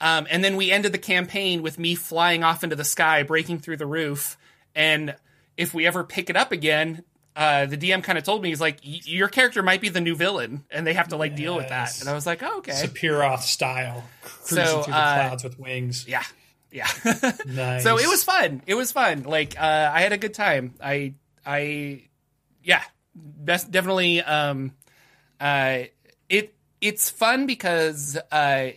Um, 0.00 0.26
and 0.30 0.42
then 0.44 0.56
we 0.56 0.70
ended 0.70 0.92
the 0.92 0.98
campaign 0.98 1.62
with 1.62 1.78
me 1.78 1.94
flying 1.94 2.42
off 2.44 2.62
into 2.64 2.76
the 2.76 2.84
sky, 2.84 3.22
breaking 3.22 3.60
through 3.60 3.76
the 3.76 3.86
roof. 3.86 4.36
And 4.74 5.14
if 5.56 5.72
we 5.74 5.86
ever 5.86 6.02
pick 6.02 6.28
it 6.28 6.36
up 6.36 6.50
again, 6.50 7.04
uh, 7.36 7.66
the 7.66 7.76
DM 7.78 8.02
kind 8.02 8.18
of 8.18 8.24
told 8.24 8.42
me 8.42 8.48
he's 8.48 8.60
like, 8.60 8.78
your 8.82 9.28
character 9.28 9.62
might 9.62 9.80
be 9.80 9.88
the 9.88 10.00
new 10.00 10.14
villain, 10.16 10.64
and 10.70 10.86
they 10.86 10.92
have 10.94 11.08
to 11.08 11.16
like 11.16 11.36
deal 11.36 11.54
with 11.56 11.68
that. 11.68 12.00
And 12.00 12.08
I 12.08 12.14
was 12.14 12.26
like, 12.26 12.42
oh, 12.42 12.58
okay, 12.58 12.72
Sephiroth 12.72 13.40
style, 13.42 14.04
cruising 14.22 14.66
So, 14.66 14.82
through 14.82 14.92
the 14.92 14.98
uh, 14.98 15.14
clouds 15.14 15.44
with 15.44 15.58
wings. 15.58 16.04
yeah, 16.08 16.24
yeah. 16.72 16.88
Nice. 17.46 17.82
So 17.84 17.96
it 17.98 18.08
was 18.08 18.24
fun. 18.24 18.60
It 18.66 18.74
was 18.74 18.90
fun. 18.92 19.22
Like 19.22 19.54
uh, 19.58 19.90
I 19.94 20.00
had 20.02 20.12
a 20.12 20.18
good 20.18 20.34
time. 20.34 20.74
I 20.82 21.14
I 21.46 22.02
yeah, 22.62 22.82
definitely. 23.44 24.22
Um, 24.22 24.72
uh, 25.40 25.84
it 26.28 26.54
it's 26.80 27.10
fun 27.10 27.46
because 27.46 28.18
uh, 28.30 28.70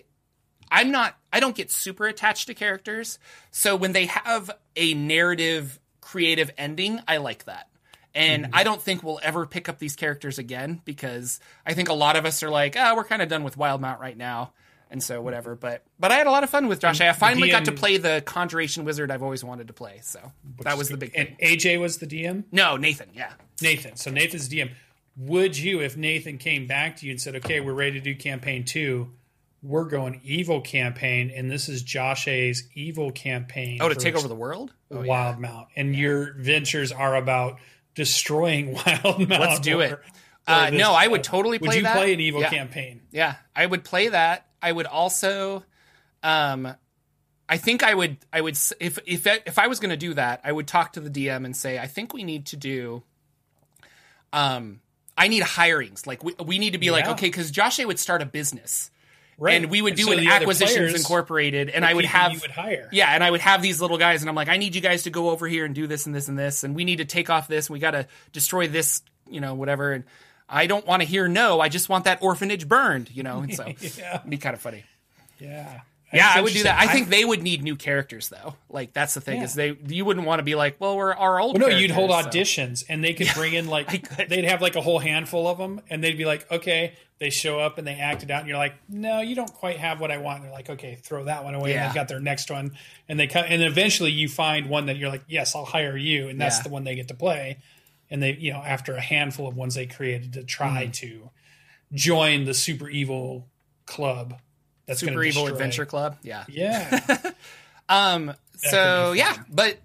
I'm 0.71 0.91
not. 0.91 1.17
I 1.31 1.39
don't 1.39 1.55
get 1.55 1.71
super 1.71 2.07
attached 2.07 2.47
to 2.47 2.53
characters. 2.53 3.19
So 3.51 3.75
when 3.75 3.91
they 3.91 4.05
have 4.05 4.51
a 4.75 4.93
narrative, 4.93 5.79
creative 6.01 6.51
ending, 6.57 7.01
I 7.07 7.17
like 7.17 7.45
that. 7.45 7.69
And 8.13 8.51
I 8.53 8.63
don't 8.63 8.81
think 8.81 9.03
we'll 9.03 9.19
ever 9.21 9.45
pick 9.45 9.67
up 9.67 9.77
these 9.77 9.97
characters 9.97 10.39
again 10.39 10.81
because 10.85 11.41
I 11.65 11.73
think 11.73 11.89
a 11.89 11.93
lot 11.93 12.15
of 12.15 12.25
us 12.25 12.41
are 12.43 12.49
like, 12.49 12.77
ah, 12.79 12.93
we're 12.95 13.03
kind 13.03 13.21
of 13.21 13.27
done 13.27 13.43
with 13.43 13.57
Wildemount 13.57 13.99
right 13.99 14.15
now. 14.15 14.53
And 14.91 15.01
so 15.01 15.21
whatever, 15.21 15.55
but 15.55 15.83
but 15.99 16.11
I 16.11 16.15
had 16.15 16.27
a 16.27 16.31
lot 16.31 16.43
of 16.43 16.49
fun 16.49 16.67
with 16.67 16.79
Josh. 16.79 17.01
I 17.01 17.11
finally 17.13 17.49
got 17.49 17.65
to 17.65 17.71
play 17.71 17.97
the 17.97 18.21
Conjuration 18.25 18.85
Wizard 18.85 19.11
I've 19.11 19.23
always 19.23 19.43
wanted 19.43 19.67
to 19.67 19.73
play. 19.73 19.99
So 20.03 20.31
that 20.61 20.77
was 20.77 20.89
the 20.89 20.97
big 20.97 21.11
And 21.15 21.35
thing. 21.37 21.57
AJ 21.57 21.79
was 21.81 21.97
the 21.97 22.05
DM. 22.07 22.43
No, 22.51 22.77
Nathan. 22.77 23.09
Yeah, 23.13 23.33
Nathan. 23.61 23.95
So 23.95 24.11
Nathan's 24.11 24.47
DM. 24.47 24.71
Would 25.17 25.57
you, 25.57 25.81
if 25.81 25.97
Nathan 25.97 26.37
came 26.37 26.67
back 26.67 26.97
to 26.97 27.05
you 27.05 27.11
and 27.11 27.19
said, 27.21 27.35
"Okay, 27.37 27.61
we're 27.61 27.73
ready 27.73 27.93
to 27.93 27.99
do 27.99 28.15
campaign 28.15 28.63
two, 28.63 29.11
we're 29.63 29.85
going 29.85 30.21
evil 30.23 30.61
campaign, 30.61 31.31
and 31.35 31.49
this 31.49 31.67
is 31.67 31.81
Josh 31.81 32.27
A's 32.27 32.67
evil 32.75 33.11
campaign. 33.11 33.79
Oh, 33.81 33.89
to 33.89 33.95
take 33.95 34.15
over 34.15 34.27
the 34.27 34.35
world. 34.35 34.71
Oh, 34.91 35.01
yeah. 35.01 35.33
Wildemount, 35.33 35.67
and 35.75 35.95
your 35.95 36.33
ventures 36.33 36.91
are 36.91 37.15
about 37.15 37.59
destroying 37.95 38.75
Wildemount. 38.75 39.29
Let's 39.39 39.59
do 39.61 39.79
it. 39.81 39.99
Uh, 40.47 40.69
no, 40.71 40.93
I 40.93 41.07
would 41.07 41.23
totally 41.23 41.57
Would 41.57 41.73
you 41.73 41.81
that. 41.83 41.95
play 41.95 42.13
an 42.13 42.19
evil 42.19 42.41
Yeah. 42.41 42.49
campaign? 42.49 43.01
Yeah, 43.11 43.35
I 43.55 43.65
would 43.65 43.83
play 43.83 44.09
that. 44.09 44.45
I 44.65 44.71
would 44.71 44.87
also, 44.87 45.63
um, 46.23 46.75
I 47.47 47.57
think 47.57 47.83
I 47.83 47.93
would. 47.93 48.17
I 48.33 48.41
would 48.41 48.57
if 48.79 48.97
if 49.05 49.27
if 49.27 49.59
I 49.59 49.67
was 49.67 49.79
going 49.79 49.91
to 49.91 49.97
do 49.97 50.15
that, 50.15 50.41
I 50.43 50.51
would 50.51 50.67
talk 50.67 50.93
to 50.93 50.99
the 50.99 51.11
DM 51.11 51.45
and 51.45 51.55
say, 51.55 51.77
I 51.77 51.85
think 51.85 52.15
we 52.15 52.23
need 52.23 52.47
to 52.47 52.57
do. 52.57 53.03
Um, 54.33 54.81
I 55.15 55.27
need 55.27 55.43
hirings. 55.43 56.07
Like 56.07 56.23
we 56.23 56.33
we 56.43 56.57
need 56.57 56.71
to 56.71 56.79
be 56.79 56.89
like 56.89 57.05
okay, 57.05 57.27
because 57.27 57.51
Josh 57.51 57.77
would 57.77 57.99
start 57.99 58.23
a 58.23 58.25
business. 58.25 58.89
Right. 59.37 59.61
And 59.61 59.69
we 59.69 59.81
would 59.83 59.95
do 59.95 60.03
so 60.03 60.13
an 60.13 60.25
acquisitions 60.27 60.95
incorporated, 60.95 61.69
and 61.69 61.85
I 61.85 61.93
would 61.93 62.05
have 62.05 62.41
would 62.41 62.49
hire. 62.49 62.89
yeah, 62.91 63.09
and 63.09 63.23
I 63.23 63.29
would 63.29 63.41
have 63.41 63.61
these 63.61 63.81
little 63.81 63.97
guys, 63.97 64.23
and 64.23 64.29
I'm 64.29 64.35
like, 64.35 64.49
I 64.49 64.57
need 64.57 64.73
you 64.73 64.81
guys 64.81 65.03
to 65.03 65.11
go 65.11 65.29
over 65.29 65.45
here 65.45 65.65
and 65.65 65.75
do 65.75 65.85
this 65.85 66.07
and 66.07 66.15
this 66.15 66.27
and 66.27 66.39
this, 66.39 66.63
and 66.63 66.73
we 66.73 66.85
need 66.85 66.97
to 66.97 67.05
take 67.05 67.29
off 67.29 67.47
this, 67.47 67.67
and 67.67 67.73
we 67.73 67.79
got 67.79 67.91
to 67.91 68.07
destroy 68.31 68.67
this, 68.67 69.03
you 69.29 69.41
know, 69.41 69.53
whatever. 69.53 69.91
And 69.91 70.05
I 70.47 70.67
don't 70.67 70.85
want 70.85 71.01
to 71.01 71.07
hear 71.07 71.27
no. 71.27 71.59
I 71.59 71.69
just 71.69 71.89
want 71.89 72.05
that 72.05 72.21
orphanage 72.21 72.67
burned, 72.67 73.09
you 73.11 73.23
know. 73.23 73.39
And 73.39 73.53
so 73.53 73.65
Yeah. 73.97 74.15
it'd 74.19 74.29
be 74.29 74.37
kind 74.37 74.53
of 74.55 74.61
funny. 74.61 74.83
Yeah. 75.39 75.81
Yeah, 76.13 76.31
I 76.33 76.39
would 76.39 76.53
do 76.53 76.63
that. 76.63 76.79
I 76.79 76.87
think 76.87 77.09
they 77.09 77.25
would 77.25 77.41
need 77.41 77.61
new 77.61 77.75
characters 77.75 78.29
though. 78.29 78.55
Like 78.69 78.93
that's 78.93 79.15
the 79.15 79.21
thing 79.21 79.39
Yeah. 79.39 79.43
is 79.45 79.53
they 79.53 79.75
you 79.87 80.05
wouldn't 80.05 80.25
want 80.25 80.39
to 80.39 80.43
be 80.43 80.55
like, 80.55 80.77
well, 80.79 80.95
we're 80.95 81.13
our 81.13 81.39
old. 81.41 81.59
Well, 81.59 81.69
no, 81.69 81.75
you'd 81.75 81.91
hold 81.91 82.11
so- 82.11 82.17
auditions, 82.29 82.85
and 82.87 83.03
they 83.03 83.13
could 83.13 83.27
bring 83.33 83.53
in 83.53 83.67
like 83.67 84.07
they'd 84.29 84.45
have 84.45 84.61
like 84.61 84.75
a 84.77 84.81
whole 84.81 84.99
handful 84.99 85.47
of 85.47 85.57
them, 85.57 85.81
and 85.89 86.01
they'd 86.03 86.17
be 86.17 86.25
like, 86.25 86.49
"Okay." 86.51 86.93
They 87.17 87.29
show 87.29 87.59
up 87.61 87.77
and 87.77 87.87
they 87.87 87.93
act 87.95 88.23
it 88.23 88.29
out, 88.29 88.41
and 88.41 88.49
you're 88.49 88.57
like, 88.57 88.73
"No, 88.89 89.21
you 89.21 89.35
don't 89.35 89.51
quite 89.53 89.77
have 89.77 90.01
what 90.01 90.11
I 90.11 90.17
want." 90.17 90.37
And 90.39 90.45
they're 90.45 90.51
like, 90.51 90.69
"Okay, 90.69 90.95
throw 90.95 91.23
that 91.25 91.45
one 91.45 91.55
away." 91.55 91.73
And 91.73 91.85
they've 91.87 91.95
got 91.95 92.09
their 92.09 92.19
next 92.19 92.51
one, 92.51 92.73
and 93.07 93.17
they 93.17 93.27
come, 93.27 93.45
and 93.47 93.63
eventually 93.63 94.11
you 94.11 94.27
find 94.27 94.69
one 94.69 94.87
that 94.87 94.97
you're 94.97 95.09
like, 95.09 95.23
"Yes, 95.29 95.55
I'll 95.55 95.63
hire 95.63 95.95
you," 95.95 96.27
and 96.27 96.39
that's 96.39 96.57
Yeah. 96.57 96.63
the 96.63 96.69
one 96.69 96.83
they 96.83 96.95
get 96.95 97.07
to 97.07 97.13
play. 97.13 97.57
And 98.09 98.21
they, 98.21 98.33
you 98.33 98.53
know, 98.53 98.59
after 98.59 98.93
a 98.95 99.01
handful 99.01 99.47
of 99.47 99.55
ones 99.55 99.75
they 99.75 99.85
created 99.87 100.33
to 100.33 100.43
try 100.43 100.87
to 100.93 101.29
join 101.93 102.45
the 102.45 102.53
super 102.53 102.89
evil 102.89 103.47
club. 103.85 104.39
That's 104.85 104.99
Super 104.99 105.23
Evil 105.23 105.43
destroy- 105.43 105.51
Adventure 105.55 105.85
Club. 105.85 106.17
Yeah. 106.21 106.43
Yeah, 106.47 107.17
Um. 107.89 108.33
So 108.57 109.11
yeah, 109.13 109.35
but 109.49 109.77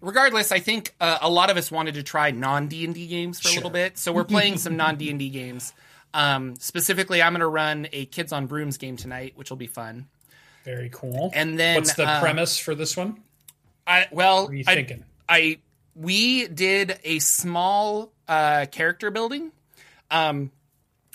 regardless, 0.00 0.50
I 0.52 0.60
think 0.60 0.94
uh, 1.00 1.18
a 1.20 1.28
lot 1.30 1.50
of 1.50 1.56
us 1.56 1.70
wanted 1.70 1.94
to 1.94 2.02
try 2.02 2.30
non 2.30 2.66
D 2.68 2.84
and 2.84 2.94
D 2.94 3.06
games 3.06 3.38
for 3.40 3.48
a 3.48 3.52
little 3.52 3.70
bit. 3.70 3.98
So 3.98 4.12
we're 4.12 4.24
playing 4.24 4.56
some 4.58 4.76
non 4.76 4.96
D 4.96 5.10
and 5.10 5.18
D 5.18 5.28
games. 5.30 5.72
Um, 6.14 6.56
specifically, 6.56 7.20
I'm 7.22 7.32
going 7.32 7.40
to 7.40 7.46
run 7.46 7.88
a 7.92 8.06
Kids 8.06 8.32
on 8.32 8.46
Brooms 8.46 8.78
game 8.78 8.96
tonight, 8.96 9.34
which 9.36 9.50
will 9.50 9.56
be 9.58 9.66
fun. 9.66 10.06
very 10.64 10.88
cool. 10.90 11.30
And 11.34 11.58
then 11.58 11.76
what's 11.76 11.92
the 11.94 12.06
uh, 12.08 12.20
premise 12.20 12.58
for 12.58 12.74
this 12.74 12.96
one? 12.96 13.20
I 13.86 14.06
well, 14.10 14.44
What 14.44 14.52
are 14.52 14.54
you 14.54 14.64
I, 14.66 14.74
thinking? 14.74 15.04
I 15.28 15.58
we 15.96 16.46
did 16.48 16.98
a 17.04 17.18
small 17.20 18.12
uh, 18.28 18.66
character 18.70 19.10
building. 19.10 19.50
Um, 20.10 20.52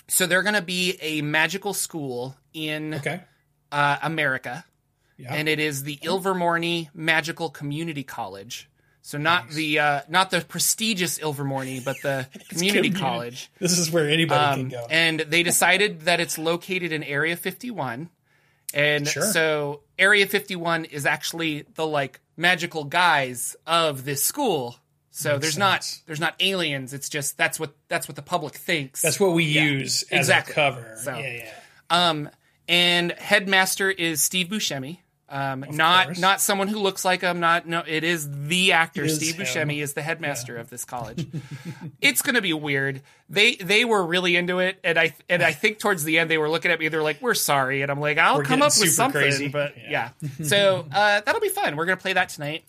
so 0.08 0.26
they're 0.26 0.42
going 0.42 0.54
to 0.56 0.62
be 0.62 0.98
a 1.00 1.22
magical 1.22 1.72
school 1.72 2.36
in 2.52 2.94
Okay. 2.94 3.20
uh, 3.70 3.96
America, 4.02 4.64
Yeah. 5.16 5.32
and 5.34 5.48
it 5.48 5.58
is 5.60 5.84
the 5.84 5.96
Ilvermorny 6.02 6.88
Magical 6.94 7.48
Community 7.48 8.02
College. 8.02 8.68
So 9.04 9.18
not 9.18 9.50
the 9.50 9.78
uh, 9.80 10.00
not 10.08 10.30
the 10.30 10.42
prestigious 10.42 11.18
Ilvermorny, 11.18 11.84
but 11.84 11.96
the 12.02 12.28
community 12.50 12.90
community. 12.90 13.00
college. 13.00 13.50
This 13.58 13.76
is 13.78 13.90
where 13.90 14.08
anybody 14.08 14.44
Um, 14.44 14.70
can 14.70 14.80
go. 14.80 14.86
and 14.90 15.20
they 15.20 15.42
decided 15.42 16.02
that 16.02 16.20
it's 16.20 16.38
located 16.38 16.92
in 16.92 17.02
Area 17.02 17.34
51. 17.36 18.10
And 18.74 19.06
Sure. 19.08 19.22
so 19.24 19.80
Area 19.98 20.26
51 20.26 20.84
is 20.86 21.04
actually 21.04 21.64
the 21.74 21.86
like 21.86 22.20
magical 22.36 22.84
guys 22.84 23.56
of 23.66 24.04
this 24.04 24.24
school. 24.24 24.76
So 25.10 25.32
Makes 25.32 25.42
there's 25.42 25.58
not 25.58 26.00
there's 26.06 26.20
not 26.20 26.34
aliens. 26.40 26.94
It's 26.94 27.08
just 27.08 27.36
that's 27.36 27.60
what 27.60 27.74
that's 27.88 28.08
what 28.08 28.16
the 28.16 28.22
public 28.22 28.54
thinks. 28.54 29.02
That's 29.02 29.20
what 29.20 29.32
we 29.32 29.44
use 29.44 30.04
as 30.04 30.20
exactly. 30.20 30.52
a 30.52 30.54
cover. 30.54 30.94
So- 30.96 31.16
yeah, 31.18 31.44
yeah. 31.44 31.50
Um, 31.90 32.30
and 32.68 33.12
headmaster 33.12 33.90
is 33.90 34.22
Steve 34.22 34.46
Buscemi. 34.48 34.98
Um, 35.34 35.64
not 35.70 36.06
course. 36.08 36.18
not 36.20 36.40
someone 36.42 36.68
who 36.68 36.78
looks 36.78 37.06
like 37.06 37.22
him. 37.22 37.40
Not 37.40 37.66
no. 37.66 37.82
It 37.86 38.04
is 38.04 38.28
the 38.48 38.72
actor 38.72 39.04
is 39.04 39.16
Steve 39.16 39.36
him. 39.36 39.46
Buscemi 39.46 39.82
is 39.82 39.94
the 39.94 40.02
headmaster 40.02 40.58
of 40.58 40.68
this 40.68 40.84
college. 40.84 41.26
it's 42.02 42.20
going 42.20 42.34
to 42.34 42.42
be 42.42 42.52
weird. 42.52 43.00
They 43.30 43.54
they 43.54 43.86
were 43.86 44.04
really 44.04 44.36
into 44.36 44.58
it, 44.58 44.78
and 44.84 44.98
I 44.98 45.14
and 45.30 45.42
I 45.42 45.52
think 45.52 45.78
towards 45.78 46.04
the 46.04 46.18
end 46.18 46.30
they 46.30 46.36
were 46.36 46.50
looking 46.50 46.70
at 46.70 46.78
me. 46.78 46.88
They're 46.88 47.02
like, 47.02 47.22
"We're 47.22 47.32
sorry," 47.32 47.80
and 47.80 47.90
I'm 47.90 47.98
like, 47.98 48.18
"I'll 48.18 48.36
We're 48.38 48.44
come 48.44 48.60
up 48.60 48.72
with 48.78 48.90
something." 48.92 49.22
crazy. 49.22 49.48
But 49.48 49.74
Yeah. 49.78 50.10
yeah, 50.20 50.28
so 50.44 50.86
uh, 50.92 51.22
that'll 51.22 51.40
be 51.40 51.48
fun. 51.48 51.76
We're 51.76 51.86
gonna 51.86 51.96
play 51.96 52.12
that 52.12 52.28
tonight. 52.28 52.64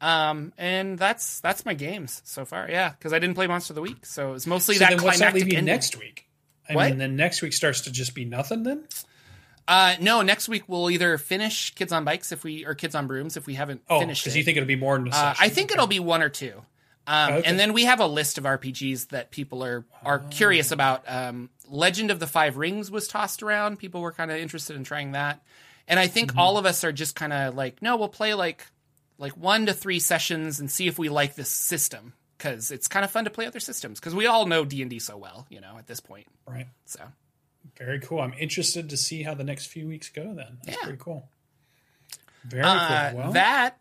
Um, 0.00 0.52
and 0.58 0.98
that's 0.98 1.40
that's 1.40 1.64
my 1.66 1.74
games 1.74 2.22
so 2.24 2.44
far. 2.44 2.68
Yeah, 2.70 2.90
because 2.90 3.12
I 3.12 3.18
didn't 3.18 3.34
play 3.34 3.46
Monster 3.48 3.72
of 3.72 3.76
the 3.76 3.82
Week, 3.82 4.06
so 4.06 4.34
it's 4.34 4.46
mostly 4.46 4.76
So 4.76 4.80
that 4.84 4.90
then 4.90 5.02
what's 5.02 5.18
that 5.18 5.32
climactic 5.32 5.42
leave 5.44 5.52
you 5.52 5.58
ending. 5.58 5.74
next 5.74 5.98
week? 5.98 6.26
I 6.68 6.74
What? 6.74 6.88
mean, 6.90 6.98
then 6.98 7.16
next 7.16 7.42
week 7.42 7.52
starts 7.52 7.80
to 7.82 7.90
just 7.90 8.14
be 8.14 8.24
nothing. 8.24 8.62
Then 8.62 8.84
Uh, 9.68 9.96
no, 10.00 10.22
next 10.22 10.48
week 10.48 10.64
we'll 10.68 10.90
either 10.90 11.18
finish 11.18 11.74
Kids 11.74 11.92
on 11.92 12.04
Bikes 12.04 12.30
if 12.32 12.44
we 12.44 12.64
or 12.64 12.74
Kids 12.74 12.94
on 12.94 13.06
Brooms 13.06 13.36
if 13.36 13.46
we 13.46 13.54
haven't 13.54 13.82
oh, 13.90 13.98
finished 14.00 14.22
because 14.24 14.36
you 14.36 14.44
think 14.44 14.56
it'll 14.56 14.66
be 14.66 14.76
more 14.76 14.96
than 14.98 15.08
a 15.08 15.10
uh. 15.10 15.34
I 15.40 15.48
think 15.48 15.72
it'll 15.72 15.86
be 15.88 16.00
one 16.00 16.22
or 16.22 16.28
two. 16.28 16.62
Um, 17.08 17.34
Okay. 17.34 17.48
And 17.48 17.58
then 17.58 17.72
we 17.72 17.84
have 17.84 18.00
a 18.00 18.06
list 18.06 18.36
of 18.38 18.44
RPGs 18.44 19.08
that 19.08 19.30
people 19.30 19.64
are 19.64 19.84
are 20.04 20.22
Oh. 20.24 20.28
curious 20.30 20.70
about. 20.70 21.04
Um, 21.06 21.50
Legend 21.68 22.10
of 22.12 22.20
the 22.20 22.26
Five 22.28 22.56
Rings 22.56 22.90
was 22.92 23.08
tossed 23.08 23.42
around. 23.42 23.78
People 23.80 24.00
were 24.00 24.12
kind 24.12 24.30
of 24.30 24.36
interested 24.38 24.76
in 24.76 24.84
trying 24.84 25.12
that, 25.12 25.42
and 25.88 25.98
I 25.98 26.06
think 26.06 26.30
Mm-hmm. 26.30 26.38
all 26.38 26.58
of 26.58 26.66
us 26.66 26.84
are 26.84 26.92
just 26.92 27.16
kind 27.16 27.32
of 27.32 27.54
like, 27.56 27.82
no, 27.82 27.96
we'll 27.96 28.08
play 28.08 28.34
like 28.34 28.66
like 29.18 29.36
one 29.36 29.66
to 29.66 29.72
three 29.72 29.98
sessions 29.98 30.60
and 30.60 30.70
see 30.70 30.86
if 30.86 30.98
we 30.98 31.08
like 31.08 31.34
this 31.34 31.48
system 31.50 32.12
because 32.38 32.70
it's 32.70 32.86
kind 32.86 33.04
of 33.04 33.10
fun 33.10 33.24
to 33.24 33.30
play 33.30 33.46
other 33.46 33.60
systems 33.60 33.98
because 33.98 34.14
we 34.14 34.26
all 34.26 34.46
know 34.46 34.64
D 34.64 34.80
and 34.82 34.90
D 34.90 34.98
so 35.00 35.16
well, 35.16 35.46
you 35.48 35.60
know, 35.60 35.74
at 35.78 35.86
this 35.88 35.98
point. 36.00 36.26
right. 36.46 36.66
So 36.84 37.00
Very 37.78 38.00
cool. 38.00 38.20
I'm 38.20 38.34
interested 38.34 38.88
to 38.90 38.96
see 38.96 39.22
how 39.22 39.34
the 39.34 39.44
next 39.44 39.66
few 39.66 39.86
weeks 39.86 40.08
go. 40.08 40.22
Then 40.34 40.58
that's 40.64 40.76
Yeah. 40.78 40.82
pretty 40.84 40.98
cool. 41.00 41.28
Very 42.44 42.62
Uh, 42.64 43.10
cool. 43.10 43.18
Well, 43.20 43.32
that 43.32 43.78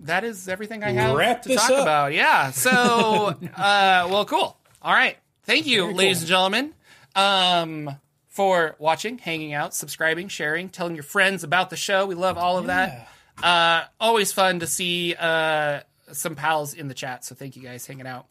that 0.00 0.22
is 0.24 0.48
everything 0.48 0.84
I 0.84 0.90
have 0.92 1.16
Wrap 1.16 1.42
to 1.42 1.54
talk 1.56 1.70
up. 1.70 1.82
about. 1.82 2.12
Yeah. 2.12 2.50
So, 2.52 2.70
uh, 3.56 4.06
well, 4.10 4.24
cool. 4.24 4.56
All 4.82 4.92
right. 4.92 5.16
Thank 5.44 5.66
you, 5.66 5.82
Very 5.84 5.94
ladies 5.94 6.18
cool. 6.18 6.22
and 6.22 6.28
gentlemen, 6.28 6.74
um, 7.16 7.96
for 8.28 8.76
watching, 8.78 9.18
hanging 9.18 9.52
out, 9.52 9.74
subscribing, 9.74 10.28
sharing, 10.28 10.68
telling 10.68 10.94
your 10.94 11.02
friends 11.04 11.42
about 11.44 11.70
the 11.70 11.76
show. 11.76 12.06
We 12.06 12.14
love 12.14 12.36
all 12.38 12.58
of 12.58 12.66
that. 12.66 13.08
Uh, 13.42 13.84
always 13.98 14.32
fun 14.32 14.60
to 14.60 14.66
see 14.66 15.14
uh, 15.18 15.80
some 16.12 16.34
pals 16.36 16.72
in 16.74 16.88
the 16.88 16.94
chat. 16.94 17.24
So 17.24 17.34
thank 17.34 17.56
you 17.56 17.62
guys 17.62 17.86
hanging 17.86 18.06
out. 18.06 18.26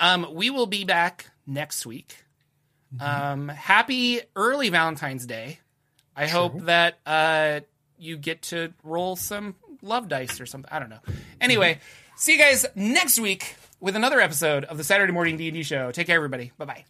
Um, 0.00 0.26
we 0.34 0.50
will 0.50 0.66
be 0.66 0.84
back 0.84 1.30
next 1.46 1.86
week. 1.86 2.24
Mm-hmm. 2.96 3.32
Um, 3.32 3.48
happy 3.48 4.20
early 4.36 4.68
Valentine's 4.68 5.26
Day. 5.26 5.58
I 6.14 6.26
hope 6.26 6.64
that 6.64 6.98
uh, 7.06 7.60
you 7.98 8.16
get 8.16 8.42
to 8.42 8.72
roll 8.84 9.16
some 9.16 9.54
love 9.80 10.08
dice 10.08 10.40
or 10.40 10.46
something. 10.46 10.70
I 10.72 10.78
don't 10.78 10.90
know. 10.90 11.00
Anyway, 11.40 11.78
see 12.16 12.32
you 12.32 12.38
guys 12.38 12.66
next 12.74 13.18
week 13.18 13.56
with 13.80 13.96
another 13.96 14.20
episode 14.20 14.64
of 14.64 14.76
the 14.76 14.84
Saturday 14.84 15.12
Morning 15.12 15.36
D&D 15.36 15.62
Show. 15.62 15.90
Take 15.90 16.06
care, 16.06 16.16
everybody. 16.16 16.52
Bye-bye. 16.58 16.84